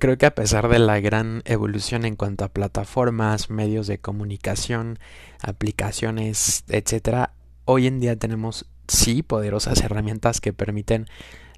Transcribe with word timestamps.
Creo 0.00 0.16
que 0.16 0.24
a 0.24 0.34
pesar 0.34 0.70
de 0.70 0.78
la 0.78 0.98
gran 0.98 1.42
evolución 1.44 2.06
en 2.06 2.16
cuanto 2.16 2.46
a 2.46 2.48
plataformas, 2.48 3.50
medios 3.50 3.86
de 3.86 3.98
comunicación, 3.98 4.98
aplicaciones, 5.42 6.64
etcétera, 6.68 7.34
hoy 7.66 7.86
en 7.86 8.00
día 8.00 8.16
tenemos 8.16 8.64
sí 8.88 9.22
poderosas 9.22 9.82
herramientas 9.82 10.40
que 10.40 10.54
permiten 10.54 11.04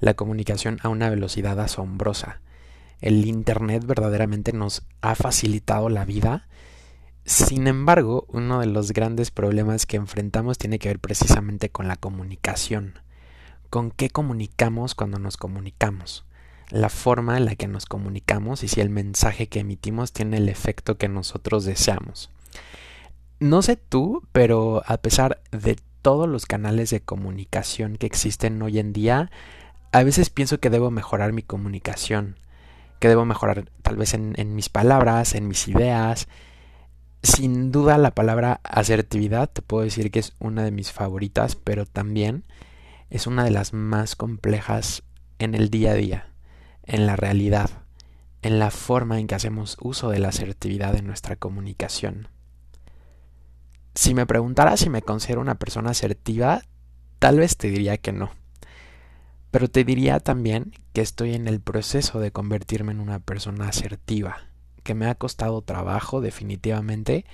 la 0.00 0.14
comunicación 0.14 0.80
a 0.82 0.88
una 0.88 1.08
velocidad 1.08 1.60
asombrosa. 1.60 2.40
El 3.00 3.24
Internet 3.26 3.86
verdaderamente 3.86 4.52
nos 4.52 4.82
ha 5.02 5.14
facilitado 5.14 5.88
la 5.88 6.04
vida. 6.04 6.48
Sin 7.24 7.68
embargo, 7.68 8.27
uno 8.27 8.59
de 8.59 8.66
los 8.66 8.90
grandes 8.90 9.30
problemas 9.30 9.86
que 9.86 9.98
enfrentamos 9.98 10.59
tiene 10.59 10.80
que 10.80 10.88
ver 10.88 10.98
precisamente 10.98 11.70
con 11.70 11.86
la 11.86 11.95
comunicación. 11.95 12.98
¿Con 13.70 13.93
qué 13.93 14.11
comunicamos 14.11 14.96
cuando 14.96 15.20
nos 15.20 15.36
comunicamos? 15.36 16.24
La 16.70 16.88
forma 16.88 17.36
en 17.36 17.44
la 17.44 17.54
que 17.54 17.68
nos 17.68 17.86
comunicamos 17.86 18.62
y 18.62 18.68
si 18.68 18.80
el 18.80 18.90
mensaje 18.90 19.48
que 19.48 19.61
emitimos 19.61 20.12
tiene 20.12 20.39
el 20.39 20.48
efecto 20.48 20.96
que 20.96 21.08
nosotros 21.08 21.64
deseamos. 21.64 22.30
No 23.40 23.61
sé 23.61 23.76
tú, 23.76 24.22
pero 24.32 24.82
a 24.86 24.98
pesar 24.98 25.43
de 25.50 25.76
todos 26.00 26.29
los 26.29 26.46
canales 26.46 26.90
de 26.90 27.00
comunicación 27.00 27.96
que 27.96 28.06
existen 28.06 28.62
hoy 28.62 28.79
en 28.79 28.93
día, 28.93 29.30
a 29.93 30.03
veces 30.03 30.30
pienso 30.30 30.61
que 30.61 30.70
debo 30.70 30.90
mejorar 30.90 31.32
mi 31.32 31.43
comunicación, 31.43 32.36
que 33.00 33.08
debo 33.08 33.25
mejorar 33.25 33.69
tal 33.83 33.97
vez 33.97 34.14
en, 34.14 34.55
mis 34.55 34.69
palabras, 34.69 35.34
en 35.34 35.48
mis 35.48 35.69
ideas. 35.69 36.28
Sin 37.22 37.70
duda 37.70 37.98
la 37.98 38.12
palabra 38.12 38.61
asertividad 38.64 39.50
te 39.50 39.62
puedo 39.62 39.84
decir 39.84 40.11
que 40.11 40.20
es 40.20 40.34
una 40.39 40.64
de 40.64 40.70
mis 40.70 40.91
favoritas, 40.91 41.56
pero 41.56 41.84
también 41.84 42.44
es 43.11 43.27
una 43.27 43.44
de 43.44 43.50
las 43.50 43.72
más 43.72 44.17
complejas 44.17 45.03
en 45.39 45.55
el 45.55 45.69
día 45.69 45.92
a 45.92 45.94
día 45.94 46.31
en 46.84 47.06
la 47.06 47.17
realidad, 47.17 47.70
en 48.42 48.59
la 48.59 48.70
forma 48.70 49.20
en 49.20 49.27
que 49.27 49.34
hacemos 49.34 49.77
uso 49.81 50.11
de 50.11 50.19
la 50.19 50.28
asertividad 50.28 50.97
en 50.97 51.06
nuestra 51.06 51.36
comunicación. 51.36 52.29
Si 53.95 54.15
me 54.15 54.27
preguntara 54.27 54.77
si 54.77 54.89
me 54.91 55.03
considero 55.03 55.41
una 55.41 55.56
persona 55.56 55.91
asertiva, 55.91 56.62
tal 57.19 57.39
vez 57.39 57.56
te 57.56 57.69
diría 57.69 57.98
que 57.98 58.12
no. 58.12 58.31
Pero 59.51 59.69
te 59.69 59.84
diría 59.84 60.19
también 60.19 60.73
que 60.93 61.03
estoy 61.03 61.34
en 61.34 61.47
el 61.47 61.61
proceso 61.61 62.19
de 62.19 62.33
convertirme 62.33 62.93
en 62.93 63.01
una 63.01 63.19
persona 63.19 63.69
asertiva, 63.69 64.39
que 64.83 64.95
me 64.95 65.06
ha 65.06 65.15
costado 65.15 65.61
trabajo 65.62 66.21
definitivamente, 66.21 67.27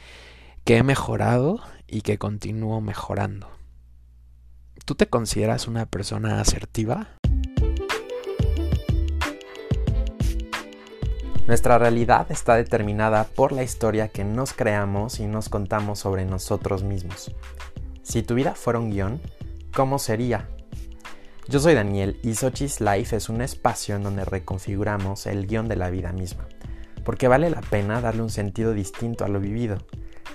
que 0.65 0.79
he 0.79 0.83
mejorado 0.83 1.61
y 1.87 2.03
que 2.03 2.19
continúo 2.19 2.81
mejorando. 2.81 3.49
¿Tú 4.85 4.95
te 4.95 5.07
consideras 5.07 5.69
una 5.69 5.87
persona 5.87 6.41
asertiva? 6.41 7.18
Nuestra 11.49 11.79
realidad 11.79 12.31
está 12.31 12.57
determinada 12.57 13.25
por 13.25 13.53
la 13.53 13.63
historia 13.63 14.09
que 14.09 14.23
nos 14.23 14.53
creamos 14.53 15.19
y 15.19 15.27
nos 15.27 15.49
contamos 15.49 15.99
sobre 15.99 16.27
nosotros 16.27 16.83
mismos. 16.83 17.35
Si 18.03 18.23
tu 18.23 18.35
vida 18.35 18.55
fuera 18.55 18.79
un 18.79 18.91
guion, 18.91 19.19
¿cómo 19.73 19.99
sería? 19.99 20.47
Yo 21.49 21.59
soy 21.59 21.73
Daniel 21.73 22.21
y 22.23 22.35
Sochi's 22.35 22.83
Life 22.83 23.17
es 23.17 23.31
un 23.31 23.41
espacio 23.41 23.97
en 23.97 24.03
donde 24.03 24.27
reconfiguramos 24.27 25.25
el 25.25 25.47
guion 25.47 25.69
de 25.69 25.77
la 25.77 25.89
vida 25.89 26.13
misma, 26.13 26.47
porque 27.03 27.29
vale 27.29 27.49
la 27.49 27.63
pena 27.63 28.03
darle 28.03 28.21
un 28.21 28.31
sentido 28.31 28.75
distinto 28.75 29.25
a 29.25 29.29
lo 29.29 29.41
vivido, 29.41 29.79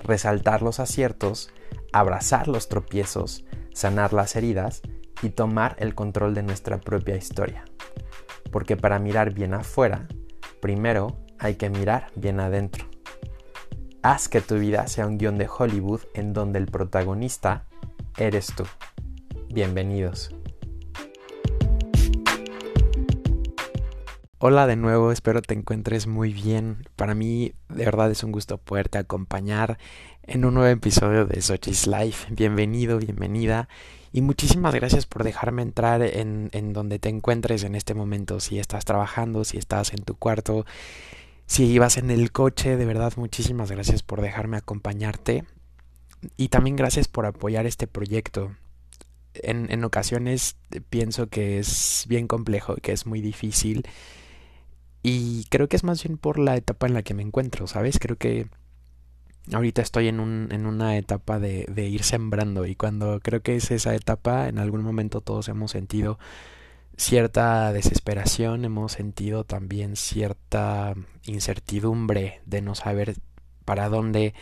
resaltar 0.04 0.64
los 0.64 0.80
aciertos, 0.80 1.52
abrazar 1.92 2.48
los 2.48 2.70
tropiezos, 2.70 3.46
sanar 3.72 4.14
las 4.14 4.36
heridas 4.36 4.82
y 5.22 5.30
tomar 5.30 5.76
el 5.78 5.94
control 5.94 6.34
de 6.34 6.42
nuestra 6.42 6.82
propia 6.82 7.16
historia. 7.16 7.66
Porque 8.52 8.78
para 8.78 8.98
mirar 8.98 9.32
bien 9.32 9.54
afuera, 9.54 10.08
Primero 10.64 11.18
hay 11.40 11.56
que 11.56 11.70
mirar 11.70 12.10
bien 12.16 12.40
adentro. 12.40 12.86
Haz 14.02 14.30
que 14.30 14.40
tu 14.40 14.56
vida 14.56 14.88
sea 14.88 15.06
un 15.08 15.18
guion 15.18 15.38
de 15.38 15.50
Hollywood 15.50 16.00
en 16.14 16.32
donde 16.32 16.58
el 16.58 16.68
protagonista 16.68 17.66
eres 18.18 18.54
tú. 18.56 18.64
Bienvenidos. 19.50 20.34
Hola 24.38 24.66
de 24.66 24.78
nuevo, 24.78 25.12
espero 25.12 25.42
te 25.42 25.54
encuentres 25.54 26.08
muy 26.08 26.32
bien. 26.32 26.88
Para 26.96 27.14
mí 27.14 27.52
de 27.68 27.84
verdad 27.84 28.10
es 28.10 28.24
un 28.24 28.32
gusto 28.32 28.58
poderte 28.58 28.98
acompañar 28.98 29.78
en 30.22 30.46
un 30.46 30.54
nuevo 30.54 30.70
episodio 30.70 31.26
de 31.26 31.42
Sochi's 31.42 31.88
Life. 31.88 32.34
Bienvenido, 32.34 33.00
bienvenida. 33.00 33.68
Y 34.16 34.22
muchísimas 34.22 34.76
gracias 34.76 35.08
por 35.08 35.24
dejarme 35.24 35.64
entrar 35.64 36.04
en, 36.04 36.50
en 36.54 36.72
donde 36.72 37.00
te 37.00 37.10
encuentres 37.10 37.64
en 37.64 37.74
este 37.74 37.96
momento. 37.96 38.40
Si 38.40 38.60
estás 38.60 38.86
trabajando, 38.86 39.44
si 39.44 39.58
estás 39.58 39.92
en 39.92 40.04
tu 40.04 40.14
cuarto, 40.16 40.68
si 41.48 41.66
ibas 41.66 41.98
en 41.98 42.12
el 42.12 42.32
coche, 42.32 42.78
de 42.78 42.86
verdad 42.86 43.12
muchísimas 43.16 43.72
gracias 43.72 44.04
por 44.04 44.22
dejarme 44.22 44.58
acompañarte. 44.58 45.46
Y 46.38 46.50
también 46.50 46.76
gracias 46.76 47.08
por 47.08 47.26
apoyar 47.26 47.66
este 47.66 47.88
proyecto. 47.88 48.56
En, 49.34 49.72
en 49.72 49.84
ocasiones 49.84 50.58
pienso 50.92 51.28
que 51.28 51.58
es 51.58 52.06
bien 52.08 52.28
complejo, 52.28 52.76
que 52.76 52.92
es 52.92 53.08
muy 53.08 53.20
difícil. 53.20 53.84
Y 55.02 55.46
creo 55.50 55.68
que 55.68 55.76
es 55.76 55.84
más 55.84 56.04
bien 56.04 56.20
por 56.20 56.38
la 56.38 56.56
etapa 56.56 56.86
en 56.86 56.94
la 56.94 57.02
que 57.02 57.16
me 57.16 57.24
encuentro, 57.24 57.66
¿sabes? 57.66 57.98
Creo 57.98 58.16
que 58.18 58.48
ahorita 59.52 59.82
estoy 59.82 60.08
en, 60.08 60.20
un, 60.20 60.50
en 60.52 60.66
una 60.66 60.98
etapa 60.98 61.40
de, 61.40 61.66
de, 61.70 61.88
ir 61.88 62.04
sembrando 62.04 62.66
y 62.66 62.76
cuando 62.76 63.20
creo 63.20 63.42
que 63.42 63.56
es 63.56 63.72
esa 63.72 63.94
etapa, 63.96 64.48
en 64.48 64.60
algún 64.60 64.84
momento 64.84 65.22
todos 65.22 65.50
hemos 65.50 65.72
sentido 65.72 66.18
cierta 66.98 67.74
desesperación, 67.74 68.66
hemos 68.66 68.94
sentido 68.94 69.44
también 69.44 69.96
cierta 69.96 70.94
incertidumbre 71.26 72.42
de 72.46 72.62
no 72.62 72.76
saber 72.76 73.16
para 73.66 73.90
dónde, 73.90 74.34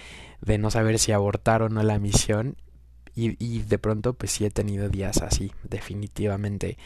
de 0.41 0.57
no 0.57 0.71
saber 0.71 0.99
si 0.99 1.11
abortar 1.11 1.61
o 1.61 1.69
no 1.69 1.81
la 1.83 1.99
misión 1.99 2.57
y, 3.15 3.43
y 3.43 3.61
de 3.63 3.79
pronto 3.79 4.13
pues 4.13 4.31
sí 4.31 4.45
he 4.45 4.51
tenido 4.51 4.89
días 4.89 5.21
así, 5.21 5.51
definitivamente. 5.63 6.77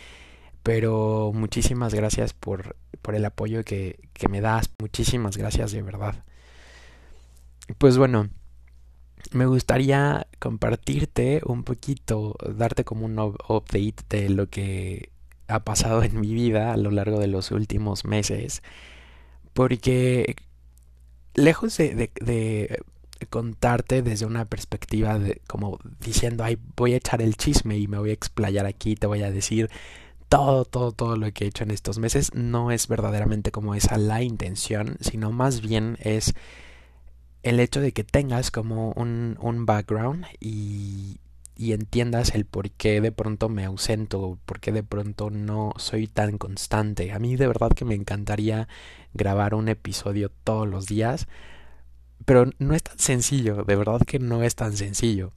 Pero 0.64 1.32
muchísimas 1.34 1.94
gracias 1.94 2.34
por, 2.34 2.76
por 3.02 3.16
el 3.16 3.26
apoyo 3.26 3.64
que, 3.64 4.00
que 4.14 4.30
me 4.30 4.42
das, 4.42 4.70
muchísimas 4.80 5.38
gracias 5.38 5.72
de 5.72 5.82
verdad. 5.82 6.24
Pues 7.78 7.98
bueno, 7.98 8.30
me 9.32 9.46
gustaría 9.46 10.28
compartirte 10.40 11.42
un 11.46 11.64
poquito, 11.64 12.36
darte 12.56 12.84
como 12.84 13.06
un 13.06 13.18
update 13.20 13.96
de 14.10 14.30
lo 14.30 14.50
que 14.50 15.10
ha 15.48 15.64
pasado 15.64 16.04
en 16.04 16.20
mi 16.20 16.34
vida 16.34 16.74
a 16.74 16.78
lo 16.78 16.92
largo 16.92 17.20
de 17.20 17.28
los 17.28 17.52
últimos 17.52 18.06
meses. 18.06 18.62
Porque 19.54 20.36
lejos 21.34 21.78
de, 21.78 22.80
contarte 23.30 24.02
desde 24.02 24.26
una 24.26 24.46
perspectiva 24.46 25.18
de 25.18 25.42
como 25.48 25.80
diciendo, 26.00 26.44
ay, 26.44 26.58
voy 26.76 26.94
a 26.94 26.98
echar 26.98 27.22
el 27.22 27.36
chisme 27.36 27.78
y 27.78 27.88
me 27.88 27.98
voy 27.98 28.12
a 28.12 28.14
explayar 28.14 28.66
aquí, 28.66 28.96
te 28.96 29.08
voy 29.08 29.24
a 29.24 29.32
decir 29.32 29.70
todo, 30.30 30.66
todo, 30.66 30.92
todo 30.92 31.16
lo 31.16 31.32
que 31.32 31.46
he 31.46 31.48
hecho 31.48 31.64
en 31.64 31.72
estos 31.72 31.98
meses, 31.98 32.34
no 32.34 32.72
es 32.72 32.88
verdaderamente 32.88 33.52
como 33.52 33.76
esa 33.76 33.98
la 33.98 34.22
intención, 34.22 34.98
sino 35.00 35.32
más 35.32 35.62
bien 35.62 35.98
es 36.02 36.36
el 37.46 37.60
hecho 37.60 37.80
de 37.80 37.92
que 37.92 38.04
tengas 38.04 38.50
como 38.50 38.92
un, 38.94 39.38
un 39.40 39.68
background 39.68 40.26
y, 40.40 41.20
y, 41.56 41.74
entiendas 41.74 42.34
el 42.34 42.44
por 42.44 42.72
qué 42.72 43.02
de 43.02 43.12
pronto 43.12 43.50
me 43.50 43.66
ausento, 43.66 44.40
por 44.48 44.60
qué 44.60 44.72
de 44.72 44.82
pronto 44.82 45.30
no 45.30 45.72
soy 45.78 46.08
tan 46.08 46.40
constante. 46.40 47.12
A 47.12 47.20
mí 47.20 47.36
de 47.36 47.46
verdad 47.48 47.70
que 47.70 47.86
me 47.86 47.94
encantaría 47.94 48.68
grabar 49.14 49.54
un 49.54 49.70
episodio 49.70 50.32
todos 50.44 50.68
los 50.68 50.88
días, 50.88 51.28
pero 52.26 52.50
no 52.58 52.74
es 52.74 52.82
tan 52.82 52.98
sencillo, 52.98 53.64
de 53.64 53.76
verdad 53.76 54.02
que 54.02 54.18
no 54.18 54.42
es 54.42 54.56
tan 54.56 54.76
sencillo. 54.76 55.32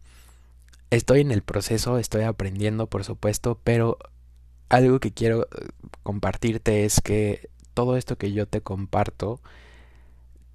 Estoy 0.90 1.20
en 1.20 1.30
el 1.30 1.42
proceso, 1.42 1.98
estoy 1.98 2.22
aprendiendo, 2.22 2.86
por 2.86 3.04
supuesto, 3.04 3.60
pero 3.62 3.98
algo 4.70 4.98
que 4.98 5.12
quiero 5.12 5.42
eh, 5.42 5.68
compartirte 6.02 6.86
es 6.86 7.02
que 7.02 7.50
todo 7.74 7.98
esto 7.98 8.16
que 8.16 8.32
yo 8.32 8.46
te 8.46 8.62
comparto, 8.62 9.42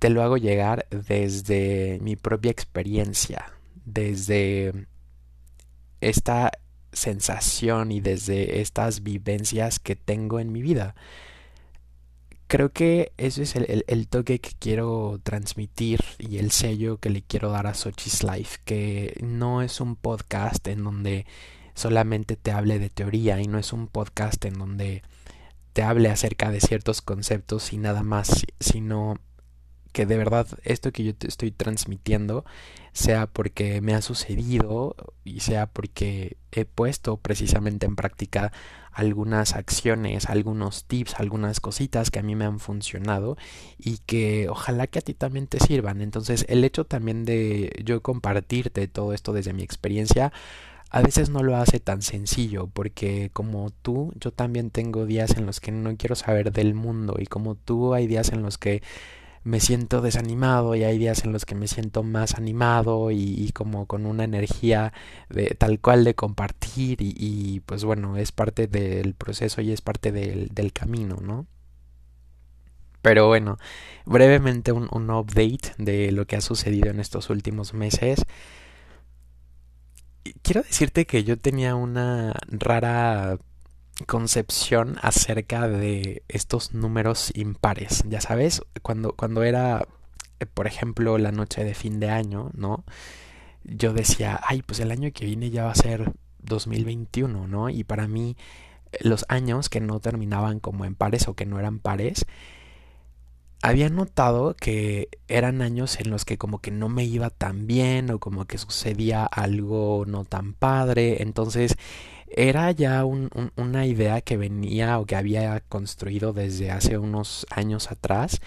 te 0.03 0.09
lo 0.09 0.21
hago 0.21 0.35
llegar 0.35 0.85
desde 0.89 1.97
mi 2.01 2.17
propia 2.17 2.51
experiencia, 2.51 3.53
desde 3.85 4.85
esta 6.01 6.51
sensación 6.91 7.94
y 7.94 8.01
desde 8.01 8.59
estas 8.59 9.01
vivencias 9.01 9.79
que 9.79 9.95
tengo 9.95 10.41
en 10.41 10.51
mi 10.51 10.61
vida. 10.61 10.94
Creo 12.47 12.73
que 12.73 13.13
eso 13.15 13.41
es 13.41 13.55
el, 13.55 13.65
el, 13.69 13.85
el, 13.88 14.09
toque 14.09 14.39
que 14.39 14.51
quiero 14.59 15.21
transmitir 15.23 16.01
y 16.19 16.38
el 16.38 16.51
sello 16.51 16.97
que 16.97 17.09
le 17.09 17.21
quiero 17.21 17.49
dar 17.49 17.65
a 17.65 17.73
Sochi's 17.73 18.23
Life, 18.23 18.57
que 18.65 19.17
no 19.23 19.61
es 19.61 19.79
un 19.79 19.95
podcast 19.95 20.67
en 20.67 20.83
donde 20.83 21.25
solamente 21.75 22.35
te 22.35 22.51
hable 22.51 22.77
de 22.77 22.89
teoría 22.89 23.39
y 23.39 23.47
no 23.47 23.57
es 23.57 23.71
un 23.71 23.88
podcast 23.88 24.44
en 24.44 24.56
donde 24.56 25.01
te 25.71 25.81
hable 25.81 26.09
acerca 26.09 26.51
de 26.51 26.59
ciertos 26.59 27.01
conceptos 27.01 27.71
y 27.71 27.77
nada 27.77 28.03
más, 28.03 28.45
sino 28.59 29.17
que 29.94 30.06
de 30.06 30.18
verdad 30.18 30.48
esto 30.63 30.92
que 30.92 31.04
yo 31.04 31.16
te 31.16 31.28
estoy 31.28 31.51
transmitiendo 31.51 32.44
sea 32.92 33.28
porque 33.28 33.80
me 33.80 33.94
ha 33.94 34.01
sucedido 34.01 34.95
y 35.24 35.40
sea 35.40 35.68
porque 35.68 36.38
he 36.51 36.66
puesto 36.66 37.18
precisamente 37.18 37.86
en 37.86 37.95
práctica 37.95 38.51
algunas 38.92 39.56
acciones, 39.56 40.28
algunos 40.30 40.86
tips, 40.86 41.16
algunas 41.19 41.60
cositas 41.60 42.12
que 42.12 42.19
a 42.19 42.24
mí 42.24 42.36
me 42.36 42.45
han 42.45 42.60
funcionado 42.60 43.38
y 43.80 44.00
que 44.00 44.48
ojalá 44.50 44.88
que 44.88 45.00
a 45.00 45.01
ti 45.01 45.13
también 45.13 45.48
te 45.48 45.60
sirvan. 45.60 46.01
Entonces 46.01 46.45
el 46.50 46.63
hecho 46.63 46.86
también 46.86 47.25
de 47.25 47.81
yo 47.84 48.01
compartirte 48.01 48.88
todo 48.88 49.13
esto 49.13 49.34
desde 49.34 49.54
mi 49.54 49.63
experiencia 49.63 50.31
a 50.92 51.01
veces 51.01 51.31
no 51.31 51.42
lo 51.42 51.56
hace 51.56 51.80
tan 51.80 52.04
sencillo 52.04 52.68
porque 52.68 53.31
como 53.34 53.72
tú 53.81 54.13
yo 54.19 54.31
también 54.31 54.69
tengo 54.69 55.07
días 55.07 55.36
en 55.38 55.48
los 55.48 55.60
que 55.60 55.72
no 55.72 55.98
quiero 55.98 56.16
saber 56.16 56.51
del 56.51 56.75
mundo 56.75 57.16
y 57.18 57.25
como 57.25 57.56
tú 57.56 57.95
hay 57.95 58.06
días 58.06 58.31
en 58.31 58.44
los 58.44 58.60
que 58.60 58.84
me 59.44 59.60
siento 59.60 60.01
desanimado 60.01 60.75
y 60.75 60.84
hay 60.84 60.98
días 60.98 61.24
en 61.25 61.34
los 61.34 61.45
que 61.45 61.56
me 61.56 61.68
siento 61.68 62.04
más 62.04 62.36
animado 62.36 63.12
y, 63.12 63.51
como 63.54 63.86
con 63.88 64.06
una 64.06 64.24
energía 64.24 64.94
de 65.30 65.48
tal 65.57 65.80
cual 65.80 66.04
de 66.04 66.16
compartir 66.16 67.00
y, 67.01 67.62
pues 67.66 67.84
bueno, 67.84 68.18
es 68.18 68.31
parte 68.31 68.68
del 68.68 69.13
proceso 69.16 69.62
y 69.62 69.72
es 69.72 69.81
parte 69.81 70.12
del, 70.12 70.50
del 70.50 70.74
camino, 70.74 71.18
¿no? 71.22 71.48
Pero 73.01 73.28
bueno, 73.28 73.57
brevemente 74.06 74.72
un, 74.72 74.88
un 74.92 75.10
update 75.10 75.74
de 75.78 76.12
lo 76.12 76.25
que 76.25 76.38
ha 76.38 76.42
sucedido 76.42 76.90
en 76.90 77.00
estos 77.00 77.30
últimos 77.30 77.74
meses 77.74 78.25
quiero 80.42 80.62
decirte 80.63 81.06
que 81.06 81.24
yo 81.24 81.38
tenía 81.38 81.75
una 81.75 82.34
rara 82.48 83.38
concepción 84.07 84.98
acerca 85.01 85.68
de 85.68 86.24
estos 86.28 86.74
números 86.74 87.31
impares. 87.36 88.04
Ya 88.07 88.22
sabes, 88.22 88.62
cuando, 88.81 89.13
cuando 89.13 89.44
era, 89.44 89.88
eh, 90.40 90.45
por 90.45 90.68
ejemplo, 90.68 91.18
la 91.18 91.31
noche 91.31 91.63
de 91.63 91.75
fin 91.75 92.00
de 92.00 92.10
año, 92.10 92.51
¿no? 92.54 92.84
Yo 93.63 93.94
decía, 93.94 94.40
ay, 94.44 94.62
pues 94.62 94.80
el 94.80 94.92
año 94.92 95.12
que 95.13 95.25
viene 95.25 95.50
ya 95.50 95.66
va 95.66 95.72
a 95.72 95.75
ser 95.75 96.13
2021, 96.40 97.48
¿no? 97.48 97.69
Y 97.69 97.84
para 97.84 98.07
mí, 98.07 98.36
los 99.00 99.25
años 99.30 99.69
que 99.69 99.80
no 99.80 100.00
terminaban 100.00 100.60
como 100.60 100.86
en 100.86 100.95
pares 100.95 101.28
o 101.28 101.36
que 101.36 101.45
no 101.45 101.60
eran 101.60 101.80
pares, 101.80 102.25
había 103.62 103.90
notado 103.90 104.56
que 104.56 105.07
eran 105.30 105.62
años 105.62 105.98
en 106.01 106.10
los 106.10 106.25
que 106.25 106.38
como 106.38 106.60
que 106.60 106.69
no 106.69 106.90
me 106.90 107.06
iba 107.06 107.30
tan 107.30 107.66
bien 107.66 108.12
o 108.12 108.19
como 108.19 108.45
que 108.45 108.57
sucedía 108.57 109.25
algo 109.25 110.04
no 110.06 110.25
tan 110.25 110.54
padre. 110.54 111.22
Entonces 111.24 111.78
era 112.35 112.71
ya 112.71 113.06
una 113.06 113.85
idea 113.85 114.21
que 114.21 114.38
venía 114.38 115.00
o 115.00 115.06
que 115.06 115.15
había 115.15 115.59
construido 115.62 116.33
desde 116.33 116.71
hace 116.71 116.97
unos 116.97 117.45
años 117.50 117.91
atrás 117.91 118.41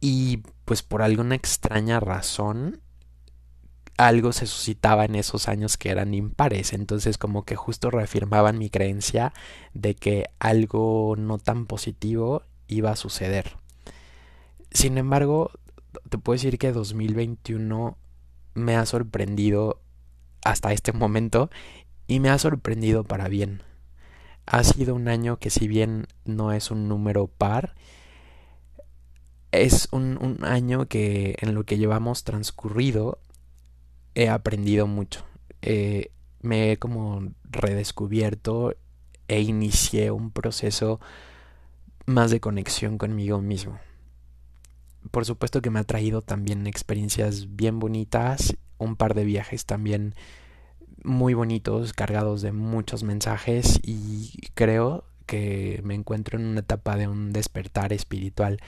y 0.00 0.42
pues 0.64 0.82
por 0.82 1.02
alguna 1.02 1.34
extraña 1.34 2.00
razón 2.00 2.80
algo 3.96 4.32
se 4.32 4.46
suscitaba 4.46 5.04
en 5.04 5.14
esos 5.14 5.48
años 5.48 5.76
que 5.76 5.90
eran 5.90 6.14
impares, 6.14 6.72
entonces 6.72 7.18
como 7.18 7.44
que 7.44 7.56
justo 7.56 7.90
reafirmaban 7.90 8.58
mi 8.58 8.70
creencia 8.70 9.32
de 9.74 9.94
que 9.94 10.30
algo 10.38 11.14
no 11.16 11.38
tan 11.38 11.66
positivo 11.66 12.42
iba 12.68 12.90
a 12.90 12.96
suceder. 12.96 13.56
Sin 14.70 14.96
embargo, 14.96 15.50
te 16.08 16.18
puedo 16.18 16.34
decir 16.34 16.58
que 16.58 16.72
2021 16.72 17.98
me 18.54 18.76
ha 18.76 18.86
sorprendido 18.86 19.80
hasta 20.44 20.72
este 20.72 20.92
momento 20.92 21.50
y 22.12 22.20
me 22.20 22.28
ha 22.28 22.36
sorprendido 22.36 23.04
para 23.04 23.26
bien. 23.28 23.62
Ha 24.44 24.62
sido 24.64 24.94
un 24.94 25.08
año 25.08 25.38
que 25.38 25.48
si 25.48 25.66
bien 25.66 26.08
no 26.26 26.52
es 26.52 26.70
un 26.70 26.86
número 26.86 27.26
par, 27.26 27.74
es 29.50 29.88
un, 29.92 30.38
año 30.42 30.88
que 30.88 31.36
en 31.40 31.54
lo 31.54 31.64
que 31.64 31.78
llevamos 31.78 32.22
transcurrido 32.24 33.18
he 34.14 34.28
aprendido 34.28 34.86
mucho. 34.86 35.24
Eh, 35.62 36.10
me 36.42 36.70
he 36.70 36.76
como 36.76 37.32
redescubierto 37.44 38.74
e 39.26 39.40
inicié 39.40 40.10
un 40.10 40.32
proceso 40.32 41.00
más 42.04 42.30
de 42.30 42.40
conexión 42.40 42.98
conmigo 42.98 43.40
mismo 43.40 43.78
por 45.10 45.24
supuesto 45.24 45.60
que 45.60 45.70
me 45.70 45.80
ha 45.80 45.84
traído 45.84 46.22
también 46.22 46.66
experiencias 46.66 47.56
bien 47.56 47.78
bonitas, 47.78 48.56
un 48.78 48.96
par 48.96 49.14
de 49.14 49.24
viajes 49.24 49.66
también 49.66 50.14
muy 51.04 51.34
bonitos, 51.34 51.92
cargados 51.92 52.42
de 52.42 52.52
muchos 52.52 53.02
mensajes 53.02 53.80
y 53.82 54.32
creo 54.54 55.04
que 55.26 55.80
me 55.84 55.94
encuentro 55.94 56.38
en 56.38 56.46
una 56.46 56.60
etapa 56.60 56.96
de 56.96 57.08
un 57.08 57.32
despertar 57.32 57.92
espiritual 57.92 58.58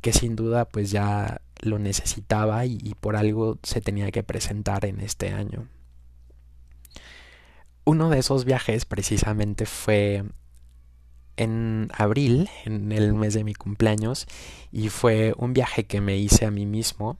que 0.00 0.12
sin 0.12 0.36
duda 0.36 0.66
pues 0.66 0.90
ya 0.90 1.40
lo 1.60 1.78
necesitaba 1.78 2.64
y, 2.66 2.78
y 2.82 2.94
por 2.94 3.16
algo 3.16 3.58
se 3.62 3.80
tenía 3.80 4.10
que 4.10 4.22
presentar 4.22 4.84
en 4.84 5.00
este 5.00 5.30
año. 5.30 5.68
Uno 7.84 8.10
de 8.10 8.18
esos 8.18 8.44
viajes 8.44 8.84
precisamente 8.84 9.66
fue 9.66 10.24
en 11.36 11.88
abril, 11.94 12.48
en 12.64 12.92
el 12.92 13.14
mes 13.14 13.34
de 13.34 13.44
mi 13.44 13.54
cumpleaños, 13.54 14.26
y 14.70 14.88
fue 14.88 15.34
un 15.36 15.52
viaje 15.52 15.84
que 15.84 16.00
me 16.00 16.16
hice 16.16 16.46
a 16.46 16.50
mí 16.50 16.66
mismo 16.66 17.18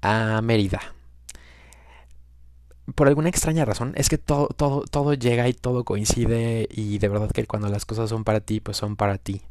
a 0.00 0.40
Mérida. 0.42 0.93
Por 2.94 3.08
alguna 3.08 3.30
extraña 3.30 3.64
razón, 3.64 3.94
es 3.96 4.08
que 4.08 4.18
todo, 4.18 4.48
todo, 4.48 4.82
todo 4.82 5.14
llega 5.14 5.48
y 5.48 5.54
todo 5.54 5.84
coincide 5.84 6.68
y 6.70 6.98
de 6.98 7.08
verdad 7.08 7.30
que 7.30 7.46
cuando 7.46 7.68
las 7.68 7.86
cosas 7.86 8.10
son 8.10 8.24
para 8.24 8.40
ti, 8.40 8.60
pues 8.60 8.76
son 8.76 8.96
para 8.96 9.16
ti. 9.18 9.42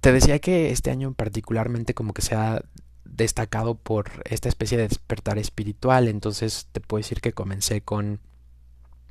Te 0.00 0.12
decía 0.12 0.38
que 0.38 0.70
este 0.70 0.90
año 0.90 1.14
particularmente 1.14 1.94
como 1.94 2.12
que 2.12 2.20
se 2.20 2.34
ha 2.34 2.62
destacado 3.04 3.74
por 3.74 4.10
esta 4.26 4.48
especie 4.48 4.76
de 4.76 4.88
despertar 4.88 5.38
espiritual, 5.38 6.08
entonces 6.08 6.68
te 6.72 6.80
puedo 6.80 7.00
decir 7.00 7.20
que 7.20 7.32
comencé 7.32 7.80
con 7.80 8.20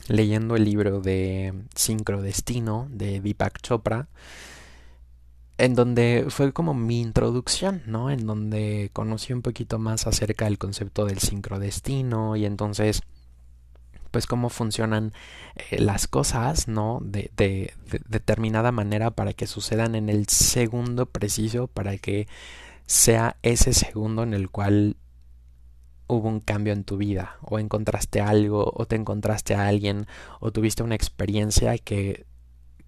leyendo 0.07 0.55
el 0.55 0.65
libro 0.65 0.99
de 0.99 1.53
Sincrodestino 1.75 2.87
de 2.91 3.21
Deepak 3.21 3.61
Chopra, 3.61 4.07
en 5.57 5.75
donde 5.75 6.25
fue 6.29 6.51
como 6.53 6.73
mi 6.73 7.01
introducción, 7.01 7.83
¿no? 7.85 8.09
En 8.09 8.25
donde 8.25 8.89
conocí 8.93 9.33
un 9.33 9.41
poquito 9.41 9.79
más 9.79 10.07
acerca 10.07 10.45
del 10.45 10.57
concepto 10.57 11.05
del 11.05 11.19
sincrodestino 11.19 12.35
y 12.35 12.45
entonces 12.45 13.01
pues 14.11 14.27
cómo 14.27 14.49
funcionan 14.49 15.11
eh, 15.55 15.79
las 15.79 16.07
cosas, 16.07 16.67
¿no? 16.67 16.99
De, 17.03 17.31
de, 17.35 17.73
de, 17.89 17.99
determinada 18.07 18.71
manera 18.71 19.11
para 19.11 19.33
que 19.33 19.47
sucedan 19.47 19.95
en 19.95 20.09
el 20.09 20.27
segundo 20.27 21.07
preciso, 21.07 21.67
para 21.67 21.97
que 21.97 22.27
sea 22.85 23.37
ese 23.41 23.73
segundo 23.73 24.23
en 24.23 24.35
el 24.35 24.51
cual 24.51 24.97
hubo 26.07 26.29
un 26.29 26.41
cambio 26.41 26.73
en 26.73 26.83
tu 26.83 26.97
vida, 26.97 27.37
o 27.41 27.57
encontraste 27.59 28.21
algo, 28.21 28.71
o 28.75 28.85
te 28.85 28.95
encontraste 28.95 29.55
a 29.55 29.67
alguien, 29.67 30.05
o 30.39 30.51
tuviste 30.51 30.83
una 30.83 30.95
experiencia 30.95 31.77
que, 31.79 32.25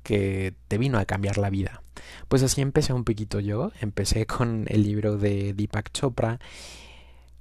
que 0.04 0.54
te 0.68 0.78
vino 0.78 1.00
a 1.00 1.06
cambiar 1.06 1.38
la 1.40 1.50
vida. 1.50 1.82
Pues 2.28 2.44
así 2.44 2.62
empecé 2.62 2.94
un 2.94 3.04
poquito 3.04 3.40
yo, 3.40 3.72
empecé 3.81 4.25
con 4.25 4.66
el 4.68 4.84
libro 4.84 5.18
de 5.18 5.53
Deepak 5.53 5.91
Chopra, 5.91 6.39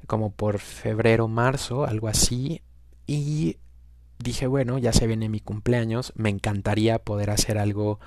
como 0.06 0.30
por 0.32 0.58
febrero, 0.58 1.28
marzo, 1.28 1.84
algo 1.84 2.08
así, 2.08 2.62
y 3.06 3.56
dije, 4.18 4.46
bueno, 4.46 4.78
ya 4.78 4.92
se 4.92 5.06
viene 5.06 5.28
mi 5.28 5.40
cumpleaños, 5.40 6.12
me 6.16 6.30
encantaría 6.30 6.98
poder 6.98 7.30
hacer 7.30 7.58
algo 7.58 8.00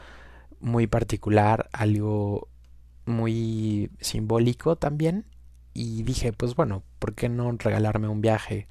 muy 0.59 0.87
particular, 0.87 1.69
algo 1.71 2.47
muy 3.05 3.91
simbólico 3.99 4.75
también, 4.75 5.25
y 5.73 6.03
dije, 6.03 6.33
pues 6.33 6.55
bueno, 6.55 6.83
¿por 6.99 7.13
qué 7.13 7.29
no 7.29 7.51
regalarme 7.51 8.07
un 8.07 8.21
viaje? 8.21 8.67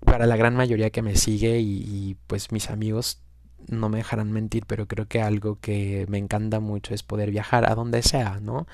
Para 0.00 0.26
la 0.26 0.36
gran 0.36 0.56
mayoría 0.56 0.90
que 0.90 1.02
me 1.02 1.16
sigue 1.16 1.60
y, 1.60 2.16
pues 2.26 2.52
mis 2.52 2.70
amigos 2.70 3.20
no 3.66 3.88
me 3.88 3.98
dejarán 3.98 4.32
mentir, 4.32 4.64
pero 4.66 4.86
creo 4.86 5.06
que 5.06 5.20
algo 5.20 5.58
que 5.60 6.06
me 6.08 6.18
encanta 6.18 6.60
mucho 6.60 6.94
es 6.94 7.02
poder 7.02 7.30
viajar 7.30 7.70
a 7.70 7.74
donde 7.74 8.02
sea, 8.02 8.40
¿no? 8.40 8.66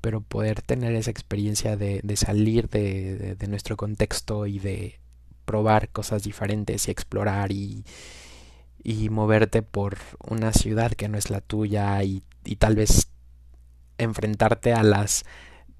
Pero 0.00 0.22
poder 0.22 0.62
tener 0.62 0.94
esa 0.94 1.10
experiencia 1.10 1.76
de, 1.76 2.00
de 2.02 2.16
salir 2.16 2.68
de, 2.68 3.36
de, 3.36 3.46
nuestro 3.48 3.76
contexto 3.76 4.46
y 4.46 4.58
de 4.58 5.00
probar 5.44 5.90
cosas 5.90 6.22
diferentes 6.22 6.88
y 6.88 6.90
explorar 6.90 7.52
y, 7.52 7.84
y 8.82 9.10
moverte 9.10 9.62
por 9.62 9.98
una 10.26 10.52
ciudad 10.52 10.92
que 10.92 11.08
no 11.08 11.18
es 11.18 11.30
la 11.30 11.40
tuya 11.40 12.02
y, 12.02 12.22
y 12.44 12.56
tal 12.56 12.76
vez 12.76 13.08
enfrentarte 13.98 14.72
a 14.72 14.82
las 14.82 15.24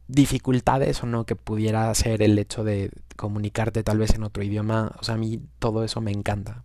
dificultades 0.07 1.03
o 1.03 1.07
no 1.07 1.25
que 1.25 1.37
pudiera 1.37 1.93
ser 1.95 2.23
el 2.23 2.39
hecho 2.39 2.65
de 2.65 2.91
comunicarte 3.17 3.83
tal 3.83 3.99
vez 3.99 4.15
en 4.15 4.25
otro 4.25 4.43
idioma. 4.43 4.93
O 5.01 5.05
sea, 5.05 5.15
a 5.15 5.19
mí 5.19 5.41
todo 5.59 5.85
eso 5.85 6.01
me 6.01 6.11
encanta. 6.11 6.65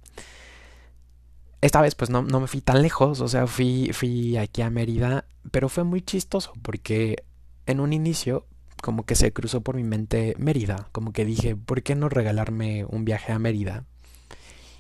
Esta 1.62 1.82
vez 1.82 1.96
pues 1.96 2.10
no, 2.10 2.22
no 2.22 2.40
me 2.40 2.48
fui 2.48 2.62
tan 2.62 2.82
lejos, 2.82 3.22
o 3.22 3.28
sea, 3.28 3.48
fui, 3.48 3.92
fui 3.94 4.38
aquí 4.38 4.62
a 4.62 4.70
Mérida, 4.70 5.26
pero 5.52 5.70
fue 5.70 5.84
muy 5.84 6.02
chistoso 6.02 6.54
porque 6.62 7.24
en 7.66 7.80
un 7.80 7.94
inicio 7.94 8.46
como 8.82 9.06
que 9.06 9.16
se 9.16 9.34
cruzó 9.34 9.62
por 9.62 9.76
mi 9.76 9.84
mente 9.84 10.36
Mérida, 10.38 10.90
como 10.92 11.12
que 11.12 11.26
dije, 11.26 11.56
¿por 11.56 11.82
qué 11.82 11.96
no 11.96 12.10
regalarme 12.10 12.86
un 12.86 13.06
viaje 13.06 13.32
a 13.32 13.40
Mérida? 13.40 13.86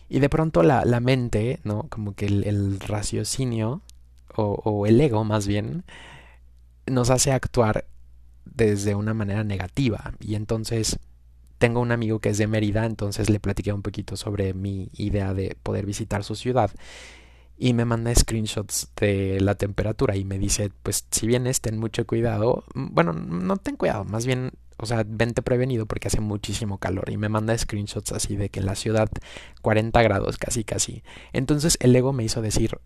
Y 0.09 0.19
de 0.19 0.29
pronto 0.29 0.61
la, 0.61 0.85
la 0.85 0.99
mente, 0.99 1.59
¿no? 1.63 1.87
Como 1.89 2.13
que 2.13 2.27
el, 2.27 2.79
raciocinio, 2.79 3.81
o 4.35 4.85
el 4.85 5.01
ego 5.01 5.23
más 5.23 5.47
bien, 5.47 5.83
nos 6.85 7.09
hace 7.09 7.31
actuar 7.31 7.85
desde 8.45 8.95
una 8.95 9.13
manera 9.13 9.43
negativa. 9.43 10.13
Y 10.19 10.35
entonces 10.35 10.99
tengo 11.57 11.79
un 11.79 11.91
amigo 11.91 12.19
que 12.19 12.29
es 12.29 12.37
de 12.37 12.47
Mérida, 12.47 12.85
entonces 12.85 13.29
le 13.29 13.39
platiqué 13.39 13.73
un 13.73 13.81
poquito 13.81 14.15
sobre 14.17 14.53
mi 14.53 14.89
idea 14.93 15.33
de 15.33 15.57
poder 15.63 15.85
visitar 15.85 16.23
su 16.23 16.35
ciudad. 16.35 16.71
Y 17.57 17.73
me 17.73 17.85
manda 17.85 18.13
screenshots 18.13 18.89
de 18.97 19.39
la 19.39 19.55
temperatura 19.55 20.17
y 20.17 20.25
me 20.25 20.37
dice, 20.37 20.71
pues 20.83 21.05
si 21.09 21.25
vienes, 21.25 21.61
ten 21.61 21.77
mucho 21.77 22.05
cuidado. 22.05 22.65
Bueno, 22.73 23.13
no 23.13 23.55
ten 23.57 23.77
cuidado, 23.77 24.03
más 24.03 24.25
bien, 24.25 24.51
o 24.77 24.85
sea, 24.85 25.05
vente 25.07 25.41
prevenido 25.41 25.85
porque 25.85 26.09
hace 26.09 26.19
muchísimo 26.19 26.79
calor. 26.79 27.09
Y 27.09 27.17
me 27.17 27.29
manda 27.29 27.57
screenshots 27.57 28.11
así 28.11 28.35
de 28.35 28.49
que 28.49 28.59
en 28.59 28.65
la 28.65 28.75
ciudad 28.75 29.09
40 29.61 30.01
grados, 30.01 30.37
casi, 30.37 30.65
casi. 30.65 31.03
Entonces 31.31 31.77
el 31.79 31.95
ego 31.95 32.11
me 32.11 32.25
hizo 32.25 32.41
decir, 32.41 32.77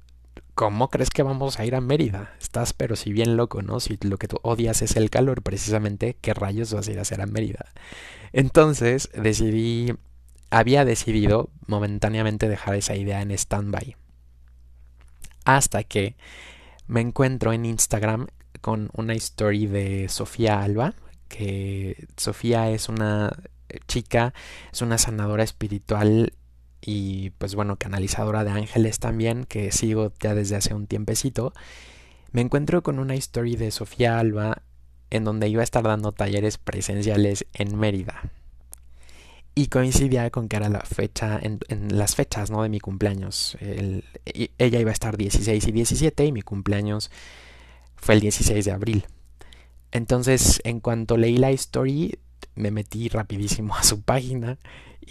¿cómo 0.59 0.89
crees 0.89 1.09
que 1.09 1.23
vamos 1.23 1.57
a 1.57 1.65
ir 1.65 1.73
a 1.73 1.79
Mérida? 1.79 2.35
Estás 2.41 2.73
pero 2.73 2.97
si 2.97 3.13
bien 3.13 3.37
loco, 3.37 3.61
¿no? 3.61 3.79
Si 3.79 3.97
lo 4.01 4.17
que 4.17 4.27
tú 4.27 4.39
odias 4.41 4.81
es 4.81 4.97
el 4.97 5.09
calor, 5.09 5.41
precisamente, 5.41 6.17
¿qué 6.19 6.33
rayos 6.33 6.73
vas 6.73 6.85
a 6.85 6.91
ir 6.91 6.99
a 6.99 7.03
hacer 7.03 7.21
a 7.21 7.27
Mérida? 7.27 7.67
Entonces 8.33 9.09
decidí, 9.13 9.93
había 10.49 10.83
decidido 10.83 11.49
momentáneamente 11.65 12.49
dejar 12.49 12.75
esa 12.75 12.97
idea 12.97 13.21
en 13.21 13.31
stand-by. 13.31 13.95
Hasta 15.45 15.85
que 15.85 16.17
me 16.87 16.99
encuentro 16.99 17.53
en 17.53 17.65
Instagram 17.65 18.27
con 18.59 18.89
una 18.91 19.13
story 19.13 19.65
de 19.65 20.09
Sofía 20.09 20.61
Alba, 20.61 20.93
que 21.29 22.05
Sofía 22.17 22.69
es 22.69 22.89
una 22.89 23.31
chica, 23.87 24.33
es 24.73 24.81
una 24.81 24.97
sanadora 24.97 25.43
espiritual 25.43 26.33
y 26.81 27.31
pues 27.31 27.55
bueno, 27.55 27.75
canalizadora 27.77 28.43
de 28.43 28.51
ángeles 28.51 28.99
también, 28.99 29.45
que 29.45 29.71
sigo 29.71 30.13
ya 30.19 30.33
desde 30.33 30.55
hace 30.55 30.73
un 30.73 30.87
tiempecito, 30.87 31.53
me 32.31 32.41
encuentro 32.41 32.83
con 32.83 32.99
una 32.99 33.15
historia 33.15 33.57
de 33.57 33.71
Sofía 33.71 34.19
Alba 34.19 34.61
en 35.09 35.23
donde 35.23 35.49
iba 35.49 35.61
a 35.61 35.63
estar 35.63 35.83
dando 35.83 36.11
talleres 36.11 36.57
presenciales 36.57 37.45
en 37.53 37.77
Mérida. 37.77 38.29
Y 39.55 39.67
coincidía 39.67 40.29
con 40.29 40.47
que 40.47 40.55
era 40.55 40.69
la 40.69 40.81
fecha, 40.81 41.39
en, 41.41 41.59
las 41.89 42.15
fechas 42.15 42.51
¿no? 42.51 42.63
de 42.63 42.69
mi 42.69 42.79
cumpleaños. 42.79 43.57
ella 43.59 44.79
iba 44.79 44.91
a 44.91 44.93
estar 44.93 45.17
16 45.17 45.67
y 45.67 45.71
17 45.71 46.25
y 46.25 46.31
mi 46.31 46.43
cumpleaños 46.43 47.11
fue 47.95 48.15
el 48.15 48.21
16 48.21 48.63
de 48.63 48.71
abril. 48.71 49.05
Entonces, 49.91 50.61
en 50.63 50.79
cuanto 50.79 51.17
leí 51.17 51.37
la 51.37 51.49
story, 51.49 52.19
me 52.55 52.71
metí 52.71 53.09
rapidísimo 53.09 53.75
a 53.75 53.83
su 53.83 54.01
página 54.01 54.59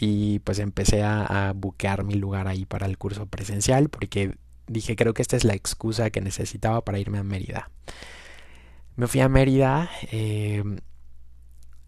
y 0.01 0.39
pues 0.41 0.59
empecé 0.61 1.03
a, 1.03 1.53
buquear 1.57 2.05
mi 2.05 2.15
lugar 2.15 2.47
ahí 2.47 2.65
para 2.65 2.87
el 2.87 2.99
curso 2.99 3.27
presencial 3.27 3.89
porque 3.89 4.37
dije 4.67 4.95
creo 4.97 5.15
que 5.15 5.23
esta 5.23 5.37
es 5.37 5.45
la 5.45 5.55
excusa 5.55 6.11
que 6.11 6.21
necesitaba 6.21 6.85
para 6.85 6.99
irme 6.99 7.19
a 7.19 7.25
Mérida. 7.25 7.71
Me 8.97 9.07
fui 9.07 9.21
a 9.21 9.29
Mérida, 9.29 9.91
eh, 10.11 10.63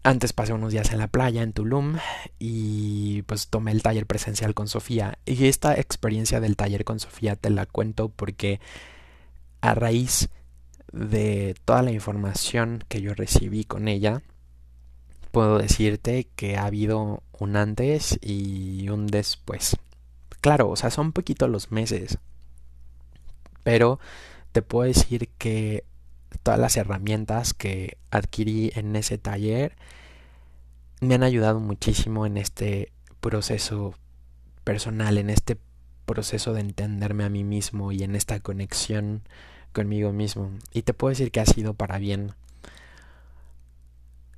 antes 0.03 0.33
pasé 0.33 0.53
unos 0.53 0.71
días 0.71 0.91
en 0.91 0.97
la 0.97 1.07
playa, 1.07 1.43
en 1.43 1.53
Tulum, 1.53 1.97
y 2.39 3.21
pues 3.23 3.49
tomé 3.49 3.71
el 3.71 3.83
taller 3.83 4.07
presencial 4.07 4.53
con 4.53 4.67
Sofía. 4.67 5.19
Y 5.25 5.45
esta 5.45 5.75
experiencia 5.75 6.39
del 6.39 6.55
taller 6.55 6.85
con 6.85 6.99
Sofía 6.99 7.35
te 7.35 7.49
la 7.49 7.65
cuento 7.65 8.09
porque 8.09 8.59
a 9.59 9.75
raíz 9.75 10.29
de 10.91 11.55
toda 11.65 11.81
la 11.81 11.91
información 11.91 12.83
que 12.87 13.01
yo 13.01 13.13
recibí 13.13 13.63
con 13.63 13.87
ella, 13.87 14.23
puedo 15.31 15.57
decirte 15.57 16.27
que 16.35 16.57
ha 16.57 16.65
habido 16.65 17.23
un 17.39 17.55
antes 17.55 18.19
y 18.21 18.89
un 18.89 19.07
después. 19.07 19.77
Claro, 20.41 20.69
o 20.69 20.75
sea, 20.75 20.91
son 20.91 21.11
poquitos 21.11 21.49
los 21.49 21.71
meses. 21.71 22.19
Pero 23.63 23.99
te 24.51 24.61
puedo 24.61 24.87
decir 24.87 25.29
que 25.37 25.85
todas 26.43 26.59
las 26.59 26.77
herramientas 26.77 27.53
que 27.53 27.97
adquirí 28.09 28.71
en 28.75 28.95
ese 28.95 29.17
taller 29.17 29.75
me 30.99 31.15
han 31.15 31.23
ayudado 31.23 31.59
muchísimo 31.59 32.25
en 32.25 32.37
este 32.37 32.91
proceso 33.19 33.95
personal, 34.63 35.17
en 35.17 35.29
este 35.29 35.57
proceso 36.05 36.53
de 36.53 36.61
entenderme 36.61 37.23
a 37.23 37.29
mí 37.29 37.43
mismo 37.43 37.91
y 37.91 38.03
en 38.03 38.15
esta 38.15 38.39
conexión 38.39 39.21
conmigo 39.73 40.11
mismo. 40.11 40.51
Y 40.73 40.83
te 40.83 40.93
puedo 40.93 41.09
decir 41.09 41.31
que 41.31 41.39
ha 41.39 41.45
sido 41.45 41.73
para 41.73 41.97
bien 41.97 42.33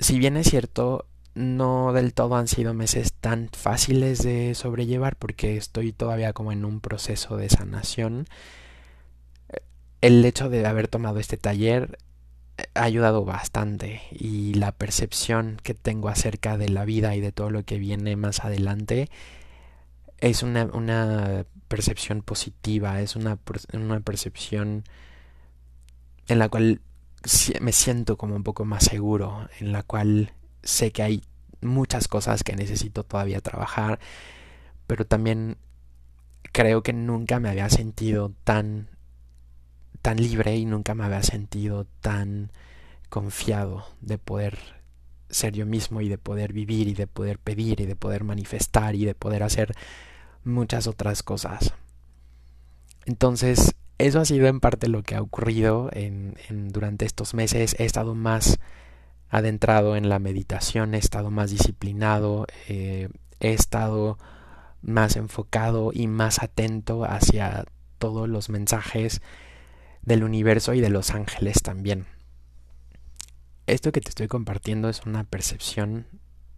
si 0.03 0.19
bien 0.19 0.37
es 0.37 0.49
cierto, 0.49 1.07
no 1.35 1.93
del 1.93 2.13
todo 2.13 2.35
han 2.35 2.47
sido 2.47 2.73
meses 2.73 3.13
tan 3.13 3.49
fáciles 3.51 4.23
de 4.23 4.53
sobrellevar 4.55 5.15
porque 5.15 5.57
estoy 5.57 5.93
todavía 5.93 6.33
como 6.33 6.51
en 6.51 6.65
un 6.65 6.79
proceso 6.79 7.37
de 7.37 7.49
sanación. 7.49 8.27
El 10.01 10.23
hecho 10.25 10.49
de 10.49 10.65
haber 10.65 10.87
tomado 10.87 11.19
este 11.19 11.37
taller 11.37 11.97
ha 12.75 12.83
ayudado 12.83 13.25
bastante 13.25 14.01
y 14.11 14.53
la 14.53 14.71
percepción 14.71 15.57
que 15.63 15.73
tengo 15.73 16.09
acerca 16.09 16.57
de 16.57 16.69
la 16.69 16.85
vida 16.85 17.15
y 17.15 17.21
de 17.21 17.31
todo 17.31 17.49
lo 17.49 17.63
que 17.63 17.79
viene 17.79 18.15
más 18.15 18.41
adelante 18.41 19.09
es 20.19 20.43
una, 20.43 20.65
una 20.65 21.45
percepción 21.67 22.21
positiva, 22.21 23.01
es 23.01 23.15
una, 23.15 23.39
una 23.73 23.99
percepción 24.01 24.83
en 26.27 26.39
la 26.39 26.49
cual 26.49 26.81
me 27.61 27.71
siento 27.71 28.17
como 28.17 28.35
un 28.35 28.43
poco 28.43 28.65
más 28.65 28.83
seguro, 28.83 29.47
en 29.59 29.71
la 29.71 29.83
cual 29.83 30.33
sé 30.63 30.91
que 30.91 31.03
hay 31.03 31.23
muchas 31.61 32.07
cosas 32.07 32.43
que 32.43 32.55
necesito 32.55 33.03
todavía 33.03 33.41
trabajar, 33.41 33.99
pero 34.87 35.05
también 35.05 35.57
creo 36.51 36.83
que 36.83 36.93
nunca 36.93 37.39
me 37.39 37.49
había 37.49 37.69
sentido 37.69 38.33
tan 38.43 38.89
tan 40.01 40.17
libre 40.17 40.57
y 40.57 40.65
nunca 40.65 40.95
me 40.95 41.05
había 41.05 41.23
sentido 41.23 41.87
tan 42.01 42.51
confiado 43.09 43.85
de 44.01 44.17
poder 44.17 44.57
ser 45.29 45.53
yo 45.53 45.65
mismo 45.65 46.01
y 46.01 46.09
de 46.09 46.17
poder 46.17 46.51
vivir 46.51 46.89
y 46.89 46.93
de 46.93 47.07
poder 47.07 47.39
pedir 47.39 47.79
y 47.79 47.85
de 47.85 47.95
poder 47.95 48.25
manifestar 48.25 48.95
y 48.95 49.05
de 49.05 49.15
poder 49.15 49.43
hacer 49.43 49.73
muchas 50.43 50.87
otras 50.87 51.23
cosas. 51.23 51.73
Entonces, 53.05 53.75
eso 53.97 54.19
ha 54.19 54.25
sido 54.25 54.47
en 54.47 54.59
parte 54.59 54.87
lo 54.87 55.03
que 55.03 55.15
ha 55.15 55.21
ocurrido 55.21 55.89
en, 55.93 56.35
durante 56.69 57.05
estos 57.05 57.33
meses. 57.33 57.75
He 57.79 57.85
estado 57.85 58.15
más 58.15 58.59
adentrado 59.29 59.95
en 59.95 60.09
la 60.09 60.19
meditación, 60.19 60.93
he 60.93 60.97
estado 60.97 61.31
más 61.31 61.51
disciplinado, 61.51 62.45
eh, 62.67 63.09
he 63.39 63.53
estado 63.53 64.17
más 64.81 65.15
enfocado 65.15 65.91
y 65.93 66.07
más 66.07 66.43
atento 66.43 67.05
hacia 67.05 67.65
todos 67.97 68.27
los 68.27 68.49
mensajes 68.49 69.21
del 70.01 70.23
universo 70.23 70.73
y 70.73 70.81
de 70.81 70.89
los 70.89 71.11
ángeles 71.11 71.61
también. 71.61 72.05
Esto 73.65 73.91
que 73.91 74.01
te 74.01 74.09
estoy 74.09 74.27
compartiendo 74.27 74.89
es 74.89 75.05
una 75.05 75.23
percepción 75.23 76.07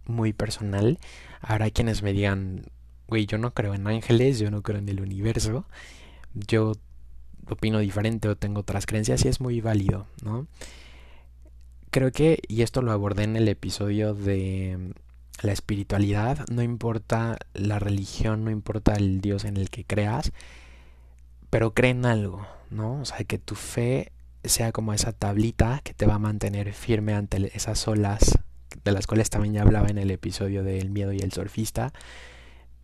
muy 0.06 0.32
personal. 0.32 0.98
Habrá 1.40 1.70
quienes 1.70 2.02
me 2.02 2.12
digan, 2.12 2.66
güey, 3.06 3.26
yo 3.26 3.38
no 3.38 3.54
creo 3.54 3.74
en 3.74 3.86
ángeles, 3.86 4.38
yo 4.38 4.50
no 4.50 4.62
creo 4.62 4.78
en 4.78 4.88
el 4.88 5.00
universo. 5.00 5.66
Yo 6.34 6.72
opino 7.48 7.78
diferente 7.78 8.28
o 8.28 8.36
tengo 8.36 8.60
otras 8.60 8.86
creencias 8.86 9.24
y 9.24 9.28
es 9.28 9.40
muy 9.40 9.60
válido, 9.60 10.06
¿no? 10.22 10.46
Creo 11.90 12.12
que, 12.12 12.40
y 12.48 12.62
esto 12.62 12.82
lo 12.82 12.92
abordé 12.92 13.24
en 13.24 13.36
el 13.36 13.48
episodio 13.48 14.14
de 14.14 14.92
la 15.42 15.52
espiritualidad, 15.52 16.46
no 16.50 16.62
importa 16.62 17.38
la 17.54 17.78
religión, 17.78 18.44
no 18.44 18.50
importa 18.50 18.94
el 18.94 19.20
Dios 19.20 19.44
en 19.44 19.56
el 19.56 19.70
que 19.70 19.84
creas, 19.84 20.32
pero 21.50 21.74
cree 21.74 21.92
en 21.92 22.04
algo, 22.04 22.46
¿no? 22.70 23.00
O 23.00 23.04
sea, 23.04 23.18
que 23.24 23.38
tu 23.38 23.54
fe 23.54 24.12
sea 24.44 24.72
como 24.72 24.92
esa 24.92 25.12
tablita 25.12 25.80
que 25.84 25.94
te 25.94 26.06
va 26.06 26.14
a 26.14 26.18
mantener 26.18 26.72
firme 26.72 27.14
ante 27.14 27.50
esas 27.56 27.86
olas 27.88 28.38
de 28.84 28.92
las 28.92 29.06
cuales 29.06 29.30
también 29.30 29.54
ya 29.54 29.62
hablaba 29.62 29.88
en 29.88 29.98
el 29.98 30.10
episodio 30.10 30.62
del 30.62 30.90
miedo 30.90 31.12
y 31.12 31.20
el 31.20 31.32
surfista, 31.32 31.92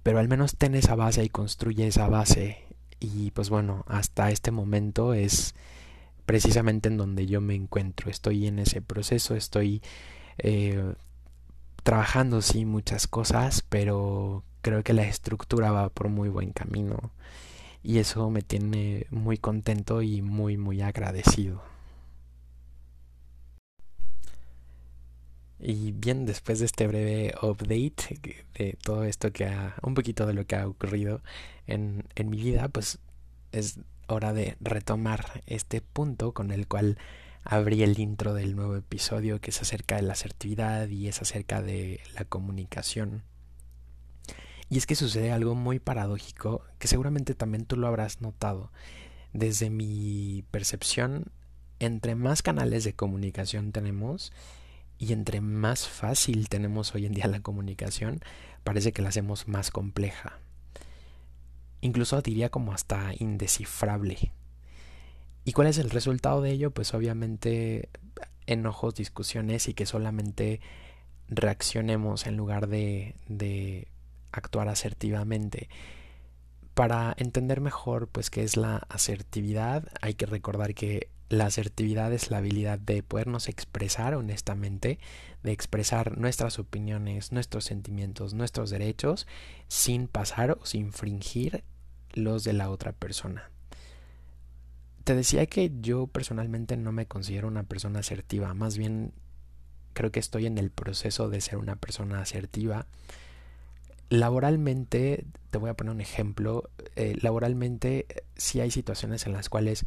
pero 0.03 0.19
al 0.19 0.29
menos 0.29 0.57
ten 0.57 0.75
esa 0.75 0.95
base 0.95 1.23
y 1.25 1.29
construye 1.29 1.87
esa 1.87 2.09
base 2.09 2.65
y 3.03 3.31
pues 3.33 3.51
bueno, 3.51 3.85
hasta 3.89 4.31
este 4.31 4.51
momento 4.51 5.15
es 5.15 5.55
precisamente 6.27 6.89
en 6.89 6.97
donde 6.97 7.27
yo 7.27 7.41
me 7.41 7.55
encuentro. 7.55 8.11
Estoy 8.11 8.47
en 8.47 8.59
ese 8.59 8.81
proceso, 8.83 9.35
estoy 9.35 9.83
eh, 10.39 10.95
trabajando 11.83 12.43
sí 12.43 12.65
muchas 12.65 13.07
cosas, 13.07 13.65
pero 13.69 14.45
creo 14.63 14.83
que 14.83 14.93
la 14.93 15.05
estructura 15.05 15.73
va 15.73 15.89
por 15.89 16.09
muy 16.09 16.29
buen 16.29 16.53
camino. 16.53 17.13
Y 17.83 17.99
eso 17.99 18.31
me 18.31 18.43
tiene 18.43 19.07
muy 19.11 19.39
contento 19.39 20.03
y 20.03 20.23
muy 20.23 20.57
muy 20.57 20.83
agradecido. 20.83 21.72
Y 25.65 25.93
bien, 25.93 26.27
después 26.27 26.59
de 26.59 26.67
este 26.67 26.89
breve 26.89 27.35
update 27.41 28.43
de 28.59 28.77
todo 28.83 29.05
esto 29.05 29.33
que 29.33 29.47
ha, 29.47 29.77
un 29.83 29.95
poquito 29.95 30.27
de 30.27 30.35
lo 30.35 30.45
que 30.45 30.57
ha 30.57 30.67
ocurrido 30.67 31.23
en, 31.69 32.05
en 32.17 32.31
mi 32.31 32.43
vida, 32.43 32.69
pues 32.69 32.99
es 33.53 33.79
hora 34.09 34.33
de 34.33 34.57
retomar 34.61 35.43
este 35.47 35.81
punto 35.81 36.33
con 36.33 36.51
el 36.51 36.67
cual 36.67 36.99
abrí 37.45 37.85
el 37.85 37.97
intro 38.01 38.35
del 38.35 38.57
nuevo 38.57 38.75
episodio 38.75 39.41
que 39.41 39.51
es 39.51 39.63
acerca 39.63 39.97
de 39.97 40.03
la 40.03 40.15
asertividad 40.15 40.89
y 40.89 41.07
es 41.07 41.23
acerca 41.23 41.63
de 41.63 42.01
la 42.15 42.25
comunicación. 42.25 43.23
Y 44.69 44.79
es 44.79 44.87
que 44.87 44.97
sucede 44.97 45.31
algo 45.31 45.55
muy 45.55 45.79
paradójico 45.79 46.65
que 46.81 46.89
seguramente 46.89 47.37
también 47.37 47.67
tú 47.67 47.77
lo 47.77 47.87
habrás 47.87 48.21
notado. 48.21 48.73
Desde 49.33 49.71
mi 49.71 50.45
percepción 50.51 51.31
entre 51.79 52.17
más 52.17 52.43
canales 52.43 52.83
de 52.83 52.95
comunicación 52.95 53.71
tenemos 53.71 54.33
y 55.03 55.13
entre 55.13 55.41
más 55.41 55.89
fácil 55.89 56.49
tenemos 56.49 56.95
hoy 56.95 57.07
en 57.07 57.13
día 57.13 57.27
la 57.27 57.41
comunicación, 57.41 58.21
parece 58.63 58.93
que 58.93 59.03
la 59.03 59.09
hacemos 59.09 59.49
más 59.49 59.73
compleja. 59.73 60.39
Incluso 61.81 62.23
diría 62.23 62.51
como 62.51 62.73
hasta 62.73 63.11
indescifrable. 63.19 64.31
¿Y 65.45 65.55
cuál 65.55 65.67
es 65.67 65.79
el 65.79 65.91
resultado 65.91 66.41
de 66.41 66.53
ello? 66.53 66.71
Pues 66.71 66.95
obviamente 66.95 67.89
enojos, 68.47 68.95
discusiones 68.95 69.67
y 69.67 69.75
que 69.75 69.87
solamente 69.87 70.61
reaccionemos 71.29 72.29
en 72.29 72.37
lugar 72.37 72.69
de, 72.69 73.89
actuar 74.31 74.69
asertivamente. 74.69 75.69
Para 76.75 77.13
entender 77.19 77.61
mejor 77.61 78.07
pues 78.07 78.31
qué 78.31 78.45
es 78.45 78.57
la 78.57 78.77
asertividad, 78.89 79.89
hay 80.01 80.15
que 80.15 80.27
recordar 80.27 80.75
que 80.75 81.09
la 81.33 81.47
asertividad 81.47 82.13
es 82.13 82.31
la 82.31 82.39
habilidad 82.39 82.79
de 82.79 83.03
podernos 83.03 83.49
expresar 83.49 84.15
honestamente, 84.15 84.99
de 85.43 85.53
expresar 85.53 86.19
nuestras 86.19 86.59
opiniones, 86.59 87.33
nuestros 87.33 87.65
sentimientos, 87.65 88.35
nuestros 88.35 88.69
derechos, 88.69 89.27
sin 89.67 90.09
pasar 90.09 90.51
o 90.51 90.67
sin 90.67 90.89
infringir 90.89 91.65
los 92.13 92.45
de 92.45 92.53
la 92.53 92.69
otra 92.69 92.93
persona. 92.93 93.51
Te 95.05 95.15
decía 95.15 95.47
que 95.47 95.73
yo 95.81 96.07
personalmente 96.07 96.77
no 96.77 96.93
me 96.93 97.07
considero 97.07 97.49
una 97.49 97.63
persona 97.63 98.01
asertiva, 98.01 98.53
más 98.53 98.77
bien 98.77 99.15
creo 99.95 100.13
que 100.13 100.21
estoy 100.21 100.45
en 100.45 100.59
el 100.59 100.71
proceso 100.71 101.31
de 101.31 101.41
ser 101.41 101.57
una 101.57 101.77
persona 101.77 102.21
asertiva. 102.21 102.87
Laboralmente, 104.11 105.25
te 105.51 105.57
voy 105.57 105.71
a 105.71 105.75
poner 105.75 105.95
un 105.95 106.03
ejemplo, 106.03 106.69
eh, 106.95 107.17
laboralmente 107.23 108.07
sí 108.37 108.61
hay 108.61 108.71
situaciones 108.71 109.27
en 109.27 109.33
las 109.33 109.49
cuales, 109.49 109.87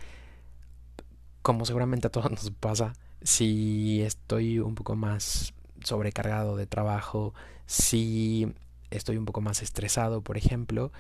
como 1.46 1.64
seguramente 1.64 2.08
a 2.08 2.10
todos 2.10 2.32
nos 2.32 2.50
pasa, 2.50 2.94
si 3.22 4.02
estoy 4.02 4.58
un 4.58 4.74
poco 4.74 4.96
más 4.96 5.54
sobrecargado 5.84 6.58
de 6.58 6.66
trabajo, 6.66 7.36
si 7.68 8.52
estoy 8.90 9.18
un 9.18 9.25
poco 9.25 9.42
más 9.42 9.62
estresado, 9.62 10.24
por 10.24 10.40
ejemplo, 10.40 10.92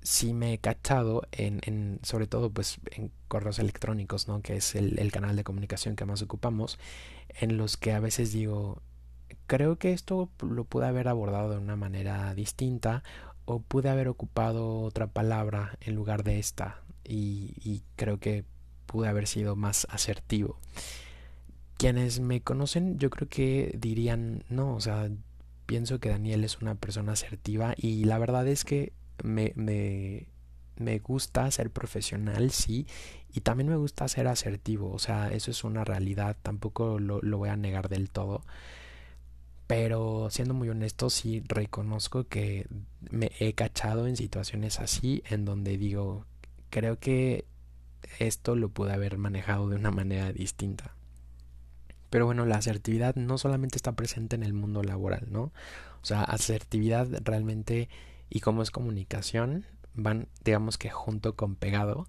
sí 0.00 0.32
me 0.32 0.52
he 0.52 0.58
cachado 0.58 1.22
en, 1.32 1.98
sobre 2.04 2.28
todo 2.28 2.50
pues 2.50 2.78
en 2.92 3.10
correos 3.26 3.58
electrónicos, 3.58 4.28
¿no? 4.28 4.42
Que 4.42 4.58
es 4.58 4.76
el, 4.76 5.10
canal 5.10 5.34
de 5.34 5.42
comunicación 5.42 5.96
que 5.96 6.04
más 6.04 6.22
ocupamos, 6.22 6.78
en 7.40 7.56
los 7.56 7.76
que 7.76 7.90
a 7.90 7.98
veces 7.98 8.32
digo, 8.32 8.80
creo 9.48 9.76
que 9.76 9.92
esto 9.92 10.30
lo 10.40 10.62
pude 10.66 10.86
haber 10.86 11.08
abordado 11.08 11.50
de 11.50 11.58
una 11.58 11.74
manera 11.74 12.32
distinta 12.36 13.02
o 13.44 13.58
pude 13.58 13.88
haber 13.88 14.06
ocupado 14.06 14.82
otra 14.82 15.08
palabra 15.08 15.76
en 15.80 15.96
lugar 15.96 16.22
de 16.22 16.38
esta 16.38 16.80
y 17.02 17.82
creo 17.96 18.20
que 18.20 18.44
pude 18.94 19.08
haber 19.08 19.26
sido 19.26 19.56
más 19.56 19.88
asertivo. 19.90 20.56
Quienes 21.76 22.20
me 22.20 22.42
conocen 22.42 22.96
yo 22.96 23.10
creo 23.10 23.28
que 23.28 23.74
dirían, 23.76 24.44
no, 24.48 24.76
o 24.76 24.80
sea, 24.80 25.10
pienso 25.66 25.98
que 25.98 26.10
Daniel 26.10 26.44
es 26.44 26.62
una 26.62 26.76
persona 26.76 27.10
asertiva 27.10 27.74
y 27.76 28.04
la 28.04 28.18
verdad 28.18 28.46
es 28.46 28.64
que 28.64 28.92
me, 29.24 29.52
me, 29.56 30.28
me 30.76 31.00
gusta 31.00 31.50
ser 31.50 31.70
profesional, 31.70 32.52
sí, 32.52 32.86
y 33.32 33.40
también 33.40 33.68
me 33.68 33.74
gusta 33.74 34.06
ser 34.06 34.28
asertivo, 34.28 34.92
o 34.92 35.00
sea, 35.00 35.32
eso 35.32 35.50
es 35.50 35.64
una 35.64 35.82
realidad, 35.82 36.36
tampoco 36.40 37.00
lo, 37.00 37.20
lo 37.20 37.38
voy 37.38 37.48
a 37.48 37.56
negar 37.56 37.88
del 37.88 38.10
todo. 38.10 38.42
Pero 39.66 40.28
siendo 40.30 40.54
muy 40.54 40.68
honesto, 40.68 41.10
sí 41.10 41.42
reconozco 41.48 42.28
que 42.28 42.68
me 43.10 43.32
he 43.40 43.54
cachado 43.54 44.06
en 44.06 44.16
situaciones 44.16 44.78
así, 44.78 45.24
en 45.28 45.44
donde 45.44 45.78
digo, 45.78 46.26
creo 46.70 47.00
que 47.00 47.44
esto 48.18 48.56
lo 48.56 48.68
pude 48.68 48.92
haber 48.92 49.18
manejado 49.18 49.68
de 49.68 49.76
una 49.76 49.90
manera 49.90 50.32
distinta. 50.32 50.94
Pero 52.10 52.26
bueno, 52.26 52.46
la 52.46 52.56
asertividad 52.56 53.16
no 53.16 53.38
solamente 53.38 53.76
está 53.76 53.92
presente 53.92 54.36
en 54.36 54.42
el 54.44 54.52
mundo 54.52 54.82
laboral, 54.82 55.26
¿no? 55.30 55.52
O 56.02 56.06
sea, 56.06 56.22
asertividad 56.22 57.08
realmente 57.24 57.88
y 58.30 58.40
como 58.40 58.62
es 58.62 58.70
comunicación, 58.70 59.64
van, 59.94 60.28
digamos 60.44 60.78
que 60.78 60.90
junto 60.90 61.34
con 61.34 61.56
pegado. 61.56 62.08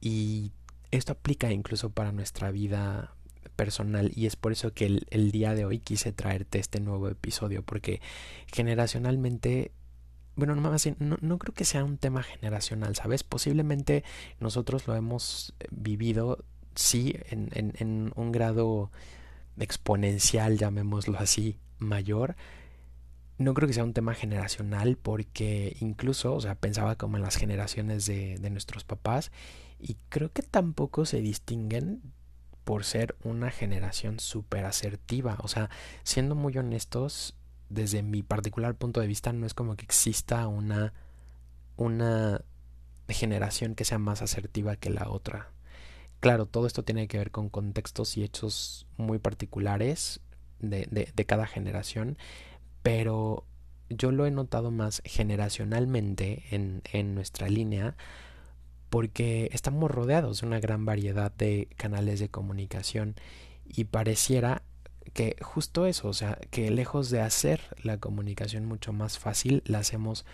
Y 0.00 0.52
esto 0.90 1.12
aplica 1.12 1.52
incluso 1.52 1.90
para 1.90 2.12
nuestra 2.12 2.50
vida 2.50 3.14
personal 3.56 4.10
y 4.14 4.26
es 4.26 4.36
por 4.36 4.52
eso 4.52 4.72
que 4.72 4.86
el, 4.86 5.06
el, 5.10 5.30
día 5.32 5.54
de 5.54 5.64
hoy 5.64 5.78
quise 5.78 6.12
traerte 6.12 6.58
este 6.58 6.80
nuevo 6.80 7.08
episodio 7.08 7.62
porque 7.62 8.00
generacionalmente 8.46 9.72
bueno 10.36 10.54
no, 10.54 10.70
más 10.70 10.88
no, 10.98 11.16
no 11.20 11.38
creo 11.38 11.54
que 11.54 11.64
sea 11.64 11.84
un 11.84 11.98
tema 11.98 12.22
generacional 12.22 12.96
sabes 12.96 13.24
posiblemente 13.24 14.04
nosotros 14.38 14.86
lo 14.86 14.94
hemos 14.94 15.54
vivido 15.70 16.44
sí 16.74 17.16
en 17.30 18.12
un 18.14 18.32
grado 18.32 18.90
exponencial 19.58 20.58
llamémoslo 20.58 21.18
así 21.18 21.58
mayor 21.78 22.36
no 23.40 23.54
creo 23.54 23.66
que 23.66 23.74
sea 23.74 23.84
un 23.84 23.94
tema 23.94 24.14
generacional 24.14 24.98
porque 24.98 25.76
incluso, 25.80 26.34
o 26.34 26.40
sea, 26.40 26.54
pensaba 26.56 26.96
como 26.96 27.16
en 27.16 27.22
las 27.22 27.36
generaciones 27.36 28.04
de, 28.04 28.36
de, 28.38 28.50
nuestros 28.50 28.84
papás 28.84 29.32
y 29.78 29.96
creo 30.10 30.30
que 30.30 30.42
tampoco 30.42 31.06
se 31.06 31.22
distinguen 31.22 32.02
por 32.64 32.84
ser 32.84 33.16
una 33.24 33.50
generación 33.50 34.20
súper 34.20 34.66
asertiva. 34.66 35.38
O 35.40 35.48
sea, 35.48 35.70
siendo 36.02 36.34
muy 36.34 36.56
honestos, 36.58 37.34
desde 37.70 38.02
mi 38.02 38.22
particular 38.22 38.74
punto 38.74 39.00
de 39.00 39.06
vista, 39.06 39.32
no 39.32 39.46
es 39.46 39.54
como 39.54 39.76
que 39.76 39.84
exista 39.84 40.46
una, 40.46 40.92
una 41.76 42.42
generación 43.08 43.74
que 43.74 43.84
sea 43.84 43.98
más 43.98 44.20
asertiva 44.20 44.76
que 44.76 44.90
la 44.90 45.08
otra. 45.08 45.52
Claro, 46.20 46.44
todo 46.44 46.66
esto 46.66 46.84
tiene 46.84 47.08
que 47.08 47.16
ver 47.16 47.30
con 47.30 47.48
contextos 47.48 48.18
y 48.18 48.22
hechos 48.22 48.86
muy 48.98 49.18
particulares 49.18 50.20
de, 50.58 50.86
de, 50.86 51.24
cada 51.24 51.46
generación 51.46 52.18
pero 52.82 53.44
yo 53.88 54.12
lo 54.12 54.26
he 54.26 54.30
notado 54.30 54.70
más 54.70 55.02
generacionalmente 55.04 56.44
en, 56.50 56.82
en 56.92 57.14
nuestra 57.14 57.48
línea 57.48 57.96
porque 58.88 59.48
estamos 59.52 59.90
rodeados 59.90 60.40
de 60.40 60.46
una 60.46 60.60
gran 60.60 60.84
variedad 60.84 61.32
de 61.32 61.68
canales 61.76 62.20
de 62.20 62.28
comunicación 62.28 63.14
y 63.64 63.84
pareciera 63.84 64.62
que 65.12 65.36
justo 65.40 65.86
eso, 65.86 66.08
o 66.08 66.12
sea, 66.12 66.38
que 66.50 66.70
lejos 66.70 67.10
de 67.10 67.20
hacer 67.20 67.60
la 67.82 67.98
comunicación 67.98 68.64
mucho 68.64 68.92
más 68.92 69.18
fácil, 69.18 69.62
la 69.66 69.78
hacemos 69.78 70.24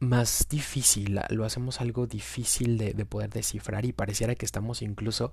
más 0.00 0.46
difícil, 0.48 1.20
lo 1.30 1.44
hacemos 1.44 1.80
algo 1.80 2.06
difícil 2.06 2.78
de, 2.78 2.94
de 2.94 3.06
poder 3.06 3.30
descifrar 3.30 3.84
y 3.84 3.92
pareciera 3.92 4.34
que 4.34 4.44
estamos 4.44 4.82
incluso 4.82 5.32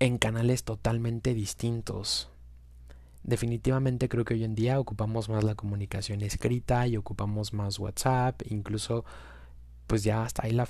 en 0.00 0.18
canales 0.18 0.64
totalmente 0.64 1.34
distintos 1.34 2.30
definitivamente 3.24 4.08
creo 4.08 4.24
que 4.24 4.34
hoy 4.34 4.44
en 4.44 4.54
día 4.54 4.78
ocupamos 4.78 5.28
más 5.28 5.42
la 5.42 5.54
comunicación 5.54 6.20
escrita 6.22 6.86
y 6.86 6.96
ocupamos 6.96 7.52
más 7.52 7.78
WhatsApp, 7.78 8.42
incluso 8.48 9.04
pues 9.86 10.04
ya 10.04 10.22
hasta 10.22 10.44
ahí 10.46 10.52
la, 10.52 10.68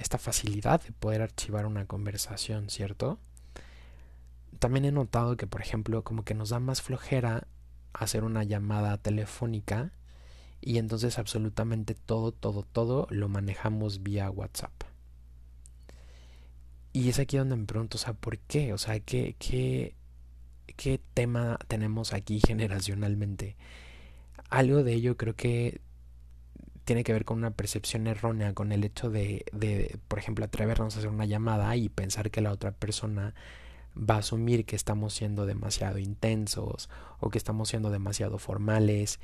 esta 0.00 0.18
facilidad 0.18 0.82
de 0.82 0.92
poder 0.92 1.22
archivar 1.22 1.66
una 1.66 1.86
conversación, 1.86 2.70
¿cierto? 2.70 3.18
También 4.58 4.84
he 4.84 4.92
notado 4.92 5.36
que, 5.36 5.46
por 5.46 5.60
ejemplo, 5.60 6.04
como 6.04 6.24
que 6.24 6.34
nos 6.34 6.50
da 6.50 6.60
más 6.60 6.82
flojera 6.82 7.46
hacer 7.92 8.24
una 8.24 8.44
llamada 8.44 8.98
telefónica 8.98 9.92
y 10.60 10.78
entonces 10.78 11.18
absolutamente 11.18 11.94
todo, 11.94 12.32
todo, 12.32 12.62
todo 12.62 13.06
lo 13.10 13.28
manejamos 13.28 14.02
vía 14.02 14.30
WhatsApp. 14.30 14.72
Y 16.92 17.08
es 17.08 17.18
aquí 17.18 17.36
donde 17.36 17.56
me 17.56 17.66
pregunto, 17.66 17.96
o 17.96 18.00
sea, 18.00 18.14
¿por 18.14 18.38
qué? 18.38 18.72
O 18.72 18.78
sea, 18.78 19.00
¿qué, 19.00 19.36
qué, 19.38 19.94
qué 20.76 21.00
tema 21.14 21.58
tenemos 21.68 22.12
aquí 22.12 22.40
generacionalmente. 22.46 23.56
Algo 24.50 24.82
de 24.82 24.92
ello 24.94 25.16
creo 25.16 25.34
que 25.34 25.80
tiene 26.84 27.02
que 27.02 27.12
ver 27.12 27.24
con 27.24 27.38
una 27.38 27.50
percepción 27.50 28.06
errónea, 28.06 28.52
con 28.54 28.70
el 28.72 28.84
hecho 28.84 29.10
de, 29.10 29.44
de, 29.52 29.98
por 30.08 30.18
ejemplo, 30.18 30.44
atrevernos 30.44 30.94
a 30.94 30.98
hacer 30.98 31.10
una 31.10 31.24
llamada 31.24 31.74
y 31.76 31.88
pensar 31.88 32.30
que 32.30 32.42
la 32.42 32.52
otra 32.52 32.72
persona 32.72 33.34
va 33.96 34.16
a 34.16 34.18
asumir 34.18 34.64
que 34.64 34.76
estamos 34.76 35.14
siendo 35.14 35.46
demasiado 35.46 35.98
intensos 35.98 36.88
o 37.20 37.30
que 37.30 37.38
estamos 37.38 37.68
siendo 37.68 37.90
demasiado 37.90 38.38
formales 38.38 39.20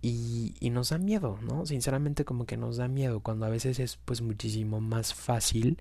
y, 0.00 0.54
nos 0.70 0.90
da 0.90 0.98
miedo, 0.98 1.38
¿no? 1.42 1.64
Sinceramente 1.64 2.24
como 2.24 2.44
que 2.44 2.56
nos 2.56 2.76
da 2.76 2.88
miedo 2.88 3.20
cuando 3.20 3.46
a 3.46 3.50
veces 3.50 3.78
es 3.78 3.98
pues 4.04 4.20
muchísimo 4.20 4.80
más 4.80 5.14
fácil 5.14 5.78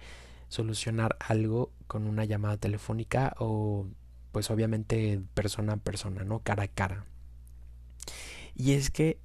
solucionar 0.48 1.18
algo 1.20 1.72
con 1.88 2.08
una 2.08 2.26
llamada 2.26 2.58
telefónica 2.58 3.34
o 3.40 3.88
pues 4.32 4.52
obviamente 4.52 5.22
persona 5.34 5.74
a 5.74 5.78
persona, 5.78 6.24
¿no? 6.24 6.40
Cara 6.40 6.64
a 6.64 6.68
cara. 6.68 7.06
Y 8.56 8.74
es 8.74 8.92
que 8.92 9.20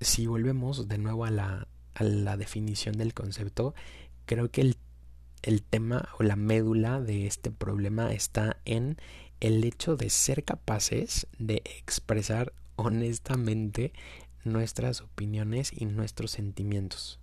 si 0.00 0.26
volvemos 0.26 0.88
de 0.88 0.98
nuevo 0.98 1.24
a 1.24 1.30
la, 1.30 1.68
a 1.94 2.02
la 2.02 2.36
definición 2.36 2.96
del 2.96 3.14
concepto, 3.14 3.74
creo 4.26 4.50
que 4.50 4.62
el, 4.62 4.76
el 5.42 5.62
tema 5.62 6.08
o 6.18 6.22
la 6.22 6.36
médula 6.36 7.00
de 7.00 7.26
este 7.26 7.50
problema 7.50 8.12
está 8.12 8.58
en 8.64 8.96
el 9.40 9.64
hecho 9.64 9.96
de 9.96 10.10
ser 10.10 10.44
capaces 10.44 11.26
de 11.38 11.62
expresar 11.64 12.52
honestamente 12.76 13.92
nuestras 14.44 15.00
opiniones 15.00 15.72
y 15.74 15.86
nuestros 15.86 16.30
sentimientos. 16.30 17.18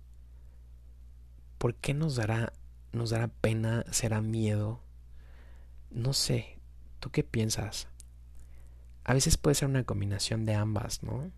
¿Por 1.58 1.74
qué 1.74 1.94
nos 1.94 2.16
dará, 2.16 2.52
nos 2.92 3.10
dará 3.10 3.28
pena, 3.28 3.84
será 3.90 4.20
miedo 4.20 4.80
no 5.90 6.12
sé, 6.12 6.58
¿tú 7.00 7.10
qué 7.10 7.24
piensas? 7.24 7.88
A 9.04 9.14
veces 9.14 9.36
puede 9.36 9.54
ser 9.54 9.68
una 9.68 9.84
combinación 9.84 10.44
de 10.44 10.54
ambas, 10.54 11.02
¿no? 11.02 11.30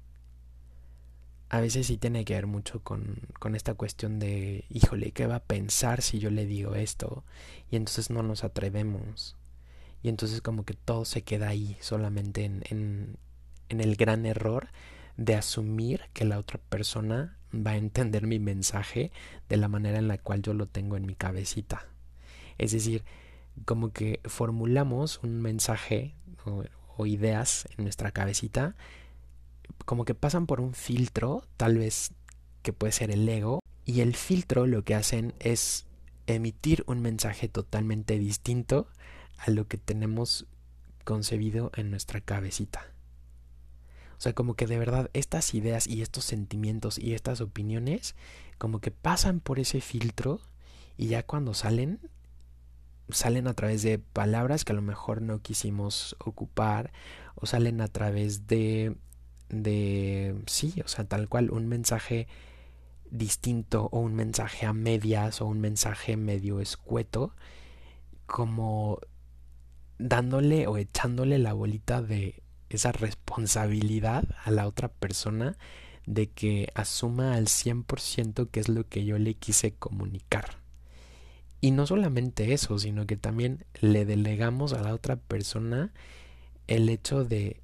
A 1.51 1.61
veces 1.61 1.89
sí 1.89 1.97
tiene 1.97 2.25
que 2.25 2.35
ver 2.35 2.47
mucho 2.47 2.81
con, 2.81 3.19
con 3.41 3.57
esta 3.57 3.75
cuestión 3.75 4.21
de, 4.21 4.65
híjole, 4.71 5.11
¿qué 5.11 5.27
va 5.27 5.37
a 5.37 5.45
pensar 5.45 6.01
si 6.01 6.21
yo 6.21 6.31
le 6.31 6.47
digo 6.47 6.77
esto? 6.77 7.25
Y 7.71 7.77
entonces 7.77 8.09
no 8.09 8.23
nos 8.23 8.45
atrevemos. 8.45 9.37
Y 10.03 10.09
entonces 10.09 10.41
como 10.41 10.65
que 10.65 10.75
todo 10.75 11.05
se 11.05 11.23
queda 11.23 11.49
ahí, 11.49 11.77
solamente 11.81 12.45
en, 12.45 12.63
en, 12.71 13.81
el 13.81 13.97
gran 13.97 14.27
error 14.27 14.69
de 15.17 15.35
asumir 15.35 16.03
que 16.13 16.25
la 16.25 16.39
otra 16.39 16.59
persona 16.59 17.37
va 17.55 17.73
a 17.73 17.77
entender 17.77 18.29
mi 18.29 18.39
mensaje 18.39 19.11
de 19.49 19.57
la 19.57 19.69
manera 19.69 19.99
en 19.99 20.09
la 20.09 20.19
cual 20.19 20.43
yo 20.43 20.55
lo 20.55 20.67
tengo 20.67 20.97
en 20.97 21.05
mi 21.05 21.17
cabecita. 21.17 21.87
Es 22.59 22.71
decir, 22.71 23.05
como 23.65 23.93
que 23.93 24.21
formulamos 24.25 25.21
un 25.23 25.43
mensaje 25.43 26.15
o 26.97 27.07
ideas 27.07 27.69
en 27.77 27.85
nuestra 27.85 28.13
cabecita, 28.13 28.77
como 29.85 30.05
que 30.05 30.15
pasan 30.15 30.47
por 30.47 30.61
un 30.61 30.75
filtro, 30.75 31.45
tal 31.57 31.79
vez 31.79 32.13
que 32.63 32.73
puede 32.73 32.93
ser 32.93 33.11
el 33.11 33.29
ego, 33.29 33.61
y 33.85 34.01
el 34.01 34.15
filtro 34.15 34.67
lo 34.67 34.85
que 34.85 34.95
hacen 34.95 35.35
es 35.41 35.87
emitir 36.27 36.85
un 36.87 37.01
mensaje 37.01 37.49
totalmente 37.49 38.19
distinto 38.19 38.89
a 39.39 39.51
lo 39.51 39.67
que 39.67 39.79
tenemos 39.79 40.47
concebido 41.05 41.73
en 41.75 41.91
nuestra 41.91 42.21
cabecita. 42.21 42.93
O 44.17 44.23
sea, 44.23 44.35
como 44.35 44.55
que 44.55 44.67
de 44.67 44.79
verdad 44.79 45.11
estas 45.15 45.55
ideas 45.55 45.87
y 45.87 46.03
estos 46.03 46.25
sentimientos 46.25 46.99
y 46.99 47.15
estas 47.15 47.41
opiniones 47.41 48.15
como 48.59 48.81
que 48.81 48.91
pasan 48.91 49.41
por 49.41 49.59
ese 49.59 49.81
filtro 49.81 50.41
y 50.99 51.07
ya 51.07 51.23
cuando 51.23 51.55
salen 51.55 52.01
salen 53.09 53.49
a 53.49 53.55
través 53.55 53.83
de 53.83 53.99
palabras 53.99 54.65
que 54.65 54.73
a 54.73 54.77
lo 54.77 54.83
mejor 54.83 55.23
no 55.23 55.41
quisimos 55.41 56.17
ocupar 56.19 56.93
o 57.35 57.47
salen 57.47 57.81
a 57.81 57.89
través 57.89 58.47
de 58.47 58.95
de 59.51 60.35
sí, 60.47 60.75
o 60.85 60.89
sea, 60.89 61.05
tal 61.05 61.29
cual 61.29 61.51
un 61.51 61.69
mensaje 61.69 62.29
distinto 63.11 63.89
o 63.93 64.01
un 64.01 64.15
mensaje 64.15 64.67
a 64.67 64.73
medias 64.73 65.41
o 65.41 65.47
un 65.47 65.61
mensaje 65.61 66.17
medio 66.17 66.61
escueto 66.61 67.35
como 68.27 69.01
dándole 69.99 70.67
o 70.67 70.77
echándole 70.77 71.39
la 71.39 71.53
bolita 71.53 72.01
de 72.01 72.43
esa 72.69 72.93
responsabilidad 72.93 74.25
a 74.45 74.51
la 74.51 74.67
otra 74.67 74.89
persona 74.89 75.57
de 76.07 76.29
que 76.29 76.69
asuma 76.75 77.35
al 77.35 77.47
100% 77.47 78.49
qué 78.51 78.61
es 78.61 78.69
lo 78.69 78.89
que 78.89 79.05
yo 79.05 79.19
le 79.19 79.35
quise 79.35 79.73
comunicar. 79.73 80.61
Y 81.61 81.73
no 81.73 81.87
solamente 81.87 82.55
eso, 82.55 82.79
sino 82.79 83.07
que 83.07 83.17
también 83.17 83.67
le 83.81 84.07
delegamos 84.07 84.73
a 84.73 84.83
la 84.83 84.95
otra 84.95 85.17
persona 85.17 85.93
el 86.69 86.89
hecho 86.89 87.25
de 87.25 87.61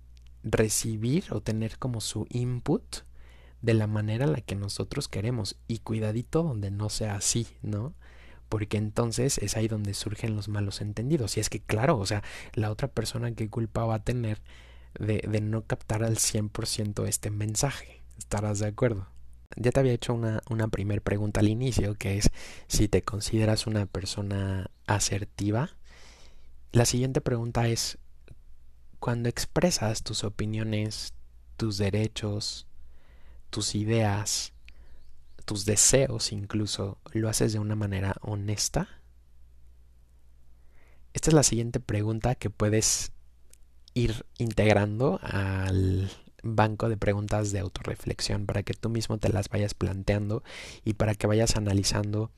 recibir 0.47 1.25
o 1.31 1.41
tener 1.41 1.79
como 1.79 2.01
su 2.01 2.27
input 2.31 2.99
de 3.63 3.75
la 3.75 3.87
manera 3.87 4.25
en 4.25 4.33
la 4.33 4.41
que 4.41 4.55
nosotros 4.55 5.09
queremos. 5.09 5.57
Y 5.67 5.81
cuidadito 5.81 6.43
donde 6.43 6.71
no 6.71 6.89
sea 6.89 7.17
así, 7.17 7.49
¿no? 7.63 7.95
Porque 8.49 8.77
entonces 8.77 9.39
es 9.39 9.57
ahí 9.57 9.67
donde 9.67 9.93
surgen 9.93 10.37
los 10.37 10.49
malos 10.49 10.81
entendidos. 10.81 11.37
Y 11.37 11.41
es 11.41 11.51
que, 11.51 11.61
claro, 11.61 11.99
o 11.99 12.07
sea, 12.07 12.23
la 12.55 12.71
otra 12.71 12.89
persona 12.89 13.33
que 13.33 13.51
culpa 13.51 13.85
va 13.85 13.97
a 13.97 14.05
tener 14.05 14.41
de, 14.99 15.41
no 15.41 15.63
captar 15.67 16.05
al 16.05 16.17
100% 16.17 17.07
este 17.07 17.31
mensaje. 17.31 18.03
¿Estarás 18.17 18.61
de 18.61 18.69
acuerdo? 18.69 19.09
Ya 19.57 19.73
te 19.73 19.81
había 19.81 19.93
hecho 19.93 20.15
una 20.15 20.69
primera 20.69 21.01
pregunta 21.01 21.41
al 21.41 21.49
inicio, 21.49 21.95
que 21.97 22.19
es 22.19 22.31
si 22.69 22.89
te 22.89 23.03
consideras 23.03 23.67
una 23.67 23.87
persona 23.87 24.71
asertiva. 24.87 25.71
La 26.73 26.85
siguiente 26.85 27.21
pregunta 27.21 27.69
es, 27.69 27.99
cuando 28.99 29.29
expresas 29.29 30.03
tus 30.03 30.25
opiniones, 30.25 31.15
tus 31.57 31.79
derechos, 31.79 32.67
tus 33.51 33.75
ideas, 33.75 34.53
tus 35.45 35.65
deseos 35.65 36.33
incluso, 36.33 36.99
¿lo 37.13 37.29
haces 37.29 37.53
de 37.53 37.59
una 37.59 37.77
manera 37.77 38.17
honesta? 38.21 38.89
Esta 41.15 41.31
es 41.31 41.35
la 41.35 41.43
siguiente 41.43 41.81
pregunta 41.81 42.35
que 42.35 42.51
puedes 42.51 43.13
ir 43.95 44.27
integrando 44.39 45.19
al 45.23 46.11
banco 46.43 46.89
de 46.89 46.97
preguntas 46.97 47.53
de 47.53 47.61
autorreflexión 47.61 48.45
para 48.45 48.63
que 48.63 48.75
tú 48.75 48.91
mismo 48.91 49.19
te 49.19 49.31
las 49.31 49.49
vayas 49.49 49.75
planteando 49.75 50.43
y 50.85 50.95
para 50.95 51.15
que 51.15 51.27
vayas 51.27 51.57
analizando 51.57 52.31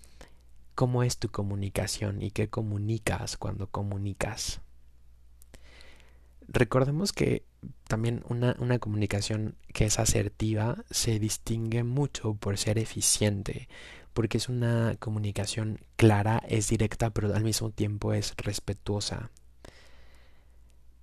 cómo 0.74 1.02
es 1.02 1.18
tu 1.18 1.28
comunicación 1.28 2.22
y 2.22 2.30
qué 2.30 2.48
comunicas 2.48 3.36
cuando 3.36 3.66
comunicas. 3.66 4.60
Recordemos 6.48 7.12
que 7.12 7.44
también 7.86 8.24
una, 8.28 8.56
una, 8.58 8.78
comunicación 8.78 9.56
que 9.74 9.84
es 9.84 9.98
asertiva 9.98 10.84
se 10.90 11.18
distingue 11.18 11.84
mucho 11.84 12.34
por 12.34 12.56
ser 12.56 12.78
eficiente, 12.78 13.68
porque 14.14 14.38
es 14.38 14.48
una 14.48 14.96
comunicación 14.98 15.80
clara, 15.96 16.42
es 16.48 16.68
directa, 16.68 17.10
pero 17.10 17.34
al 17.34 17.44
mismo 17.44 17.70
tiempo 17.70 18.14
es 18.14 18.34
respetuosa. 18.38 19.30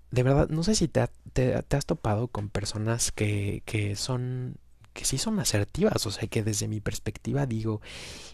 De 0.10 0.24
verdad, 0.24 0.50
no 0.50 0.64
sé 0.64 0.74
si 0.74 0.88
te, 0.88 1.08
te, 1.34 1.56
has 1.56 1.86
topado 1.86 2.28
con 2.28 2.50
personas 2.50 3.12
que, 3.12 3.62
que 3.66 3.96
son 3.96 4.58
que 4.94 5.04
sí 5.04 5.18
son 5.18 5.40
asertivas, 5.40 6.06
o 6.06 6.12
sea 6.12 6.28
que 6.28 6.42
desde 6.42 6.70
mi 6.70 6.80
perspectiva 6.80 7.46
digo, 7.46 7.82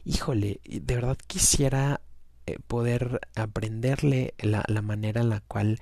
híjole, 0.05 0.61
de 0.63 0.95
verdad 0.95 1.17
quisiera 1.25 2.01
eh, 2.45 2.59
poder 2.67 3.19
aprenderle 3.35 4.35
la, 4.37 4.63
la 4.67 4.83
manera 4.83 5.21
en 5.21 5.29
la 5.29 5.41
cual 5.41 5.79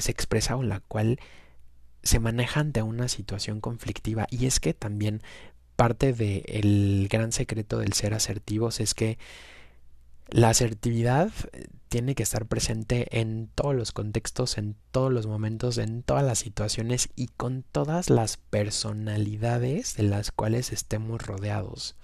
se 0.00 0.10
expresa 0.10 0.56
o 0.56 0.62
la 0.62 0.80
cual 0.80 1.18
se 2.02 2.20
maneja 2.20 2.60
ante 2.60 2.82
una 2.82 3.08
situación 3.08 3.60
conflictiva. 3.60 4.26
Y 4.30 4.46
es 4.46 4.60
que 4.60 4.74
también 4.74 5.22
parte 5.76 6.12
del 6.12 7.08
gran 7.08 7.32
secreto 7.32 7.78
del 7.78 7.92
ser 7.92 8.14
asertivos 8.14 8.80
es 8.80 8.94
que 8.94 9.18
la 10.30 10.50
asertividad 10.50 11.30
eh, 11.52 11.68
tiene 11.88 12.14
que 12.14 12.22
estar 12.22 12.46
presente 12.46 13.18
en 13.18 13.48
todos 13.54 13.74
los 13.74 13.92
contextos, 13.92 14.58
en 14.58 14.76
todos 14.90 15.12
los 15.12 15.26
momentos, 15.26 15.78
en 15.78 16.02
todas 16.02 16.24
las 16.24 16.38
situaciones 16.38 17.08
y 17.16 17.28
con 17.28 17.62
todas 17.62 18.10
las 18.10 18.36
personalidades 18.36 19.96
de 19.96 20.02
las 20.02 20.30
cuales 20.30 20.72
estemos 20.72 21.22
rodeados. 21.22 21.96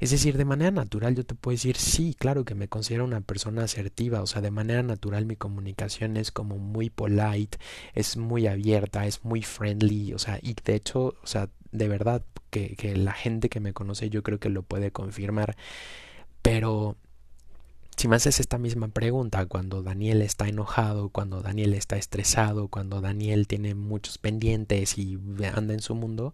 Es 0.00 0.10
decir, 0.10 0.36
de 0.36 0.44
manera 0.44 0.70
natural 0.70 1.14
yo 1.14 1.24
te 1.24 1.34
puedo 1.34 1.54
decir, 1.54 1.76
sí, 1.76 2.14
claro 2.18 2.44
que 2.44 2.54
me 2.54 2.68
considero 2.68 3.04
una 3.04 3.20
persona 3.20 3.64
asertiva, 3.64 4.22
o 4.22 4.26
sea, 4.26 4.40
de 4.42 4.50
manera 4.50 4.82
natural 4.82 5.26
mi 5.26 5.36
comunicación 5.36 6.16
es 6.16 6.30
como 6.30 6.58
muy 6.58 6.90
polite, 6.90 7.58
es 7.94 8.16
muy 8.16 8.46
abierta, 8.46 9.06
es 9.06 9.24
muy 9.24 9.42
friendly, 9.42 10.12
o 10.12 10.18
sea, 10.18 10.38
y 10.42 10.54
de 10.64 10.74
hecho, 10.74 11.14
o 11.22 11.26
sea, 11.26 11.48
de 11.72 11.88
verdad 11.88 12.22
que, 12.50 12.76
que 12.76 12.96
la 12.96 13.12
gente 13.12 13.48
que 13.48 13.60
me 13.60 13.72
conoce 13.72 14.10
yo 14.10 14.22
creo 14.22 14.38
que 14.38 14.48
lo 14.48 14.62
puede 14.62 14.90
confirmar, 14.90 15.56
pero 16.42 16.96
si 17.98 18.06
me 18.06 18.14
haces 18.14 18.38
esta 18.38 18.58
misma 18.58 18.86
pregunta 18.86 19.44
cuando 19.46 19.82
Daniel 19.82 20.22
está 20.22 20.46
enojado, 20.46 21.08
cuando 21.08 21.42
Daniel 21.42 21.74
está 21.74 21.96
estresado, 21.96 22.68
cuando 22.68 23.00
Daniel 23.00 23.48
tiene 23.48 23.74
muchos 23.74 24.18
pendientes 24.18 24.96
y 24.98 25.18
anda 25.52 25.74
en 25.74 25.80
su 25.80 25.96
mundo, 25.96 26.32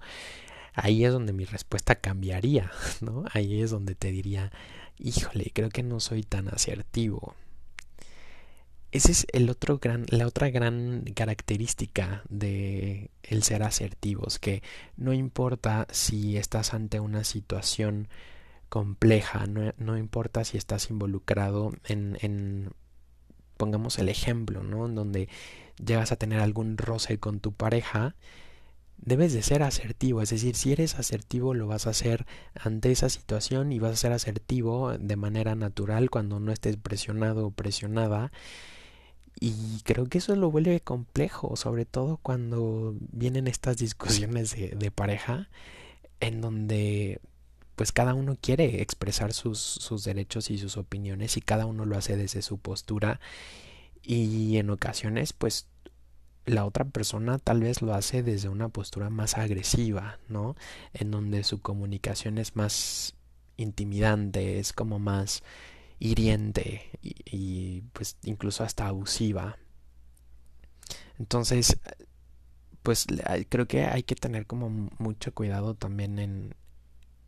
ahí 0.74 1.04
es 1.04 1.12
donde 1.12 1.32
mi 1.32 1.44
respuesta 1.44 1.94
cambiaría, 1.94 2.70
¿no? 3.00 3.24
Ahí 3.32 3.62
es 3.62 3.70
donde 3.70 3.94
te 3.94 4.10
diría, 4.10 4.52
híjole, 4.98 5.50
creo 5.52 5.70
que 5.70 5.82
no 5.82 6.00
soy 6.00 6.22
tan 6.22 6.48
asertivo. 6.48 7.34
Esa 8.90 9.10
es 9.10 9.26
la 9.34 10.26
otra 10.26 10.50
gran 10.50 11.02
característica 11.16 12.22
de 12.28 13.10
el 13.24 13.42
ser 13.42 13.64
asertivos, 13.64 14.38
que 14.38 14.62
no 14.96 15.12
importa 15.12 15.88
si 15.90 16.37
estás 16.37 16.74
ante 16.74 17.00
una 17.00 17.24
situación 17.24 18.06
compleja, 18.68 19.46
no, 19.48 19.72
no 19.78 19.98
importa 19.98 20.44
si 20.44 20.58
estás 20.58 20.90
involucrado 20.90 21.72
en, 21.87 22.18
en, 22.20 22.70
pongamos 23.56 23.98
el 23.98 24.08
ejemplo, 24.08 24.62
¿no? 24.62 24.87
En 24.87 24.94
donde 24.94 25.28
llegas 25.84 26.12
a 26.12 26.16
tener 26.16 26.40
algún 26.40 26.78
roce 26.78 27.18
con 27.18 27.40
tu 27.40 27.52
pareja, 27.52 28.14
debes 29.04 29.34
de 29.34 29.42
ser 29.42 29.62
asertivo, 29.62 30.22
es 30.22 30.30
decir, 30.30 30.56
si 30.56 30.72
eres 30.72 30.94
asertivo 30.94 31.52
lo 31.52 31.66
vas 31.66 31.86
a 31.86 31.90
hacer 31.90 32.26
ante 32.58 32.90
esa 32.90 33.10
situación 33.10 33.70
y 33.70 33.78
vas 33.78 33.92
a 33.92 33.96
ser 33.96 34.12
asertivo 34.12 34.96
de 34.98 35.16
manera 35.16 35.54
natural 35.54 36.08
cuando 36.10 36.40
no 36.40 36.52
estés 36.52 36.76
presionado 36.78 37.46
o 37.46 37.50
presionada. 37.50 38.32
Y 39.38 39.80
creo 39.84 40.06
que 40.06 40.18
eso 40.18 40.34
lo 40.36 40.50
vuelve 40.50 40.80
complejo, 40.80 41.56
sobre 41.56 41.84
todo 41.84 42.18
cuando 42.18 42.94
vienen 43.12 43.46
estas 43.46 43.76
discusiones 43.76 44.56
de, 44.56 44.90
pareja 44.90 45.48
en 46.20 46.40
donde 46.40 47.20
pues 47.74 47.92
cada 47.92 48.14
uno 48.14 48.38
quiere 48.40 48.80
expresar 48.80 49.32
sus, 49.32 49.58
sus 49.58 50.04
derechos 50.04 50.50
y 50.50 50.56
sus 50.56 50.76
opiniones 50.76 51.36
y 51.36 51.40
cada 51.40 51.66
uno 51.66 51.84
lo 51.84 51.98
hace 51.98 52.16
desde 52.16 52.40
su 52.40 52.58
postura 52.58 53.20
y 54.02 54.56
en 54.58 54.70
ocasiones 54.70 55.32
pues 55.32 55.66
la 56.46 56.64
otra 56.66 56.85
persona 56.85 57.38
tal 57.38 57.61
vez 57.61 57.83
lo 57.83 57.94
hace 57.94 58.22
desde 58.22 58.48
una 58.48 58.68
postura 58.68 59.11
más 59.11 59.37
agresiva, 59.37 60.18
¿no? 60.28 60.57
En 60.92 61.11
donde 61.11 61.44
su 61.44 61.61
comunicación 61.61 62.38
es 62.38 62.57
más 62.57 63.14
intimidante, 63.57 64.59
es 64.59 64.72
como 64.72 64.98
más 64.98 65.42
hiriente 65.98 66.90
y, 67.02 67.83
pues 67.92 68.16
incluso 68.22 68.64
hasta 68.64 68.87
abusiva. 68.88 69.59
Entonces, 71.18 71.78
pues 72.83 73.07
creo 73.48 73.66
que 73.66 73.85
hay 73.85 74.02
que 74.02 74.14
tener 74.14 74.46
como 74.46 74.68
mucho 74.98 75.33
cuidado 75.33 75.74
también 75.74 76.18
en, 76.18 76.54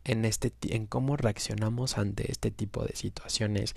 en, 0.07 0.25
este, 0.25 0.53
en 0.69 0.87
cómo 0.87 1.17
reaccionamos 1.17 1.97
ante 1.97 2.31
este 2.31 2.49
tipo 2.51 2.83
de 2.83 2.95
situaciones 2.95 3.75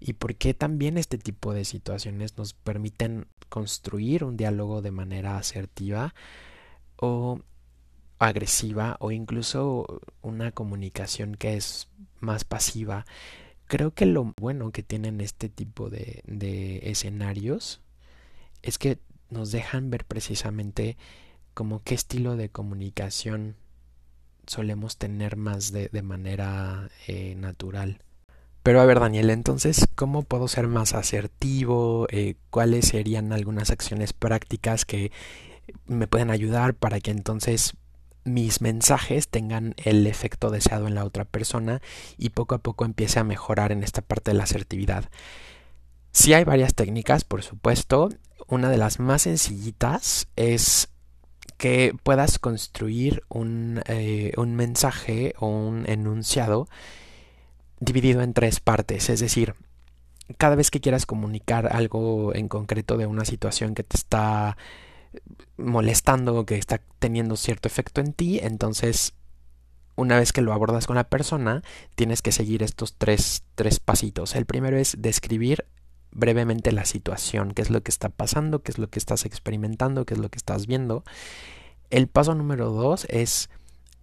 y 0.00 0.14
por 0.14 0.34
qué 0.34 0.52
también 0.54 0.98
este 0.98 1.18
tipo 1.18 1.54
de 1.54 1.64
situaciones 1.64 2.36
nos 2.36 2.54
permiten 2.54 3.26
construir 3.48 4.24
un 4.24 4.36
diálogo 4.36 4.82
de 4.82 4.90
manera 4.90 5.38
asertiva 5.38 6.14
o 6.96 7.40
agresiva 8.18 8.96
o 9.00 9.10
incluso 9.10 10.00
una 10.20 10.52
comunicación 10.52 11.34
que 11.34 11.56
es 11.56 11.88
más 12.20 12.44
pasiva. 12.44 13.04
Creo 13.66 13.94
que 13.94 14.06
lo 14.06 14.34
bueno 14.38 14.70
que 14.70 14.82
tienen 14.82 15.20
este 15.20 15.48
tipo 15.48 15.88
de, 15.88 16.22
de 16.26 16.90
escenarios 16.90 17.80
es 18.62 18.78
que 18.78 18.98
nos 19.30 19.50
dejan 19.50 19.90
ver 19.90 20.04
precisamente 20.04 20.96
como 21.54 21.82
qué 21.82 21.94
estilo 21.94 22.36
de 22.36 22.48
comunicación 22.48 23.56
solemos 24.46 24.96
tener 24.96 25.36
más 25.36 25.72
de, 25.72 25.88
de 25.88 26.02
manera 26.02 26.90
eh, 27.06 27.34
natural. 27.36 28.02
Pero 28.62 28.80
a 28.80 28.86
ver, 28.86 29.00
Daniel, 29.00 29.30
entonces, 29.30 29.88
¿cómo 29.96 30.22
puedo 30.22 30.46
ser 30.46 30.68
más 30.68 30.94
asertivo? 30.94 32.06
Eh, 32.10 32.36
¿Cuáles 32.50 32.86
serían 32.88 33.32
algunas 33.32 33.70
acciones 33.70 34.12
prácticas 34.12 34.84
que 34.84 35.10
me 35.86 36.06
pueden 36.06 36.30
ayudar 36.30 36.74
para 36.74 37.00
que 37.00 37.10
entonces 37.10 37.74
mis 38.24 38.60
mensajes 38.60 39.28
tengan 39.28 39.74
el 39.78 40.06
efecto 40.06 40.50
deseado 40.50 40.86
en 40.86 40.94
la 40.94 41.04
otra 41.04 41.24
persona 41.24 41.82
y 42.18 42.30
poco 42.30 42.54
a 42.54 42.58
poco 42.58 42.84
empiece 42.84 43.18
a 43.18 43.24
mejorar 43.24 43.72
en 43.72 43.82
esta 43.82 44.00
parte 44.00 44.30
de 44.30 44.36
la 44.36 44.44
asertividad? 44.44 45.10
Sí 46.12 46.32
hay 46.32 46.44
varias 46.44 46.74
técnicas, 46.74 47.24
por 47.24 47.42
supuesto. 47.42 48.10
Una 48.46 48.68
de 48.68 48.76
las 48.76 49.00
más 49.00 49.22
sencillitas 49.22 50.28
es 50.36 50.91
que 51.62 51.94
puedas 52.02 52.40
construir 52.40 53.22
un, 53.28 53.82
eh, 53.86 54.32
un 54.36 54.56
mensaje 54.56 55.32
o 55.38 55.46
un 55.46 55.88
enunciado 55.88 56.66
dividido 57.78 58.20
en 58.22 58.34
tres 58.34 58.58
partes. 58.58 59.08
Es 59.10 59.20
decir, 59.20 59.54
cada 60.38 60.56
vez 60.56 60.72
que 60.72 60.80
quieras 60.80 61.06
comunicar 61.06 61.68
algo 61.72 62.34
en 62.34 62.48
concreto 62.48 62.96
de 62.96 63.06
una 63.06 63.24
situación 63.24 63.76
que 63.76 63.84
te 63.84 63.96
está 63.96 64.56
molestando 65.56 66.34
o 66.34 66.46
que 66.46 66.56
está 66.56 66.80
teniendo 66.98 67.36
cierto 67.36 67.68
efecto 67.68 68.00
en 68.00 68.12
ti, 68.12 68.40
entonces 68.42 69.14
una 69.94 70.18
vez 70.18 70.32
que 70.32 70.40
lo 70.40 70.52
abordas 70.52 70.88
con 70.88 70.96
la 70.96 71.08
persona, 71.08 71.62
tienes 71.94 72.22
que 72.22 72.32
seguir 72.32 72.64
estos 72.64 72.96
tres, 72.98 73.44
tres 73.54 73.78
pasitos. 73.78 74.34
El 74.34 74.46
primero 74.46 74.76
es 74.76 74.96
describir 74.98 75.64
brevemente 76.12 76.72
la 76.72 76.84
situación, 76.84 77.52
qué 77.52 77.62
es 77.62 77.70
lo 77.70 77.82
que 77.82 77.90
está 77.90 78.08
pasando, 78.08 78.62
qué 78.62 78.72
es 78.72 78.78
lo 78.78 78.88
que 78.88 78.98
estás 78.98 79.24
experimentando, 79.24 80.04
qué 80.04 80.14
es 80.14 80.20
lo 80.20 80.30
que 80.30 80.38
estás 80.38 80.66
viendo. 80.66 81.04
El 81.90 82.08
paso 82.08 82.34
número 82.34 82.70
dos 82.70 83.06
es 83.10 83.50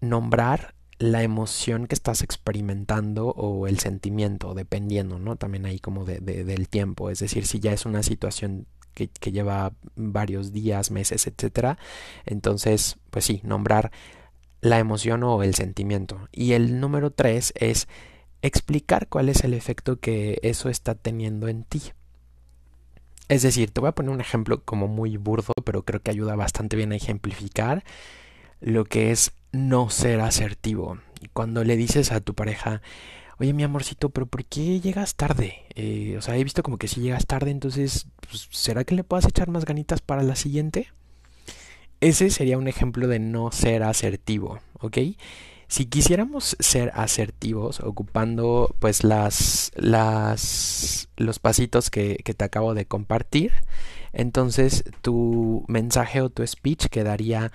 nombrar 0.01 0.75
la 0.97 1.23
emoción 1.23 1.87
que 1.87 1.95
estás 1.95 2.21
experimentando 2.21 3.29
o 3.29 3.67
el 3.67 3.79
sentimiento, 3.79 4.53
dependiendo, 4.53 5.17
¿no? 5.17 5.37
También 5.37 5.65
ahí 5.65 5.79
como 5.79 6.03
de, 6.03 6.19
del 6.19 6.67
tiempo, 6.67 7.09
es 7.09 7.19
decir, 7.19 7.47
si 7.47 7.59
ya 7.59 7.71
es 7.71 7.85
una 7.85 8.03
situación 8.03 8.67
que, 8.93 9.07
que 9.07 9.31
lleva 9.31 9.71
varios 9.95 10.51
días, 10.51 10.91
meses, 10.91 11.25
etcétera, 11.25 11.77
entonces, 12.25 12.97
pues 13.11 13.23
sí, 13.23 13.39
nombrar 13.43 13.91
la 14.61 14.79
emoción 14.79 15.23
o 15.23 15.41
el 15.41 15.55
sentimiento. 15.55 16.27
Y 16.33 16.51
el 16.51 16.81
número 16.81 17.11
tres 17.11 17.53
es 17.55 17.87
explicar 18.41 19.07
cuál 19.07 19.29
es 19.29 19.43
el 19.43 19.53
efecto 19.53 19.99
que 19.99 20.39
eso 20.43 20.69
está 20.69 20.95
teniendo 20.95 21.47
en 21.47 21.63
ti. 21.63 21.81
Es 23.29 23.43
decir, 23.43 23.69
te 23.71 23.79
voy 23.79 23.89
a 23.89 23.93
poner 23.93 24.11
un 24.11 24.21
ejemplo 24.21 24.63
como 24.63 24.87
muy 24.87 25.17
burdo, 25.17 25.53
pero 25.63 25.83
creo 25.83 26.01
que 26.01 26.11
ayuda 26.11 26.35
bastante 26.35 26.75
bien 26.75 26.91
a 26.91 26.95
ejemplificar 26.95 27.83
lo 28.59 28.85
que 28.85 29.11
es 29.11 29.31
no 29.51 29.89
ser 29.91 30.19
asertivo. 30.19 30.97
Cuando 31.33 31.63
le 31.63 31.77
dices 31.77 32.11
a 32.11 32.21
tu 32.21 32.33
pareja, 32.33 32.81
oye 33.39 33.53
mi 33.53 33.63
amorcito, 33.63 34.09
pero 34.09 34.25
¿por 34.25 34.45
qué 34.45 34.79
llegas 34.79 35.15
tarde? 35.15 35.65
Eh, 35.75 36.15
o 36.17 36.21
sea, 36.21 36.37
he 36.37 36.43
visto 36.43 36.63
como 36.63 36.77
que 36.77 36.87
si 36.87 37.01
llegas 37.01 37.27
tarde, 37.27 37.51
entonces, 37.51 38.07
pues, 38.27 38.47
¿será 38.51 38.83
que 38.83 38.95
le 38.95 39.03
puedas 39.03 39.25
echar 39.25 39.49
más 39.49 39.63
ganitas 39.63 40.01
para 40.01 40.23
la 40.23 40.35
siguiente? 40.35 40.87
Ese 42.01 42.31
sería 42.31 42.57
un 42.57 42.67
ejemplo 42.67 43.07
de 43.07 43.19
no 43.19 43.51
ser 43.51 43.83
asertivo, 43.83 44.59
¿ok? 44.79 44.97
Si 45.69 45.85
quisiéramos 45.85 46.57
ser 46.59 46.91
asertivos, 46.95 47.79
ocupando 47.79 48.75
pues 48.79 49.03
las, 49.03 49.71
las 49.75 51.07
los 51.15 51.37
pasitos 51.37 51.91
que, 51.91 52.17
te 52.23 52.43
acabo 52.43 52.73
de 52.73 52.87
compartir, 52.87 53.53
entonces 54.11 54.83
tu 55.01 55.65
mensaje 55.67 56.21
o 56.21 56.31
tu 56.31 56.45
speech 56.45 56.87
quedaría 56.87 57.51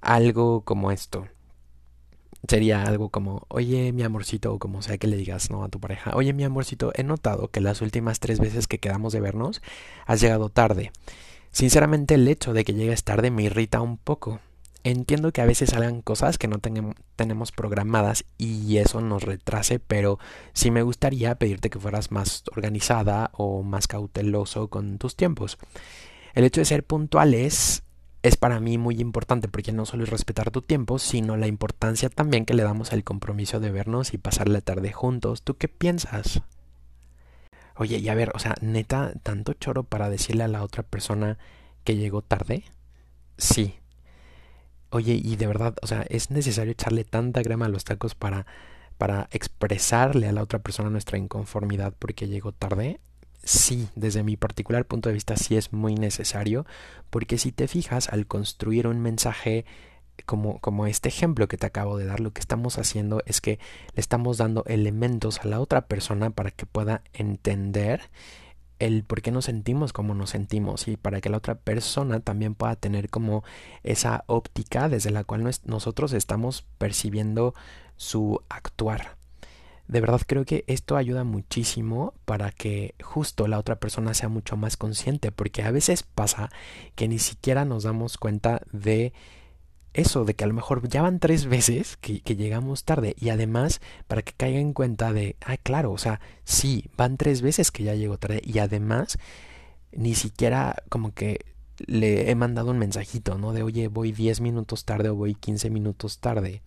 algo 0.00 0.62
como 0.62 0.90
esto. 0.90 1.28
Sería 2.48 2.82
algo 2.82 3.10
como, 3.10 3.46
oye 3.48 3.92
mi 3.92 4.02
amorcito, 4.02 4.52
o 4.52 4.58
como 4.58 4.82
sea 4.82 4.98
que 4.98 5.06
le 5.06 5.16
digas, 5.16 5.50
¿no? 5.50 5.62
A 5.62 5.68
tu 5.68 5.78
pareja, 5.78 6.10
oye 6.16 6.32
mi 6.32 6.42
amorcito, 6.42 6.90
he 6.96 7.04
notado 7.04 7.52
que 7.52 7.60
las 7.60 7.82
últimas 7.82 8.18
tres 8.18 8.40
veces 8.40 8.66
que 8.66 8.80
quedamos 8.80 9.12
de 9.12 9.20
vernos 9.20 9.62
has 10.06 10.20
llegado 10.20 10.48
tarde. 10.48 10.90
Sinceramente 11.52 12.14
el 12.16 12.26
hecho 12.26 12.52
de 12.52 12.64
que 12.64 12.74
llegues 12.74 13.04
tarde 13.04 13.30
me 13.30 13.44
irrita 13.44 13.80
un 13.80 13.96
poco. 13.96 14.40
Entiendo 14.86 15.32
que 15.32 15.40
a 15.40 15.46
veces 15.46 15.70
salgan 15.70 16.02
cosas 16.02 16.36
que 16.36 16.46
no 16.46 16.58
tenemos 16.58 17.52
programadas 17.52 18.26
y 18.36 18.76
eso 18.76 19.00
nos 19.00 19.22
retrase, 19.22 19.78
pero 19.78 20.18
sí 20.52 20.70
me 20.70 20.82
gustaría 20.82 21.34
pedirte 21.36 21.70
que 21.70 21.80
fueras 21.80 22.10
más 22.10 22.44
organizada 22.54 23.30
o 23.32 23.62
más 23.62 23.88
cauteloso 23.88 24.68
con 24.68 24.98
tus 24.98 25.16
tiempos. 25.16 25.56
El 26.34 26.44
hecho 26.44 26.60
de 26.60 26.66
ser 26.66 26.84
puntuales 26.84 27.82
es 28.22 28.36
para 28.36 28.60
mí 28.60 28.76
muy 28.76 29.00
importante 29.00 29.48
porque 29.48 29.72
no 29.72 29.86
solo 29.86 30.04
es 30.04 30.10
respetar 30.10 30.50
tu 30.50 30.60
tiempo, 30.60 30.98
sino 30.98 31.38
la 31.38 31.46
importancia 31.46 32.10
también 32.10 32.44
que 32.44 32.52
le 32.52 32.62
damos 32.62 32.92
al 32.92 33.04
compromiso 33.04 33.60
de 33.60 33.70
vernos 33.70 34.12
y 34.12 34.18
pasar 34.18 34.50
la 34.50 34.60
tarde 34.60 34.92
juntos. 34.92 35.42
¿Tú 35.42 35.56
qué 35.56 35.68
piensas? 35.68 36.42
Oye, 37.76 37.98
y 37.98 38.08
a 38.10 38.14
ver, 38.14 38.32
o 38.34 38.38
sea, 38.38 38.54
neta, 38.60 39.14
tanto 39.22 39.54
choro 39.54 39.84
para 39.84 40.10
decirle 40.10 40.44
a 40.44 40.48
la 40.48 40.62
otra 40.62 40.82
persona 40.82 41.38
que 41.84 41.96
llegó 41.96 42.20
tarde? 42.20 42.64
Sí, 43.38 43.76
Oye, 44.94 45.20
y 45.20 45.34
de 45.34 45.48
verdad, 45.48 45.74
o 45.82 45.88
sea, 45.88 46.06
¿es 46.08 46.30
necesario 46.30 46.70
echarle 46.70 47.02
tanta 47.02 47.42
crema 47.42 47.66
a 47.66 47.68
los 47.68 47.82
tacos 47.82 48.14
para, 48.14 48.46
para 48.96 49.28
expresarle 49.32 50.28
a 50.28 50.32
la 50.32 50.40
otra 50.40 50.60
persona 50.60 50.88
nuestra 50.88 51.18
inconformidad 51.18 51.92
porque 51.98 52.28
llegó 52.28 52.52
tarde? 52.52 53.00
Sí, 53.42 53.88
desde 53.96 54.22
mi 54.22 54.36
particular 54.36 54.86
punto 54.86 55.08
de 55.08 55.14
vista 55.14 55.36
sí 55.36 55.56
es 55.56 55.72
muy 55.72 55.96
necesario, 55.96 56.64
porque 57.10 57.38
si 57.38 57.50
te 57.50 57.66
fijas, 57.66 58.08
al 58.08 58.28
construir 58.28 58.86
un 58.86 59.00
mensaje 59.00 59.64
como, 60.26 60.60
como 60.60 60.86
este 60.86 61.08
ejemplo 61.08 61.48
que 61.48 61.56
te 61.56 61.66
acabo 61.66 61.98
de 61.98 62.04
dar, 62.04 62.20
lo 62.20 62.32
que 62.32 62.38
estamos 62.40 62.78
haciendo 62.78 63.20
es 63.26 63.40
que 63.40 63.58
le 63.96 64.00
estamos 64.00 64.38
dando 64.38 64.62
elementos 64.66 65.40
a 65.40 65.48
la 65.48 65.58
otra 65.58 65.88
persona 65.88 66.30
para 66.30 66.52
que 66.52 66.66
pueda 66.66 67.02
entender 67.14 68.10
el 68.78 69.04
por 69.04 69.22
qué 69.22 69.30
nos 69.30 69.46
sentimos 69.46 69.92
como 69.92 70.14
nos 70.14 70.30
sentimos 70.30 70.88
y 70.88 70.96
para 70.96 71.20
que 71.20 71.28
la 71.28 71.38
otra 71.38 71.54
persona 71.54 72.20
también 72.20 72.54
pueda 72.54 72.76
tener 72.76 73.10
como 73.10 73.44
esa 73.82 74.24
óptica 74.26 74.88
desde 74.88 75.10
la 75.10 75.24
cual 75.24 75.48
nosotros 75.64 76.12
estamos 76.12 76.64
percibiendo 76.78 77.54
su 77.96 78.40
actuar. 78.48 79.16
De 79.86 80.00
verdad 80.00 80.22
creo 80.26 80.44
que 80.44 80.64
esto 80.66 80.96
ayuda 80.96 81.24
muchísimo 81.24 82.14
para 82.24 82.50
que 82.50 82.94
justo 83.02 83.46
la 83.46 83.58
otra 83.58 83.76
persona 83.76 84.14
sea 84.14 84.30
mucho 84.30 84.56
más 84.56 84.76
consciente 84.76 85.30
porque 85.30 85.62
a 85.62 85.70
veces 85.70 86.02
pasa 86.02 86.50
que 86.94 87.06
ni 87.06 87.18
siquiera 87.18 87.64
nos 87.64 87.82
damos 87.82 88.16
cuenta 88.16 88.62
de 88.72 89.12
eso 89.94 90.24
de 90.24 90.34
que 90.34 90.44
a 90.44 90.48
lo 90.48 90.54
mejor 90.54 90.86
ya 90.88 91.02
van 91.02 91.20
tres 91.20 91.46
veces 91.46 91.96
que, 91.96 92.20
llegamos 92.20 92.84
tarde 92.84 93.14
y 93.18 93.30
además 93.30 93.80
para 94.08 94.22
que 94.22 94.32
caiga 94.32 94.58
en 94.58 94.72
cuenta 94.72 95.12
de, 95.12 95.36
ah, 95.40 95.56
claro, 95.56 95.92
o 95.92 95.98
sea, 95.98 96.20
sí, 96.42 96.90
van 96.96 97.16
tres 97.16 97.40
veces 97.40 97.70
que 97.70 97.84
ya 97.84 97.94
llego 97.94 98.18
tarde 98.18 98.42
y 98.44 98.58
además 98.58 99.18
ni 99.92 100.14
siquiera 100.16 100.82
como 100.88 101.14
que 101.14 101.46
le 101.78 102.30
he 102.30 102.34
mandado 102.34 102.72
un 102.72 102.78
mensajito, 102.78 103.38
¿no? 103.38 103.52
De, 103.52 103.62
oye, 103.62 103.88
voy 103.88 104.12
10 104.12 104.40
minutos 104.40 104.84
tarde 104.84 105.08
o 105.08 105.14
voy 105.14 105.34
15 105.34 105.70
minutos 105.70 106.18
tarde. 106.18 106.62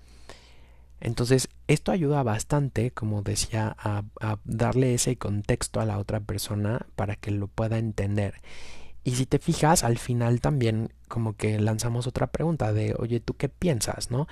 Entonces, 0.99 1.49
esto 1.67 1.91
ayuda 1.91 2.23
bastante, 2.23 2.91
como 2.91 3.21
decía, 3.21 3.75
a, 3.77 4.03
a 4.19 4.39
darle 4.45 4.93
ese 4.93 5.17
contexto 5.17 5.79
a 5.79 5.85
la 5.85 5.99
otra 5.99 6.21
persona 6.21 6.87
para 6.95 7.15
que 7.15 7.31
lo 7.31 7.47
pueda 7.47 7.77
entender. 7.77 8.41
Y 9.07 9.15
si 9.15 9.25
te 9.25 9.39
fijas, 9.39 9.85
al 9.85 9.97
final 9.99 10.41
también 10.41 10.91
como 11.07 11.37
que 11.37 11.61
lanzamos 11.61 12.07
otra 12.07 12.27
pregunta 12.27 12.73
de, 12.73 12.93
oye, 12.99 13.21
¿tú 13.21 13.35
qué 13.35 13.47
piensas? 13.47 14.11
¿No? 14.11 14.27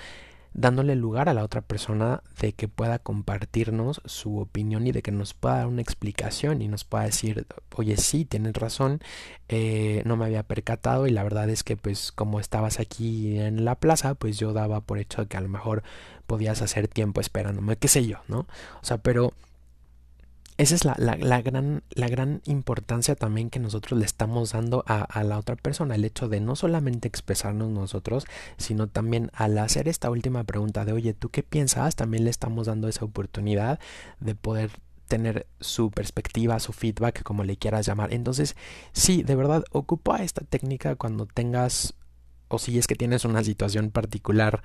Dándole 0.54 0.98
lugar 0.98 1.30
a 1.30 1.34
la 1.34 1.46
otra 1.46 1.62
persona 1.62 2.24
de 2.42 2.52
que 2.52 2.68
pueda 2.68 3.00
compartirnos 3.00 4.02
su 4.04 4.38
opinión 4.38 4.86
y 4.86 4.92
de 4.92 5.02
que 5.02 5.14
nos 5.14 5.34
pueda 5.34 5.60
dar 5.60 5.68
una 5.68 5.82
explicación 5.82 6.62
y 6.62 6.68
nos 6.68 6.84
pueda 6.84 7.06
decir, 7.06 7.48
oye, 7.74 7.96
sí, 7.96 8.26
tienes 8.26 8.52
razón, 8.56 9.00
eh, 9.48 10.02
no 10.04 10.18
me 10.18 10.26
había 10.26 10.44
percatado 10.44 11.08
y 11.08 11.12
la 11.12 11.24
verdad 11.24 11.50
es 11.50 11.64
que 11.64 11.78
pues 11.78 12.12
como 12.12 12.42
estabas 12.42 12.82
aquí 12.82 13.40
en 13.40 13.64
la 13.64 13.76
plaza, 13.76 14.16
pues 14.16 14.38
yo 14.38 14.52
daba 14.52 14.82
por 14.82 14.98
hecho 15.00 15.26
que 15.30 15.38
a 15.38 15.42
lo 15.42 15.48
mejor 15.48 15.84
podías 16.28 16.62
hacer 16.62 16.90
tiempo 16.90 17.22
esperándome, 17.22 17.78
qué 17.78 17.88
sé 17.88 18.06
yo, 18.06 18.18
¿no? 18.28 18.40
O 18.40 18.84
sea, 18.84 18.98
pero 18.98 19.32
esa 20.58 20.76
es 20.76 20.86
la, 20.86 20.96
la, 20.98 21.42
gran, 21.42 21.84
la 21.90 22.08
gran 22.08 22.42
importancia 22.46 23.16
también 23.16 23.50
que 23.50 23.60
nosotros 23.60 24.00
le 24.00 24.06
estamos 24.06 24.54
dando 24.54 24.84
a, 24.88 25.02
a, 25.02 25.24
la 25.24 25.38
otra 25.38 25.58
persona, 25.58 25.96
el 25.96 26.06
hecho 26.06 26.30
de 26.30 26.40
no 26.40 26.56
solamente 26.56 27.08
expresarnos 27.08 27.70
nosotros, 27.70 28.26
sino 28.58 28.88
también 28.88 29.32
al 29.34 29.58
hacer 29.58 29.88
esta 29.90 30.10
última 30.10 30.46
pregunta 30.46 30.86
de, 30.86 30.94
oye, 30.94 31.14
¿tú 31.14 31.30
qué 31.30 31.44
piensas? 31.44 31.96
También 31.96 32.24
le 32.24 32.30
estamos 32.30 32.68
dando 32.68 32.88
esa 32.88 33.04
oportunidad 33.04 33.80
de 34.20 34.36
poder 34.36 34.72
tener 35.08 35.48
su 35.60 35.92
perspectiva, 35.92 36.60
su 36.60 36.74
feedback, 36.74 37.24
como 37.24 37.44
le 37.44 37.58
quieras 37.58 37.86
llamar. 37.86 38.14
Entonces, 38.14 38.56
sí, 38.94 39.24
de 39.24 39.36
verdad, 39.36 39.64
ocupa 39.72 40.24
esta 40.24 40.44
técnica 40.46 40.96
cuando 40.96 41.26
tengas 41.26 41.96
o 42.48 42.60
si 42.60 42.78
es 42.78 42.88
que 42.88 42.96
tienes 42.96 43.26
una 43.26 43.44
situación 43.44 43.90
particular 43.92 44.62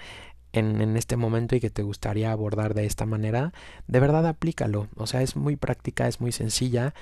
en, 0.53 0.81
en, 0.81 0.97
este 0.97 1.17
momento 1.17 1.57
y 1.57 1.61
que 1.61 1.71
te 1.71 1.83
gustaría 1.83 2.33
abordar 2.33 2.75
de 2.75 2.87
esta 2.87 3.07
manera, 3.07 3.53
de 3.87 4.01
verdad 4.01 4.27
aplícalo. 4.27 4.89
O 4.97 5.07
sea, 5.07 5.23
es 5.23 5.37
muy 5.37 5.57
práctica, 5.57 6.09
es 6.09 6.21
muy 6.21 6.33
sencilla 6.33 6.95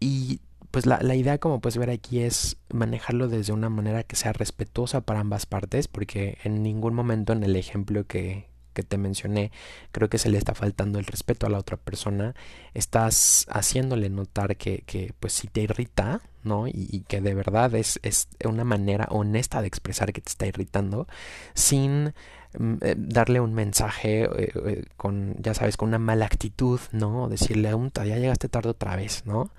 y 0.00 0.40
pues 0.70 0.86
la, 0.86 1.00
la 1.00 1.14
idea 1.14 1.38
como 1.38 1.60
puedes 1.60 1.78
ver 1.78 1.90
aquí 1.90 2.20
es 2.20 2.58
manejarlo 2.72 3.28
desde 3.28 3.52
una 3.52 3.70
manera 3.70 4.02
que 4.02 4.16
sea 4.16 4.32
respetuosa 4.32 5.00
para 5.00 5.20
ambas 5.20 5.46
partes 5.46 5.88
porque 5.88 6.38
en 6.44 6.62
ningún 6.62 6.94
momento 6.94 7.32
en 7.32 7.42
el 7.42 7.56
ejemplo 7.56 8.04
que, 8.06 8.48
que 8.76 8.82
te 8.82 8.98
mencioné, 8.98 9.50
creo 9.90 10.10
que 10.10 10.18
se 10.18 10.28
le 10.28 10.36
está 10.36 10.54
faltando 10.54 10.98
el 10.98 11.06
respeto 11.06 11.46
a 11.46 11.50
la 11.50 11.58
otra 11.58 11.78
persona, 11.78 12.34
estás 12.74 13.46
haciéndole 13.48 14.10
notar 14.10 14.56
que, 14.56 15.14
pues 15.18 15.32
si 15.32 15.48
te 15.48 15.62
irrita, 15.62 16.20
¿no? 16.44 16.68
Y, 16.68 17.04
que 17.08 17.22
de 17.22 17.34
verdad 17.34 17.74
es, 17.74 17.98
es, 18.02 18.28
una 18.44 18.64
manera 18.64 19.08
honesta 19.10 19.62
de 19.62 19.68
expresar 19.68 20.12
que 20.12 20.20
te 20.20 20.28
está 20.28 20.46
irritando, 20.46 21.08
sin 21.54 22.12
mm, 22.58 22.74
eh, 22.82 22.94
darle 22.98 23.40
un 23.40 23.54
mensaje 23.54 24.24
eh, 24.24 24.52
eh, 24.66 24.84
con, 24.96 25.34
ya 25.40 25.54
sabes, 25.54 25.76
con 25.78 25.88
una 25.88 25.98
mala 25.98 26.26
actitud, 26.26 26.80
¿no? 26.92 27.28
Decirle, 27.28 27.70
ya 27.94 28.18
llegaste 28.18 28.48
tarde 28.50 28.70
otra 28.70 28.94
vez, 28.96 29.24
¿no? 29.24 29.50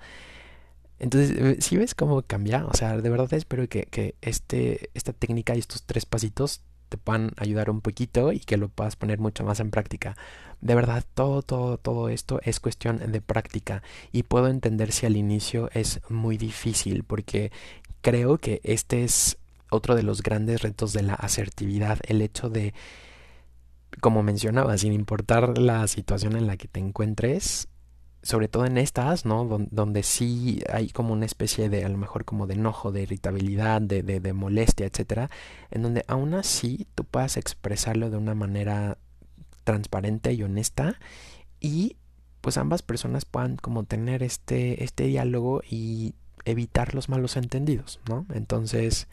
Entonces, 1.00 1.64
si 1.64 1.76
ves 1.76 1.94
cómo 1.94 2.22
cambia, 2.22 2.66
o 2.66 2.74
sea, 2.74 2.96
de 2.96 3.10
verdad 3.10 3.32
espero 3.34 3.68
que, 3.68 3.86
que 3.86 4.14
este, 4.20 4.90
esta 4.94 5.12
técnica 5.12 5.54
y 5.54 5.60
estos 5.60 5.84
tres 5.84 6.06
pasitos 6.06 6.62
te 6.88 6.98
puedan 6.98 7.32
ayudar 7.36 7.70
un 7.70 7.80
poquito 7.80 8.32
y 8.32 8.40
que 8.40 8.56
lo 8.56 8.68
puedas 8.68 8.96
poner 8.96 9.18
mucho 9.18 9.44
más 9.44 9.60
en 9.60 9.70
práctica. 9.70 10.16
De 10.60 10.74
verdad, 10.74 11.04
todo, 11.14 11.42
todo, 11.42 11.78
todo 11.78 12.08
esto 12.08 12.40
es 12.42 12.60
cuestión 12.60 13.12
de 13.12 13.20
práctica 13.20 13.82
y 14.12 14.24
puedo 14.24 14.48
entender 14.48 14.92
si 14.92 15.06
al 15.06 15.16
inicio 15.16 15.70
es 15.72 16.00
muy 16.08 16.36
difícil 16.36 17.04
porque 17.04 17.52
creo 18.00 18.38
que 18.38 18.60
este 18.64 19.04
es 19.04 19.38
otro 19.70 19.94
de 19.94 20.02
los 20.02 20.22
grandes 20.22 20.62
retos 20.62 20.92
de 20.92 21.02
la 21.02 21.14
asertividad, 21.14 21.98
el 22.06 22.22
hecho 22.22 22.48
de, 22.48 22.74
como 24.00 24.22
mencionaba, 24.22 24.76
sin 24.78 24.92
importar 24.92 25.58
la 25.58 25.86
situación 25.86 26.36
en 26.36 26.46
la 26.46 26.56
que 26.56 26.68
te 26.68 26.80
encuentres, 26.80 27.68
sobre 28.28 28.46
todo 28.48 28.66
en 28.66 28.76
estas, 28.76 29.24
¿no? 29.24 29.46
donde 29.70 30.02
sí 30.02 30.62
hay 30.70 30.90
como 30.90 31.14
una 31.14 31.24
especie 31.24 31.70
de, 31.70 31.86
a 31.86 31.88
lo 31.88 31.96
mejor 31.96 32.26
como 32.26 32.46
de 32.46 32.56
enojo, 32.56 32.92
de 32.92 33.04
irritabilidad, 33.04 33.80
de, 33.80 34.02
de, 34.02 34.20
de 34.20 34.32
molestia, 34.34 34.84
etcétera, 34.84 35.30
en 35.70 35.80
donde 35.80 36.04
aún 36.08 36.34
así 36.34 36.86
tú 36.94 37.04
puedas 37.04 37.38
expresarlo 37.38 38.10
de 38.10 38.18
una 38.18 38.34
manera 38.34 38.98
transparente 39.64 40.34
y 40.34 40.42
honesta 40.42 40.98
y 41.58 41.96
pues 42.42 42.58
ambas 42.58 42.82
personas 42.82 43.24
puedan 43.24 43.56
como 43.56 43.84
tener 43.84 44.22
este, 44.22 44.84
este 44.84 45.04
diálogo 45.04 45.62
y 45.66 46.14
evitar 46.44 46.94
los 46.94 47.08
malos 47.08 47.34
entendidos, 47.38 47.98
¿no? 48.10 48.26
Entonces, 48.34 49.08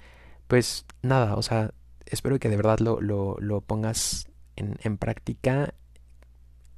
pues 0.50 0.86
nada, 1.04 1.38
o 1.38 1.42
sea, 1.42 1.72
espero 2.06 2.38
que 2.38 2.50
de 2.50 2.58
verdad 2.58 2.80
lo, 2.80 3.00
lo, 3.00 3.38
lo 3.40 3.62
pongas 3.62 4.28
en, 4.58 4.78
en 4.84 4.98
práctica 4.98 5.74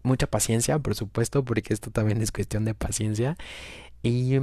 mucha 0.04 0.28
paciencia, 0.28 0.80
por 0.80 0.96
supuesto, 0.96 1.44
porque 1.44 1.74
esto 1.74 1.92
también 1.92 2.22
es 2.22 2.32
cuestión 2.32 2.66
de 2.66 2.74
paciencia. 2.74 3.38
Y 4.04 4.40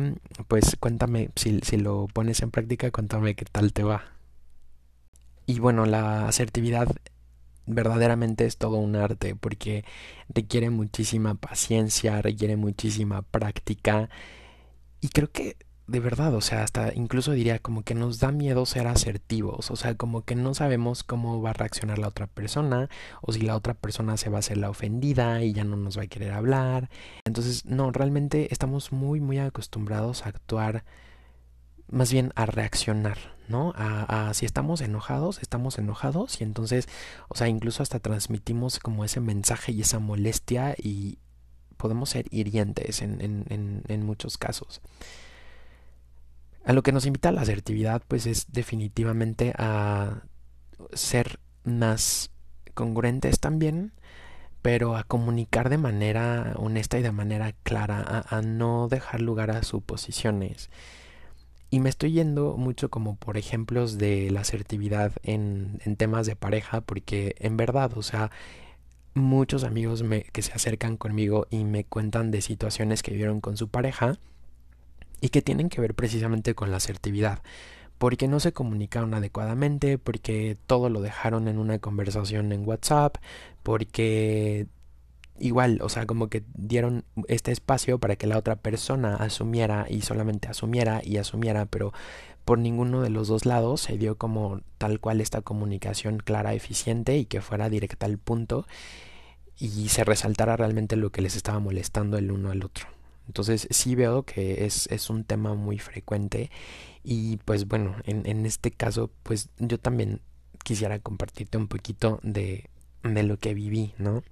pues 0.49 0.77
cuéntame, 0.81 1.31
si, 1.37 1.61
si 1.61 1.77
lo 1.77 2.09
pones 2.13 2.43
en 2.43 2.51
práctica, 2.51 2.91
cuéntame 2.91 3.35
qué 3.35 3.45
tal 3.45 3.73
te 3.73 3.83
va. 3.83 4.05
Y 5.47 5.59
bueno, 5.61 5.87
la 5.87 6.29
asertividad 6.29 6.89
verdaderamente 7.67 8.47
es 8.47 8.59
todo 8.59 8.77
un 8.77 8.97
arte 8.97 9.35
porque 9.37 9.85
requiere 10.29 10.71
muchísima 10.71 11.35
paciencia, 11.35 12.21
requiere 12.23 12.57
muchísima 12.57 13.23
práctica 13.23 14.09
y 15.01 15.09
creo 15.09 15.31
que 15.31 15.57
de 15.87 16.01
verdad, 16.01 16.35
o 16.35 16.41
sea, 16.41 16.63
hasta 16.63 16.95
incluso 16.95 17.33
diría 17.33 17.59
como 17.59 17.83
que 17.83 17.95
nos 17.95 18.19
da 18.19 18.33
miedo 18.33 18.65
ser 18.65 18.87
asertivos, 18.87 19.71
o 19.71 19.77
sea, 19.77 19.95
como 19.97 20.23
que 20.23 20.35
no 20.35 20.55
sabemos 20.55 21.05
cómo 21.05 21.43
va 21.43 21.51
a 21.51 21.53
reaccionar 21.53 21.99
la 21.99 22.09
otra 22.09 22.27
persona, 22.27 22.89
o 23.21 23.33
si 23.33 23.43
la 23.43 23.55
otra 23.55 23.75
persona 23.75 24.17
se 24.17 24.31
va 24.31 24.37
a 24.37 24.41
hacer 24.41 24.57
la 24.57 24.71
ofendida 24.71 25.43
y 25.43 25.53
ya 25.53 25.65
no 25.65 25.77
nos 25.77 25.99
va 25.99 26.05
a 26.05 26.07
querer 26.07 26.33
hablar. 26.33 26.89
Entonces, 27.25 27.67
no, 27.67 27.91
realmente 27.91 28.49
estamos 28.51 28.93
muy, 28.93 29.21
muy 29.21 29.39
acostumbrados 29.39 30.25
a 30.25 30.31
actuar, 30.31 30.85
más 31.91 32.11
bien 32.13 32.33
a 32.35 32.47
reaccionar, 32.47 33.19
¿no? 33.49 33.75
A, 33.77 34.29
a 34.29 34.35
si 34.35 34.47
estamos 34.47 34.81
enojados, 34.81 35.39
estamos 35.43 35.79
enojados 35.79 36.41
y 36.41 36.45
entonces, 36.45 36.89
o 37.29 37.37
sea, 37.37 37.49
incluso 37.49 37.83
hasta 37.83 38.01
transmitimos 38.01 38.79
como 38.79 39.05
ese 39.05 39.21
mensaje 39.21 39.73
y 39.73 39.83
esa 39.83 39.99
molestia 39.99 40.75
y 40.79 41.19
podemos 41.77 42.09
ser 42.09 42.27
hirientes 42.31 43.03
en, 43.03 43.21
en, 43.21 43.45
en, 43.51 43.83
en 43.89 44.07
muchos 44.07 44.39
casos. 44.39 44.81
A 46.65 46.73
lo 46.73 46.83
que 46.83 46.93
nos 46.93 47.05
invita 47.05 47.31
la 47.31 47.43
asertividad, 47.43 48.03
pues 48.09 48.27
es 48.27 48.51
definitivamente 48.51 49.53
a 49.59 50.23
ser 50.95 51.39
más 51.65 52.31
congruentes 52.73 53.39
también, 53.39 53.93
pero 54.63 54.97
a 54.97 55.05
comunicar 55.05 55.69
de 55.69 55.77
manera 55.77 56.55
honesta 56.57 56.99
y 56.99 57.03
de 57.03 57.13
manera 57.13 57.53
clara, 57.65 58.25
a, 58.27 58.41
no 58.41 58.89
dejar 58.89 59.21
lugar 59.21 59.51
a 59.51 59.63
suposiciones. 59.63 60.71
Y 61.69 61.81
me 61.81 61.91
estoy 61.91 62.13
yendo 62.13 62.57
mucho 62.57 62.89
como 62.89 63.17
por 63.17 63.37
ejemplos 63.37 63.99
de 63.99 64.31
la 64.31 64.41
asertividad 64.41 65.13
en, 65.23 65.81
en 65.85 65.97
temas 65.97 66.27
de 66.27 66.35
pareja, 66.35 66.81
porque 66.81 67.35
en 67.41 67.59
verdad, 67.59 67.93
o 67.97 68.03
sea, 68.03 68.31
muchos 69.13 69.65
amigos 69.65 70.03
que 70.33 70.43
se 70.43 70.53
acercan 70.53 70.97
conmigo 70.97 71.47
y 71.51 71.65
me 71.65 71.85
cuentan 71.85 72.31
de 72.31 72.41
situaciones 72.41 73.03
que 73.03 73.11
vivieron 73.11 73.43
con 73.43 73.59
su 73.59 73.69
pareja, 73.69 74.19
y 75.25 75.31
que 75.31 75.41
tienen 75.41 75.71
que 75.71 75.81
ver 75.81 75.95
precisamente 75.95 76.55
con 76.55 76.71
la 76.71 76.77
asertividad, 76.77 77.41
porque 77.97 78.29
no 78.29 78.41
se 78.41 78.53
comunicaron 78.53 79.15
adecuadamente, 79.15 79.97
porque 79.97 80.59
todo 80.67 80.91
lo 80.91 81.01
dejaron 81.01 81.49
en 81.49 81.57
una 81.57 81.79
conversación 81.79 82.53
en 82.53 82.69
WhatsApp, 82.69 83.17
porque 83.63 84.67
igual, 85.39 85.79
o 85.81 85.89
sea, 85.89 86.05
como 86.05 86.29
que 86.29 86.45
dieron 86.53 87.05
este 87.27 87.53
espacio 87.53 87.99
para 87.99 88.17
que 88.17 88.27
la 88.27 88.37
otra 88.37 88.57
persona 88.57 89.17
asumiera 89.17 89.87
y 89.89 90.03
solamente 90.03 90.49
asumiera 90.49 91.01
y 91.03 91.17
asumiera, 91.17 91.65
pero 91.65 91.95
por 92.45 92.59
ninguno 92.59 93.01
de 93.01 93.09
los 93.09 93.27
dos 93.27 93.47
lados 93.47 93.81
se 93.81 93.97
dio 93.97 94.19
como 94.19 94.61
tal 94.77 95.01
cual 95.01 95.23
esta 95.23 95.41
comunicación 95.41 96.19
clara, 96.19 96.53
eficiente 96.53 97.17
y 97.17 97.25
que 97.25 97.41
fuera 97.41 97.71
directa 97.71 98.05
al 98.05 98.19
punto 98.19 98.67
y 99.57 99.89
se 99.89 100.05
resaltara 100.05 100.59
realmente 100.59 100.97
lo 100.97 101.11
que 101.11 101.23
les 101.23 101.35
estaba 101.35 101.61
molestando 101.61 102.19
el 102.19 102.31
uno 102.31 102.51
al 102.51 102.63
otro. 102.63 102.94
Entonces 103.27 103.67
sí 103.71 103.95
veo 103.95 104.25
que 104.25 104.67
es, 104.67 104.87
es 104.89 105.11
un 105.11 105.25
tema 105.25 105.55
muy 105.55 105.79
frecuente 105.79 106.51
y 107.03 107.39
pues 107.39 107.67
bueno, 107.67 107.97
en, 108.05 108.27
en 108.27 108.47
este 108.47 108.71
caso 108.71 109.11
pues 109.23 109.49
yo 109.59 109.79
también 109.79 110.21
quisiera 110.63 110.99
compartirte 110.99 111.59
un 111.59 111.69
poquito 111.69 112.21
de, 112.23 112.71
de 113.03 113.23
lo 113.23 113.39
que 113.39 113.55
viví, 113.55 113.95
¿no? 113.99 114.23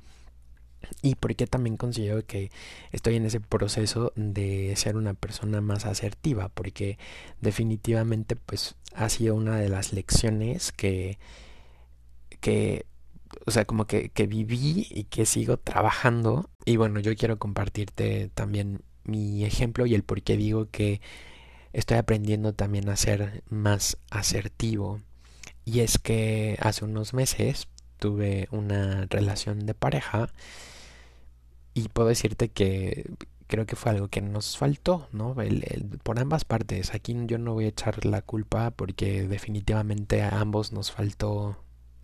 Y 1.00 1.14
porque 1.14 1.46
también 1.46 1.76
considero 1.76 2.26
que 2.26 2.50
estoy 2.90 3.16
en 3.16 3.26
ese 3.26 3.40
proceso 3.40 4.12
de 4.16 4.74
ser 4.76 4.96
una 4.96 5.14
persona 5.14 5.60
más 5.60 5.86
asertiva, 5.86 6.48
porque 6.48 6.98
definitivamente 7.40 8.34
pues 8.34 8.74
ha 8.94 9.08
sido 9.08 9.34
una 9.36 9.58
de 9.58 9.68
las 9.68 9.92
lecciones 9.92 10.72
que, 10.72 11.18
que 12.40 12.84
o 13.46 13.50
sea, 13.50 13.64
como 13.64 13.86
que, 13.86 14.10
que 14.10 14.26
viví 14.26 14.86
y 14.90 15.04
que 15.04 15.26
sigo 15.26 15.56
trabajando. 15.58 16.50
Y 16.64 16.76
bueno, 16.76 17.00
yo 17.00 17.14
quiero 17.16 17.38
compartirte 17.38 18.30
también 18.34 18.82
mi 19.04 19.44
ejemplo 19.44 19.86
y 19.86 19.94
el 19.94 20.04
por 20.04 20.22
qué 20.22 20.36
digo 20.36 20.68
que 20.70 21.00
estoy 21.72 21.98
aprendiendo 21.98 22.54
también 22.54 22.88
a 22.88 22.96
ser 22.96 23.42
más 23.48 23.98
asertivo. 24.10 25.00
Y 25.64 25.80
es 25.80 25.98
que 25.98 26.58
hace 26.60 26.84
unos 26.84 27.14
meses 27.14 27.68
tuve 27.98 28.48
una 28.50 29.06
relación 29.10 29.66
de 29.66 29.74
pareja 29.74 30.32
y 31.74 31.88
puedo 31.88 32.08
decirte 32.08 32.50
que 32.50 33.10
creo 33.46 33.66
que 33.66 33.76
fue 33.76 33.92
algo 33.92 34.08
que 34.08 34.22
nos 34.22 34.56
faltó, 34.56 35.08
¿no? 35.12 35.40
El, 35.40 35.64
el, 35.66 35.98
por 36.02 36.18
ambas 36.18 36.44
partes. 36.44 36.94
Aquí 36.94 37.16
yo 37.26 37.38
no 37.38 37.54
voy 37.54 37.66
a 37.66 37.68
echar 37.68 38.04
la 38.06 38.22
culpa 38.22 38.70
porque 38.70 39.28
definitivamente 39.28 40.22
a 40.22 40.40
ambos 40.40 40.72
nos 40.72 40.90
faltó 40.90 41.58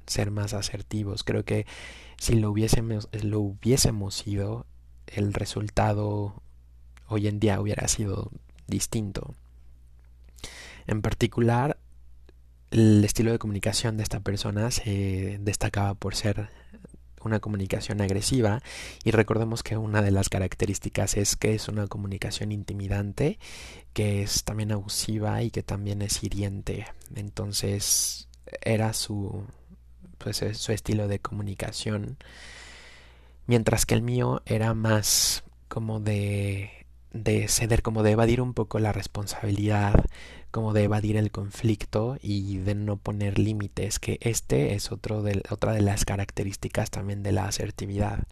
ser 0.08 0.30
más 0.30 0.54
asertivos. 0.54 1.24
Creo 1.24 1.44
que 1.44 1.66
si 2.18 2.34
lo 2.34 2.50
hubiésemos, 2.50 3.08
lo 3.22 3.40
hubiésemos 3.40 4.14
sido, 4.14 4.66
el 5.06 5.32
resultado 5.32 6.42
hoy 7.06 7.28
en 7.28 7.40
día 7.40 7.60
hubiera 7.60 7.88
sido 7.88 8.30
distinto. 8.66 9.34
En 10.86 11.02
particular, 11.02 11.78
el 12.70 13.04
estilo 13.04 13.32
de 13.32 13.38
comunicación 13.38 13.96
de 13.96 14.02
esta 14.02 14.20
persona 14.20 14.70
se 14.70 15.38
destacaba 15.40 15.94
por 15.94 16.14
ser 16.14 16.50
una 17.22 17.40
comunicación 17.40 18.00
agresiva 18.00 18.62
y 19.04 19.10
recordemos 19.10 19.62
que 19.62 19.76
una 19.76 20.02
de 20.02 20.10
las 20.10 20.28
características 20.28 21.16
es 21.16 21.36
que 21.36 21.54
es 21.54 21.68
una 21.68 21.86
comunicación 21.86 22.52
intimidante, 22.52 23.38
que 23.92 24.22
es 24.22 24.44
también 24.44 24.72
abusiva 24.72 25.42
y 25.42 25.50
que 25.50 25.62
también 25.62 26.02
es 26.02 26.22
hiriente. 26.22 26.86
Entonces 27.14 28.28
era 28.62 28.92
su 28.92 29.44
pues 30.18 30.44
su 30.52 30.72
estilo 30.72 31.08
de 31.08 31.20
comunicación 31.20 32.18
mientras 33.46 33.86
que 33.86 33.94
el 33.94 34.02
mío 34.02 34.42
era 34.46 34.74
más 34.74 35.42
como 35.68 36.00
de 36.00 36.78
de 37.12 37.48
ceder, 37.48 37.82
como 37.82 38.02
de 38.02 38.12
evadir 38.12 38.40
un 38.40 38.54
poco 38.54 38.78
la 38.78 38.92
responsabilidad, 38.92 39.94
como 40.50 40.72
de 40.72 40.84
evadir 40.84 41.16
el 41.16 41.30
conflicto 41.30 42.18
y 42.22 42.58
de 42.58 42.74
no 42.74 42.96
poner 42.96 43.38
límites, 43.38 43.98
que 43.98 44.18
este 44.20 44.74
es 44.74 44.92
otro 44.92 45.22
de, 45.22 45.42
otra 45.50 45.72
de 45.72 45.82
las 45.82 46.04
características 46.04 46.90
también 46.90 47.22
de 47.22 47.32
la 47.32 47.46
asertividad. 47.46 48.24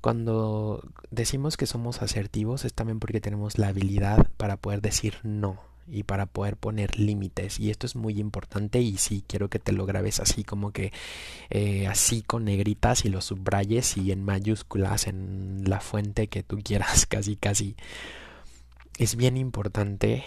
Cuando 0.00 0.82
decimos 1.10 1.56
que 1.56 1.66
somos 1.66 2.02
asertivos 2.02 2.64
es 2.64 2.74
también 2.74 2.98
porque 2.98 3.20
tenemos 3.20 3.58
la 3.58 3.68
habilidad 3.68 4.26
para 4.36 4.56
poder 4.56 4.80
decir 4.80 5.14
no 5.22 5.71
y 5.86 6.04
para 6.04 6.26
poder 6.26 6.56
poner 6.56 6.98
límites 6.98 7.58
y 7.58 7.70
esto 7.70 7.86
es 7.86 7.96
muy 7.96 8.18
importante 8.18 8.80
y 8.80 8.96
sí 8.98 9.24
quiero 9.26 9.48
que 9.48 9.58
te 9.58 9.72
lo 9.72 9.86
grabes 9.86 10.20
así 10.20 10.44
como 10.44 10.72
que 10.72 10.92
eh, 11.50 11.86
así 11.86 12.22
con 12.22 12.44
negritas 12.44 13.04
y 13.04 13.08
lo 13.08 13.20
subrayes 13.20 13.96
y 13.96 14.12
en 14.12 14.24
mayúsculas 14.24 15.06
en 15.06 15.64
la 15.66 15.80
fuente 15.80 16.28
que 16.28 16.42
tú 16.42 16.58
quieras 16.62 17.06
casi 17.08 17.36
casi. 17.36 17.76
Es 18.98 19.16
bien 19.16 19.36
importante 19.36 20.24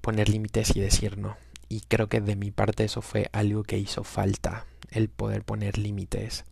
poner 0.00 0.28
límites 0.28 0.76
y 0.76 0.80
decir 0.80 1.18
no 1.18 1.36
y 1.68 1.80
creo 1.80 2.08
que 2.08 2.20
de 2.20 2.36
mi 2.36 2.50
parte 2.50 2.84
eso 2.84 3.02
fue 3.02 3.28
algo 3.32 3.62
que 3.62 3.78
hizo 3.78 4.04
falta 4.04 4.66
el 4.90 5.08
poder 5.08 5.42
poner 5.42 5.78
límites. 5.78 6.44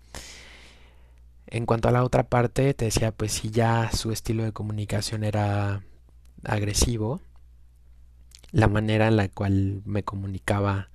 En 1.47 1.67
cuanto 1.67 1.89
a 1.89 1.93
la 1.93 2.03
otra 2.03 2.25
parte 2.25 2.73
te 2.75 2.87
decía 2.87 3.13
pues 3.13 3.33
si 3.33 3.51
ya 3.51 3.91
su 3.93 4.11
estilo 4.11 4.43
de 4.43 4.53
comunicación 4.53 5.23
era 5.23 5.83
agresivo 6.45 7.21
la 8.53 8.69
manera 8.69 9.09
en 9.09 9.17
la 9.17 9.29
cual 9.29 9.83
me 9.85 10.05
comunicaba 10.05 10.91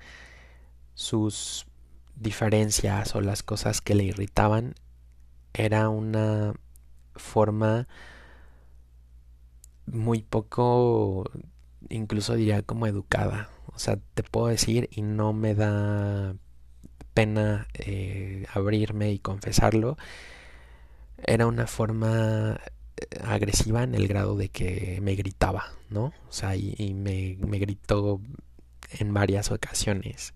sus 0.94 1.66
diferencias 2.16 3.16
o 3.16 3.22
las 3.22 3.44
cosas 3.44 3.82
que 3.82 3.96
le 3.96 4.04
irritaban 4.06 4.76
era 5.54 5.90
una 5.90 6.54
forma 7.16 7.88
muy 9.88 10.22
poco, 10.22 11.26
incluso 11.90 12.36
diría 12.36 12.62
como 12.62 12.88
educada. 12.88 13.50
O 13.74 13.80
sea, 13.80 13.98
te 14.14 14.24
puedo 14.24 14.48
decir 14.48 14.90
y 14.92 15.02
no 15.02 15.34
me 15.34 15.56
da 15.56 16.36
pena 17.14 17.68
eh, 17.74 18.46
abrirme 18.54 19.12
y 19.12 19.20
confesarlo. 19.20 19.98
Era 21.26 21.48
una 21.48 21.68
forma 21.68 22.60
agresiva 23.24 23.84
en 23.84 23.96
el 23.96 24.08
grado 24.08 24.36
de 24.36 24.50
que 24.50 25.00
me 25.02 25.16
gritaba, 25.16 25.74
¿no? 25.90 26.14
O 26.28 26.32
sea, 26.32 26.56
y, 26.56 26.94
me, 26.94 27.36
gritó 27.60 28.22
en 29.00 29.14
varias 29.14 29.52
ocasiones. 29.52 30.34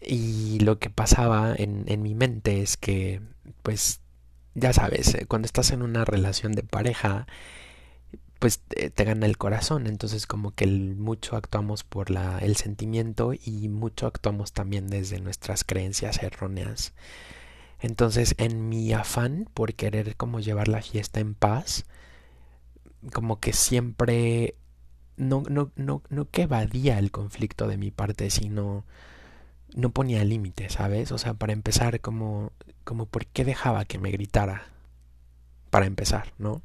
Y 0.00 0.60
lo 0.60 0.78
que 0.78 0.90
pasaba 0.90 1.54
en, 1.56 2.02
mi 2.02 2.14
mente 2.14 2.62
es 2.62 2.76
que, 2.76 3.20
pues, 3.62 4.00
ya 4.54 4.72
sabes, 4.72 5.14
eh, 5.14 5.26
cuando 5.26 5.46
estás 5.46 5.70
en 5.70 5.82
una 5.82 6.04
relación 6.04 6.52
de 6.52 6.62
pareja, 6.62 7.26
pues 8.38 8.60
te, 8.60 9.04
gana 9.04 9.26
el 9.26 9.38
corazón, 9.38 9.86
entonces 9.86 10.26
como 10.26 10.54
que 10.54 10.66
mucho 10.66 11.36
actuamos 11.36 11.84
por 11.84 12.08
el 12.40 12.56
sentimiento 12.56 13.32
y 13.32 13.68
mucho 13.68 14.06
actuamos 14.06 14.52
también 14.52 14.88
desde 14.88 15.20
nuestras 15.20 15.64
creencias 15.64 16.22
erróneas. 16.22 16.92
Entonces, 17.80 18.34
en 18.38 18.68
mi 18.68 18.92
afán 18.92 19.48
por 19.54 19.74
querer 19.74 20.16
como 20.16 20.40
llevar 20.40 20.68
la 20.68 20.82
fiesta 20.82 21.20
en 21.20 21.34
paz, 21.34 21.84
como 23.12 23.40
que 23.40 23.52
siempre 23.52 24.54
no, 25.16 25.42
no, 25.48 25.70
no, 25.76 26.02
no 26.08 26.30
que 26.30 26.42
evadía 26.42 26.98
el 26.98 27.10
conflicto 27.10 27.68
de 27.68 27.76
mi 27.76 27.90
parte, 27.90 28.30
sino 28.30 28.84
no 29.74 29.90
ponía 29.90 30.24
límites, 30.24 30.74
¿sabes? 30.74 31.12
O 31.12 31.18
sea, 31.18 31.34
para 31.34 31.52
empezar, 31.52 32.00
como, 32.00 32.52
como 32.84 33.06
por 33.06 33.26
qué 33.26 33.44
dejaba 33.44 33.84
que 33.84 33.98
me 33.98 34.10
gritara. 34.10 34.64
Para 35.70 35.86
empezar, 35.86 36.32
¿no? 36.38 36.62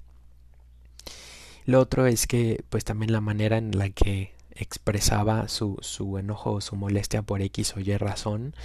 Lo 1.65 1.79
otro 1.79 2.07
es 2.07 2.27
que, 2.27 2.63
pues 2.69 2.85
también 2.85 3.11
la 3.11 3.21
manera 3.21 3.57
en 3.57 3.77
la 3.77 3.89
que 3.89 4.33
expresaba 4.51 5.47
su, 5.47 5.77
su 5.81 6.17
enojo 6.17 6.53
o 6.53 6.61
su 6.61 6.75
molestia 6.75 7.21
por 7.21 7.41
X 7.41 7.75
o 7.75 7.79
Y 7.79 7.97
razón, 7.97 8.55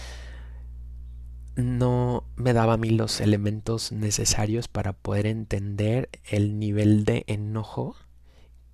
no 1.57 2.25
me 2.37 2.53
daba 2.53 2.75
a 2.75 2.77
mí 2.77 2.91
los 2.91 3.21
elementos 3.21 3.93
necesarios 3.93 4.69
para 4.69 4.93
poder 4.93 5.27
entender 5.27 6.11
el 6.29 6.59
nivel 6.59 7.05
de 7.05 7.25
enojo 7.27 7.97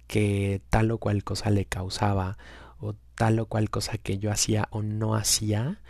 que 0.09 0.63
tal 0.71 0.91
o 0.91 0.99
cual 0.99 1.25
cosa 1.25 1.51
le 1.51 1.65
causaba 1.65 2.37
o 2.79 2.95
tal 3.15 3.39
o 3.39 3.47
cual 3.47 3.71
cosa 3.71 3.99
que 3.99 4.19
yo 4.19 4.31
hacía 4.31 4.69
o 4.71 4.83
no 4.83 5.15
hacía 5.15 5.81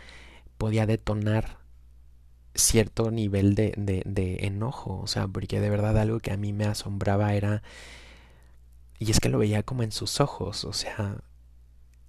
podía 0.57 0.85
detonar 0.85 1.57
cierto 2.55 3.11
nivel 3.11 3.55
de, 3.55 3.73
de, 3.77 4.03
de 4.05 4.45
enojo, 4.45 4.99
o 4.99 5.07
sea, 5.07 5.27
porque 5.27 5.59
de 5.59 5.69
verdad 5.69 5.97
algo 5.97 6.19
que 6.19 6.31
a 6.31 6.37
mí 6.37 6.53
me 6.53 6.65
asombraba 6.65 7.33
era, 7.33 7.63
y 8.99 9.11
es 9.11 9.19
que 9.19 9.29
lo 9.29 9.39
veía 9.39 9.63
como 9.63 9.83
en 9.83 9.91
sus 9.91 10.19
ojos, 10.21 10.65
o 10.65 10.73
sea, 10.73 11.17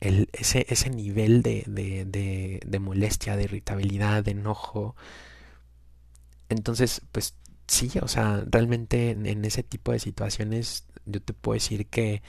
ese, 0.00 0.66
ese 0.68 0.90
nivel 0.90 1.42
de, 1.42 1.64
de, 1.66 2.60
de, 2.64 2.78
molestia, 2.78 3.36
de 3.36 3.44
irritabilidad, 3.44 4.24
de 4.24 4.32
enojo. 4.32 4.96
Entonces, 6.48 7.02
pues 7.12 7.34
sí, 7.66 7.90
o 8.02 8.08
sea, 8.08 8.44
realmente 8.50 9.10
en, 9.10 9.44
ese 9.44 9.62
tipo 9.62 9.92
de 9.92 9.98
situaciones 9.98 10.86
yo 11.06 11.22
te 11.22 11.32
puedo 11.32 11.54
decir 11.54 11.86
que 11.86 12.22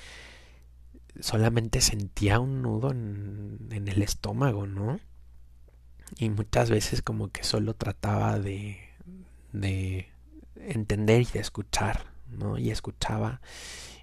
solamente 1.19 1.81
sentía 1.81 2.39
un 2.39 2.61
nudo 2.61 2.91
en, 2.91 3.67
en, 3.71 3.87
el 3.87 4.01
estómago, 4.01 4.67
¿no? 4.67 4.99
Y 6.17 6.29
muchas 6.29 6.69
veces 6.69 7.01
como 7.01 7.29
que 7.29 7.43
solo 7.43 7.73
trataba 7.73 8.39
de, 8.39 8.77
de 9.51 10.07
entender 10.55 11.21
y 11.21 11.25
de 11.25 11.39
escuchar, 11.39 12.05
¿no? 12.29 12.57
Y 12.57 12.69
escuchaba 12.71 13.41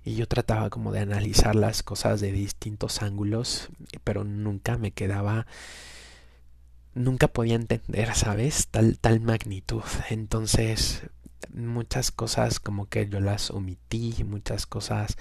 y 0.04 0.14
yo 0.14 0.26
trataba 0.26 0.70
como 0.70 0.92
de 0.92 1.00
analizar 1.00 1.54
las 1.54 1.82
cosas 1.82 2.20
de 2.20 2.32
distintos 2.32 3.02
ángulos, 3.02 3.68
pero 4.04 4.24
nunca 4.24 4.78
me 4.78 4.90
quedaba 4.92 5.46
nunca 6.94 7.28
podía 7.28 7.54
entender, 7.54 8.14
¿sabes? 8.14 8.68
Tal 8.68 8.98
tal 8.98 9.20
magnitud. 9.20 9.82
Entonces, 10.10 11.02
muchas 11.54 12.10
cosas 12.10 12.60
como 12.60 12.86
que 12.86 13.08
yo 13.08 13.20
las 13.20 13.50
omití, 13.50 14.24
muchas 14.24 14.66
cosas 14.66 15.16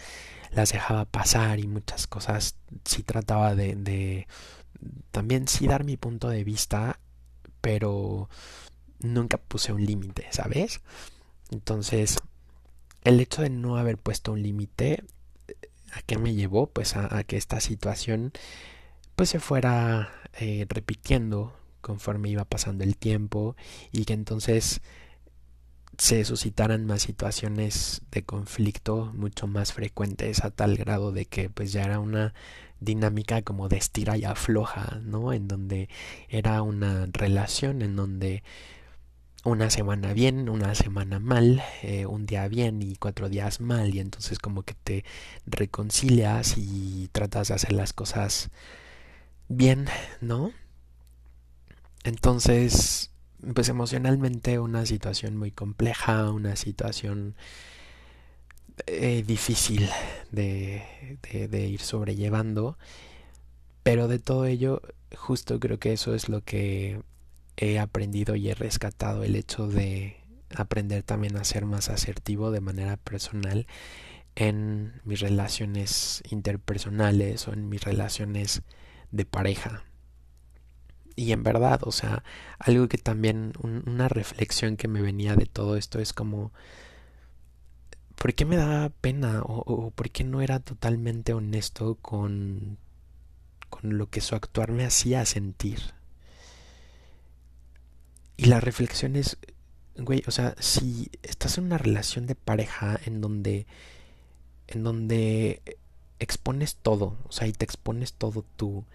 las 0.52 0.72
dejaba 0.72 1.06
pasar 1.06 1.60
y 1.60 1.68
muchas 1.68 2.08
cosas 2.08 2.56
sí 2.86 3.04
trataba 3.04 3.56
de, 3.56 3.76
de 3.76 4.28
también 5.12 5.48
sí 5.48 5.68
dar 5.68 5.84
mi 5.84 5.98
punto 5.98 6.30
de 6.30 6.44
vista, 6.44 7.00
pero 7.62 8.30
nunca 9.00 9.38
puse 9.38 9.74
un 9.74 9.86
límite, 9.86 10.28
¿sabes? 10.32 10.82
Entonces, 11.52 12.18
el 13.04 13.20
hecho 13.20 13.42
de 13.42 13.50
no 13.50 13.78
haber 13.78 13.98
puesto 13.98 14.32
un 14.34 14.42
límite, 14.44 15.04
¿a 15.94 16.02
qué 16.04 16.18
me 16.18 16.34
llevó? 16.34 16.68
Pues 16.68 16.96
a, 16.96 17.24
que 17.24 17.38
esta 17.38 17.60
situación 17.60 18.32
pues 19.16 19.30
se 19.30 19.40
fuera 19.40 20.12
eh, 20.40 20.66
repitiendo 20.70 21.54
conforme 21.82 22.30
iba 22.30 22.46
pasando 22.46 22.84
el 22.84 22.96
tiempo 22.96 23.56
y 23.92 24.06
que 24.06 24.14
entonces 24.14 24.82
se 25.98 26.24
suscitaran 26.26 26.86
más 26.86 27.02
situaciones 27.04 28.02
de 28.12 28.24
conflicto 28.24 29.12
mucho 29.14 29.48
más 29.48 29.74
frecuentes 29.74 30.44
a 30.44 30.52
tal 30.52 30.78
grado 30.78 31.12
de 31.12 31.26
que 31.26 31.50
pues 31.50 31.72
ya 31.74 31.84
era 31.84 32.00
una 32.00 32.34
dinámica 32.80 33.42
como 33.44 33.70
de 33.70 33.78
estira 33.78 34.18
y 34.18 34.24
afloja, 34.24 35.00
¿no? 35.04 35.34
En 35.34 35.48
donde 35.48 35.90
era 36.30 36.62
una 36.64 37.08
relación 37.12 37.82
en 37.82 37.96
donde 37.96 38.44
una 39.44 39.70
semana 39.70 40.14
bien, 40.14 40.50
una 40.50 40.76
semana 40.76 41.20
mal, 41.20 41.64
eh, 41.84 42.06
un 42.06 42.26
día 42.26 42.48
bien 42.48 42.82
y 42.82 42.96
cuatro 42.96 43.30
días 43.30 43.60
mal 43.62 43.94
y 43.96 44.00
entonces 44.00 44.40
como 44.40 44.64
que 44.64 44.76
te 44.76 45.04
reconcilias 45.46 46.56
y 46.58 47.10
tratas 47.12 47.48
de 47.50 47.56
hacer 47.56 47.74
las 47.74 47.94
cosas 47.94 48.52
bien, 49.50 49.88
¿no? 50.22 50.52
Entonces, 52.04 53.12
pues 53.54 53.70
emocionalmente 53.70 54.60
una 54.60 54.86
situación 54.86 55.38
muy 55.38 55.52
compleja, 55.52 56.32
una 56.32 56.56
situación 56.56 57.36
eh, 58.88 59.24
difícil 59.26 59.90
de, 60.32 60.84
de, 61.32 61.48
de 61.48 61.68
ir 61.68 61.82
sobrellevando, 61.82 62.78
pero 63.84 64.08
de 64.08 64.20
todo 64.20 64.46
ello, 64.46 64.82
justo 65.16 65.60
creo 65.60 65.80
que 65.80 65.94
eso 65.94 66.14
es 66.16 66.30
lo 66.30 66.42
que 66.44 67.02
he 67.62 67.80
aprendido 67.80 68.36
y 68.36 68.50
he 68.50 68.56
rescatado 68.56 69.24
el 69.24 69.36
hecho 69.36 69.68
de 69.68 70.18
aprender 70.56 71.04
también 71.04 71.38
a 71.38 71.44
ser 71.44 71.66
más 71.66 71.90
asertivo 71.90 72.52
de 72.52 72.60
manera 72.60 72.98
personal 72.98 73.68
en 74.36 75.00
mis 75.06 75.20
relaciones 75.20 76.24
interpersonales 76.30 77.48
o 77.48 77.54
en 77.54 77.70
mis 77.70 77.84
relaciones 77.84 78.64
de 79.12 79.26
pareja. 79.26 79.84
y 81.16 81.34
en 81.34 81.44
verdad, 81.44 81.82
o 81.84 81.92
sea, 81.92 82.24
algo 82.58 82.88
que 82.88 82.98
también, 82.98 83.54
una 83.62 84.08
reflexión 84.10 84.78
que 84.78 84.88
me 84.88 85.02
venía 85.02 85.36
de 85.36 85.46
todo 85.46 85.78
esto 85.78 86.00
es 86.00 86.14
como, 86.14 86.52
¿por 88.16 88.34
qué 88.34 88.46
me 88.46 88.56
da 88.56 88.90
pena 88.90 89.42
o, 89.44 89.60
o 89.60 89.92
por 89.92 90.10
qué 90.10 90.24
no 90.24 90.42
era 90.42 90.60
totalmente 90.60 91.34
honesto 91.34 91.96
con, 91.96 92.78
con 93.70 93.98
lo 93.98 94.10
que 94.10 94.22
su 94.22 94.36
actuar 94.36 94.72
me 94.72 94.86
hacía 94.86 95.26
sentir? 95.26 96.01
Y 98.38 98.46
la 98.46 98.60
reflexión 98.60 99.16
es, 99.16 99.38
güey, 99.96 100.24
o 100.28 100.32
sea, 100.32 100.56
si 100.60 101.12
estás 101.24 101.58
en 101.58 101.66
una 101.66 101.78
relación 101.78 102.26
de 102.26 102.36
pareja 102.36 103.00
en 103.06 103.22
donde, 103.22 103.68
en 104.68 104.84
donde 104.84 105.62
expones 106.20 106.76
todo, 106.76 107.18
o 107.28 107.32
sea, 107.32 107.48
y 107.48 107.54
te 107.54 107.66
expones 107.66 108.14
todo 108.14 108.46
tú, 108.56 108.86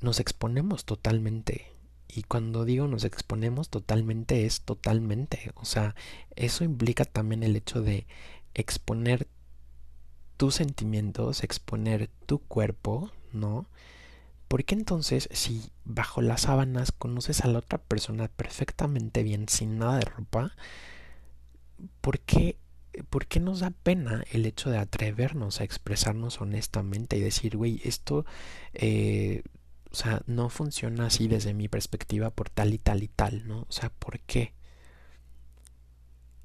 nos 0.00 0.20
exponemos 0.20 0.84
totalmente. 0.84 1.72
Y 2.08 2.22
cuando 2.22 2.64
digo 2.64 2.86
nos 2.86 3.04
exponemos 3.04 3.68
totalmente 3.68 4.46
es 4.46 4.62
totalmente. 4.62 5.50
O 5.56 5.64
sea, 5.64 5.94
eso 6.36 6.64
implica 6.64 7.04
también 7.04 7.42
el 7.42 7.56
hecho 7.56 7.82
de 7.82 8.06
exponer 8.54 9.28
tus 10.36 10.54
sentimientos, 10.54 11.42
exponer 11.42 12.08
tu 12.26 12.38
cuerpo, 12.38 13.10
¿no? 13.32 13.66
Porque 14.48 14.74
entonces 14.74 15.28
si 15.32 15.70
bajo 15.84 16.22
las 16.22 16.42
sábanas 16.42 16.92
conoces 16.92 17.42
a 17.42 17.48
la 17.48 17.58
otra 17.58 17.78
persona 17.78 18.28
perfectamente 18.28 19.22
bien, 19.22 19.48
sin 19.48 19.78
nada 19.78 19.98
de 19.98 20.04
ropa, 20.04 20.52
¿por 22.00 22.20
qué, 22.20 22.58
¿por 23.10 23.26
qué 23.26 23.40
nos 23.40 23.60
da 23.60 23.70
pena 23.70 24.24
el 24.32 24.46
hecho 24.46 24.70
de 24.70 24.78
atrevernos 24.78 25.60
a 25.60 25.64
expresarnos 25.64 26.40
honestamente 26.40 27.16
y 27.16 27.20
decir, 27.20 27.56
güey, 27.56 27.80
esto 27.84 28.24
eh, 28.74 29.42
o 29.90 29.94
sea, 29.94 30.22
no 30.26 30.50
funciona 30.50 31.06
así 31.06 31.26
desde 31.26 31.54
mi 31.54 31.68
perspectiva 31.68 32.28
por 32.30 32.50
tal 32.50 32.74
y 32.74 32.78
tal 32.78 33.02
y 33.02 33.08
tal, 33.08 33.48
¿no? 33.48 33.60
O 33.62 33.72
sea, 33.72 33.88
¿por 33.90 34.20
qué? 34.20 34.52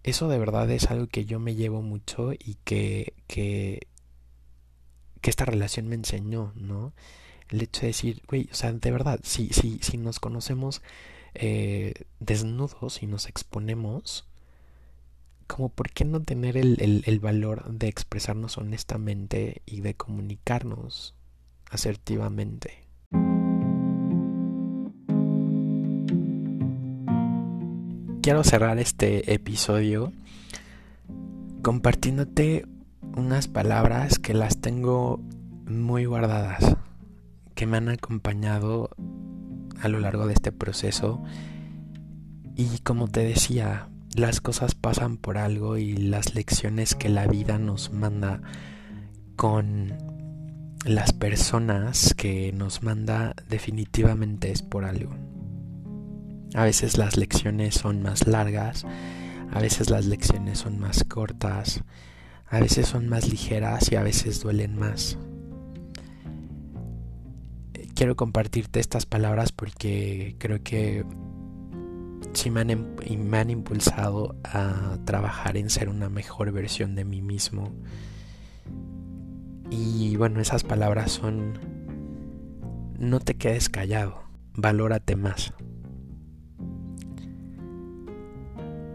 Eso 0.04 0.30
de 0.30 0.40
verdad 0.40 0.70
es 0.72 0.90
algo 0.90 1.08
que 1.08 1.26
yo 1.26 1.40
me 1.40 1.56
llevo 1.56 1.82
mucho 1.82 2.32
y 2.34 2.58
que, 2.64 3.14
que, 3.28 3.88
que 5.22 5.30
esta 5.30 5.46
relación 5.46 5.88
me 5.88 5.96
enseñó, 5.96 6.54
¿no? 6.56 6.94
El 7.52 7.62
hecho 7.62 7.82
de 7.82 7.88
decir, 7.88 8.22
güey, 8.28 8.50
o 8.52 8.56
sea, 8.56 8.74
de 8.74 8.92
verdad, 8.92 9.20
si, 9.24 9.50
si, 9.50 9.80
si 9.82 9.98
nos 9.98 10.20
conocemos 10.20 10.82
eh, 11.36 11.94
desnudos 12.20 13.04
y 13.04 13.08
nos 13.08 13.28
exponemos, 13.28 14.26
como 15.48 15.70
por 15.70 15.92
qué 15.92 16.06
no 16.06 16.22
tener 16.22 16.58
el, 16.58 16.82
el, 16.82 17.04
el 17.06 17.20
valor 17.20 17.70
de 17.72 17.88
expresarnos 17.88 18.58
honestamente 18.58 19.62
y 19.66 19.82
de 19.82 19.94
comunicarnos 19.94 21.14
asertivamente. 21.70 22.82
quiero 28.22 28.44
cerrar 28.44 28.78
este 28.78 29.34
episodio 29.34 30.14
compartiéndote 31.64 32.66
unas 33.18 33.48
palabras 33.48 34.20
que 34.20 34.34
las 34.34 34.60
tengo 34.62 35.20
muy 35.66 36.06
guardadas, 36.06 36.78
que 37.62 37.68
me 37.68 37.78
han 37.78 37.90
acompañado 37.90 38.90
a 39.84 39.88
lo 39.88 40.00
largo 40.00 40.26
de 40.26 40.34
este 40.34 40.52
proceso. 40.52 41.22
Y 42.56 42.80
como 42.80 43.08
te 43.08 43.20
decía, 43.20 43.88
las 44.16 44.42
cosas 44.42 44.74
pasan 44.74 45.18
por 45.18 45.38
algo 45.38 45.78
y 45.78 45.96
las 45.96 46.34
lecciones 46.34 46.96
que 46.96 47.08
la 47.08 47.28
vida 47.28 47.60
nos 47.60 47.94
manda 47.94 48.42
con 49.36 49.94
las 50.86 51.14
personas 51.14 52.16
que 52.16 52.52
nos 52.52 52.82
manda 52.82 53.36
definitivamente 53.48 54.52
es 54.52 54.64
por 54.64 54.84
algo. 54.84 55.12
A 56.56 56.64
veces 56.64 56.98
las 56.98 57.16
lecciones 57.16 57.76
son 57.76 58.02
más 58.02 58.26
largas, 58.26 58.88
a 59.52 59.62
veces 59.62 59.92
las 59.92 60.08
lecciones 60.08 60.58
son 60.58 60.80
más 60.80 61.04
cortas, 61.04 61.84
a 62.48 62.60
veces 62.60 62.88
son 62.88 63.08
más 63.08 63.30
ligeras 63.30 63.92
y 63.92 63.98
a 63.98 64.02
veces 64.02 64.42
duelen 64.42 64.80
más. 64.80 65.20
Quiero 68.02 68.16
compartirte 68.16 68.80
estas 68.80 69.06
palabras 69.06 69.52
porque 69.52 70.36
creo 70.40 70.64
que 70.64 71.06
sí 72.34 72.50
me 72.50 72.62
han, 72.62 72.72
em, 72.72 72.84
me 73.30 73.38
han 73.38 73.52
impulsado 73.52 74.36
a 74.44 74.98
trabajar 75.06 75.56
en 75.56 75.70
ser 75.70 75.88
una 75.88 76.10
mejor 76.10 76.52
versión 76.52 76.96
de 76.96 77.06
mí 77.06 77.22
mismo. 77.22 77.72
Y 79.70 80.16
bueno, 80.16 80.42
esas 80.42 80.64
palabras 80.64 81.12
son, 81.12 81.60
no 82.98 83.20
te 83.20 83.36
quedes 83.36 83.70
callado, 83.70 84.24
valórate 84.56 85.16
más. 85.16 85.54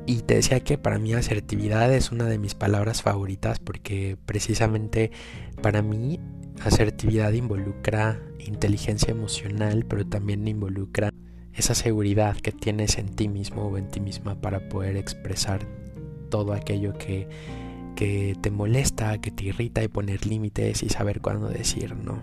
Y 0.05 0.23
te 0.23 0.35
decía 0.35 0.59
que 0.59 0.79
para 0.79 0.99
mí 0.99 1.15
asertividad 1.15 1.95
es 1.95 2.11
una 2.11 2.25
de 2.25 2.41
mis 2.41 2.57
palabras 2.57 3.03
favoritas 3.03 3.61
porque 3.61 4.19
precisamente 4.27 5.13
para 5.63 5.81
mí 5.81 6.19
asertividad 6.63 7.33
involucra 7.33 8.21
inteligencia 8.39 9.11
emocional, 9.11 9.85
pero 9.89 10.07
también 10.07 10.47
involucra 10.47 11.11
esa 11.53 11.75
seguridad 11.75 12.37
que 12.37 12.53
tienes 12.53 12.99
en 12.99 13.09
ti 13.09 13.29
mismo 13.29 13.63
o 13.63 13.79
en 13.79 13.89
ti 13.89 14.01
misma 14.01 14.41
para 14.41 14.69
poder 14.69 14.97
expresar 14.97 15.67
todo 16.31 16.53
aquello 16.53 16.93
que, 16.99 17.29
que 17.95 18.37
te 18.41 18.51
molesta, 18.51 19.19
que 19.19 19.31
te 19.31 19.45
irrita 19.45 19.83
y 19.83 19.89
poner 19.89 20.27
límites 20.27 20.83
y 20.83 20.89
saber 20.89 21.21
cuándo 21.21 21.49
decir 21.49 21.97
no. 21.97 22.23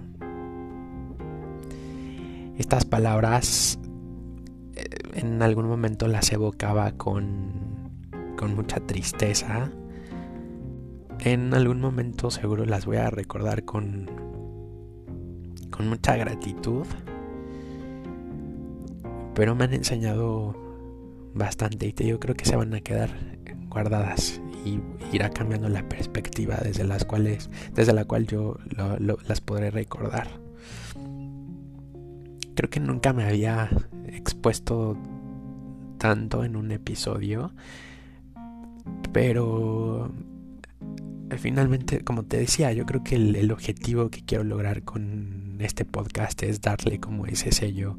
Estas 2.58 2.86
palabras 2.86 3.80
eh, 4.76 4.86
en 5.16 5.42
algún 5.42 5.68
momento 5.68 6.08
las 6.08 6.32
evocaba 6.32 6.92
con 6.92 7.74
con 8.44 8.56
mucha 8.56 8.80
tristeza. 8.82 9.72
En 11.20 11.54
algún 11.54 11.80
momento 11.80 12.30
seguro 12.30 12.66
las 12.66 12.86
voy 12.86 12.98
a 12.98 13.10
recordar 13.10 13.64
con 13.64 14.22
con 15.76 15.88
mucha 15.88 16.15
gratitud. 16.15 16.86
Pero 19.34 19.55
me 19.55 19.63
han 19.63 19.74
enseñado 19.74 20.55
bastante 21.34 21.93
y 21.97 22.05
yo 22.05 22.19
creo 22.19 22.36
que 22.36 22.45
se 22.45 22.55
van 22.55 22.74
a 22.74 22.82
quedar 22.82 23.09
guardadas 23.67 24.39
y 24.65 24.80
irá 25.11 25.32
cambiando 25.32 25.67
la 25.67 25.88
perspectiva 25.89 26.57
desde 26.63 26.84
las 26.84 27.05
cuales 27.05 27.49
desde 27.74 27.93
la 27.93 28.05
cual 28.05 28.28
yo 28.28 28.57
las 29.26 29.41
podré 29.41 29.71
recordar. 29.71 30.28
Creo 32.55 32.69
que 32.69 32.80
nunca 32.80 33.13
me 33.13 33.26
había 33.26 33.69
expuesto 34.05 34.95
tanto 35.97 36.43
en 36.43 36.55
un 36.55 36.71
episodio 36.71 37.51
pero 39.13 40.11
finalmente, 41.38 42.03
como 42.03 42.24
te 42.24 42.38
decía, 42.38 42.74
yo 42.74 42.86
creo 42.86 43.03
que 43.03 43.15
el, 43.15 43.51
objetivo 43.51 44.09
que 44.09 44.24
quiero 44.26 44.43
lograr 44.43 44.84
con 44.84 45.43
este 45.62 45.86
podcast 45.86 46.41
es 46.43 46.62
darle 46.62 46.99
como 46.99 47.26
ese 47.26 47.51
sello 47.51 47.97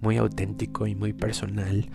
muy 0.00 0.16
auténtico 0.16 0.86
y 0.86 0.94
muy 0.94 1.12
personal. 1.12 1.90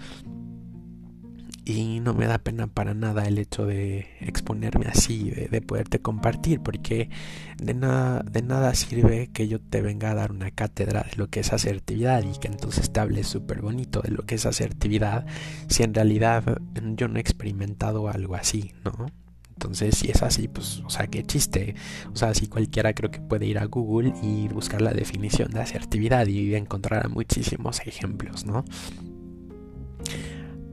Y 1.66 2.01
no 2.01 2.14
me 2.14 2.26
da 2.26 2.39
pena 2.39 2.68
para 2.68 2.93
nada 2.93 3.26
el 3.26 3.38
hecho 3.38 3.66
de 3.66 4.08
exponerme 4.20 4.88
así, 4.88 5.30
de, 5.30 5.47
de, 5.47 5.62
poderte 5.62 5.99
compartir, 5.99 6.60
porque 6.60 7.10
de 7.58 7.74
nada, 7.74 8.22
de 8.30 8.41
nada 8.41 8.76
sirve 8.76 9.30
que 9.32 9.47
yo 9.47 9.62
te 9.62 9.82
venga 9.82 10.12
a 10.12 10.16
dar 10.16 10.34
una 10.34 10.51
cátedra 10.51 11.06
de 11.10 11.16
lo 11.16 11.30
que 11.30 11.39
es 11.39 11.54
asertividad 11.54 12.22
y 12.24 12.38
que 12.38 12.49
entonces 12.49 12.91
te 12.91 12.99
hables 12.99 13.28
súper 13.28 13.62
bonito 13.62 14.01
de 14.01 14.12
lo 14.12 14.24
que 14.26 14.36
es 14.36 14.45
asertividad, 14.45 15.26
si 15.70 15.84
en 15.84 15.93
realidad 15.93 16.62
yo 16.97 17.08
no 17.08 17.18
he 17.18 17.22
experimentado 17.22 18.10
algo 18.10 18.36
así, 18.36 18.74
¿no? 18.84 19.22
Entonces, 19.64 19.97
si 19.97 20.11
es 20.11 20.22
así, 20.22 20.49
pues, 20.49 20.82
o 20.86 20.89
sea, 20.89 21.07
qué 21.07 21.24
chiste. 21.24 21.76
O 22.11 22.18
sea, 22.18 22.34
si 22.34 22.47
cualquiera 22.47 22.93
creo 22.93 23.09
que 23.09 23.22
puede 23.22 23.45
ir 23.45 23.59
a 23.59 23.66
Google 23.66 24.14
y 24.22 24.49
buscar 24.49 24.82
la 24.82 24.91
definición 24.91 25.51
de 25.51 25.61
asertividad 25.61 26.28
y 26.28 26.53
encontrar 26.53 27.07
muchísimos 27.07 27.80
ejemplos, 27.86 28.45
¿no? 28.45 28.66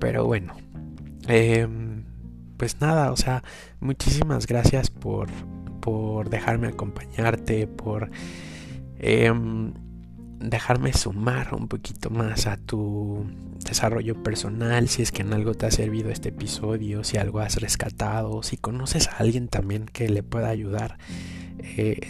Pero 0.00 0.26
bueno, 0.26 0.54
em, 1.28 2.02
pues 2.56 2.80
nada, 2.80 3.12
o 3.12 3.16
sea, 3.16 3.44
muchísimas 3.78 4.48
gracias 4.48 4.90
por, 4.90 5.28
por 5.80 6.28
dejarme 6.28 6.66
acompañarte, 6.66 7.68
por 7.68 8.10
em, 8.98 9.72
dejarme 10.40 10.92
sumar 10.92 11.54
un 11.54 11.68
poquito 11.68 12.10
más 12.10 12.46
a 12.46 12.56
tu 12.56 13.26
desarrollo 13.64 14.22
personal, 14.22 14.88
si 14.88 15.02
es 15.02 15.12
que 15.12 15.22
en 15.22 15.32
algo 15.34 15.54
te 15.54 15.66
ha 15.66 15.70
servido 15.70 16.10
este 16.10 16.30
episodio, 16.30 17.04
si 17.04 17.18
algo 17.18 17.40
has 17.40 17.60
rescatado, 17.60 18.42
si 18.42 18.56
conoces 18.56 19.08
a 19.08 19.18
alguien 19.18 19.48
también 19.48 19.84
que 19.84 20.08
le 20.08 20.22
pueda 20.22 20.48
ayudar 20.48 20.98
eh, 21.76 22.00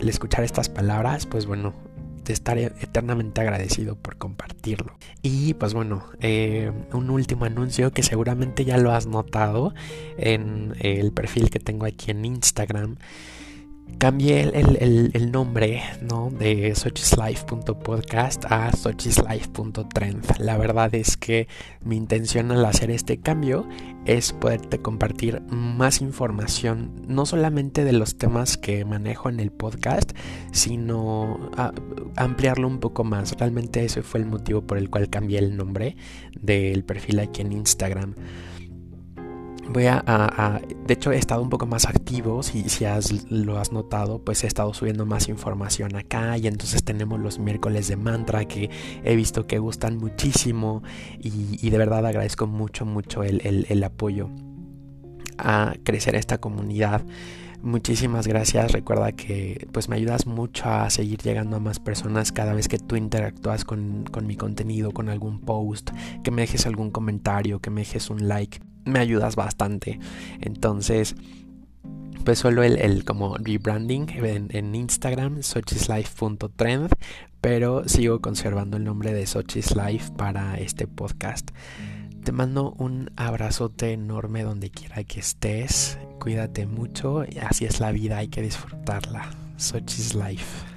escuchar 0.00 0.44
estas 0.44 0.68
palabras, 0.68 1.26
pues 1.26 1.46
bueno, 1.46 1.74
te 2.22 2.32
estaré 2.32 2.66
eternamente 2.80 3.40
agradecido 3.40 3.96
por 3.96 4.16
compartirlo. 4.16 4.96
Y 5.22 5.54
pues 5.54 5.74
bueno, 5.74 6.04
eh, 6.20 6.70
un 6.92 7.10
último 7.10 7.44
anuncio 7.44 7.90
que 7.90 8.04
seguramente 8.04 8.64
ya 8.64 8.78
lo 8.78 8.92
has 8.92 9.06
notado 9.06 9.74
en 10.16 10.74
el 10.78 11.12
perfil 11.12 11.50
que 11.50 11.58
tengo 11.58 11.86
aquí 11.86 12.12
en 12.12 12.24
Instagram 12.24 12.96
cambié 13.98 14.40
el, 14.42 15.32
nombre 15.32 15.82
¿no? 16.00 16.30
de 16.30 16.74
sochislife.podcast 16.74 18.44
a 18.46 18.72
sochislife.trend. 18.72 20.38
La 20.38 20.56
verdad 20.56 20.94
es 20.94 21.16
que 21.16 21.48
mi 21.84 21.96
intención 21.96 22.50
al 22.52 22.64
hacer 22.64 22.90
este 22.90 23.18
cambio 23.18 23.68
es 24.04 24.32
poderte 24.32 24.78
compartir 24.78 25.40
más 25.48 26.00
información, 26.00 26.92
no 27.06 27.26
solamente 27.26 27.84
de 27.84 27.92
los 27.92 28.16
temas 28.16 28.56
que 28.56 28.84
manejo 28.84 29.28
en 29.28 29.40
el 29.40 29.50
podcast, 29.52 30.12
sino 30.52 31.50
ampliarlo 32.16 32.66
un 32.66 32.80
poco 32.80 33.04
más. 33.04 33.36
Realmente 33.38 33.84
ese 33.84 34.02
fue 34.02 34.20
el 34.20 34.26
motivo 34.26 34.62
por 34.62 34.78
el 34.78 34.90
cual 34.90 35.08
cambié 35.10 35.38
el 35.38 35.56
nombre 35.56 35.96
del 36.40 36.84
perfil 36.84 37.20
aquí 37.20 37.42
en 37.42 37.52
Instagram 37.52 38.14
voy 39.68 39.86
a, 39.86 40.60
de 40.86 40.94
hecho 40.94 41.12
he 41.12 41.16
estado 41.16 41.42
un 41.42 41.48
poco 41.48 41.66
más 41.66 41.86
activo 41.86 42.42
si, 42.42 42.68
si 42.68 42.84
has, 42.84 43.30
lo 43.30 43.58
has 43.58 43.72
notado 43.72 44.20
pues 44.20 44.44
he 44.44 44.46
estado 44.46 44.74
subiendo 44.74 45.06
más 45.06 45.28
información 45.28 45.94
acá 45.96 46.36
y 46.36 46.46
entonces 46.46 46.84
tenemos 46.84 47.20
los 47.20 47.38
miércoles 47.38 47.88
de 47.88 47.96
mantra 47.96 48.44
que 48.44 48.70
he 49.04 49.16
visto 49.16 49.46
que 49.46 49.58
gustan 49.58 49.98
muchísimo 49.98 50.82
y, 51.20 51.70
de 51.70 51.78
verdad 51.78 52.04
agradezco 52.04 52.46
mucho 52.46 52.84
mucho 52.84 53.22
el, 53.22 53.66
el 53.68 53.84
apoyo 53.84 54.30
a 55.38 55.74
crecer 55.84 56.16
esta 56.16 56.38
comunidad 56.38 57.02
muchísimas 57.62 58.26
gracias. 58.26 58.72
Recuerda 58.72 59.12
que 59.12 59.68
pues 59.72 59.88
me 59.88 59.96
ayudas 59.96 60.26
mucho 60.26 60.64
a 60.68 60.90
seguir 60.90 61.22
llegando 61.22 61.56
a 61.56 61.60
más 61.60 61.78
personas 61.78 62.32
cada 62.32 62.54
vez 62.54 62.68
que 62.68 62.78
tú 62.78 62.96
interactúas 62.96 63.64
con, 63.64 64.04
con, 64.10 64.26
mi 64.26 64.36
contenido, 64.36 64.90
con 64.90 65.08
algún 65.08 65.40
post, 65.40 65.90
que 66.24 66.32
me 66.32 66.42
dejes 66.42 66.66
algún 66.66 66.90
comentario, 66.90 67.60
que 67.60 67.70
me 67.70 67.82
dejes 67.82 68.10
un 68.10 68.26
like 68.26 68.60
me 68.84 68.98
ayudas 68.98 69.36
bastante. 69.36 69.98
Entonces, 70.40 71.14
pues 72.24 72.38
solo 72.38 72.62
el, 72.62 72.78
el 72.78 73.04
como 73.04 73.36
rebranding 73.36 74.08
en, 74.10 74.48
en 74.50 74.74
Instagram, 74.74 75.42
sochislife.trend, 75.42 76.90
pero 77.40 77.88
sigo 77.88 78.20
conservando 78.20 78.76
el 78.76 78.84
nombre 78.84 79.12
de 79.12 79.26
Sochislife 79.26 80.12
para 80.12 80.54
este 80.58 80.86
podcast. 80.86 81.50
Te 82.22 82.30
mando 82.30 82.72
un 82.78 83.10
abrazote 83.16 83.92
enorme 83.92 84.44
donde 84.44 84.70
quiera 84.70 85.02
que 85.02 85.18
estés. 85.18 85.98
Cuídate 86.20 86.66
mucho. 86.66 87.24
Así 87.48 87.64
es 87.64 87.80
la 87.80 87.90
vida, 87.90 88.18
hay 88.18 88.28
que 88.28 88.42
disfrutarla. 88.42 89.28
Sochis 89.56 90.14
Life. 90.14 90.71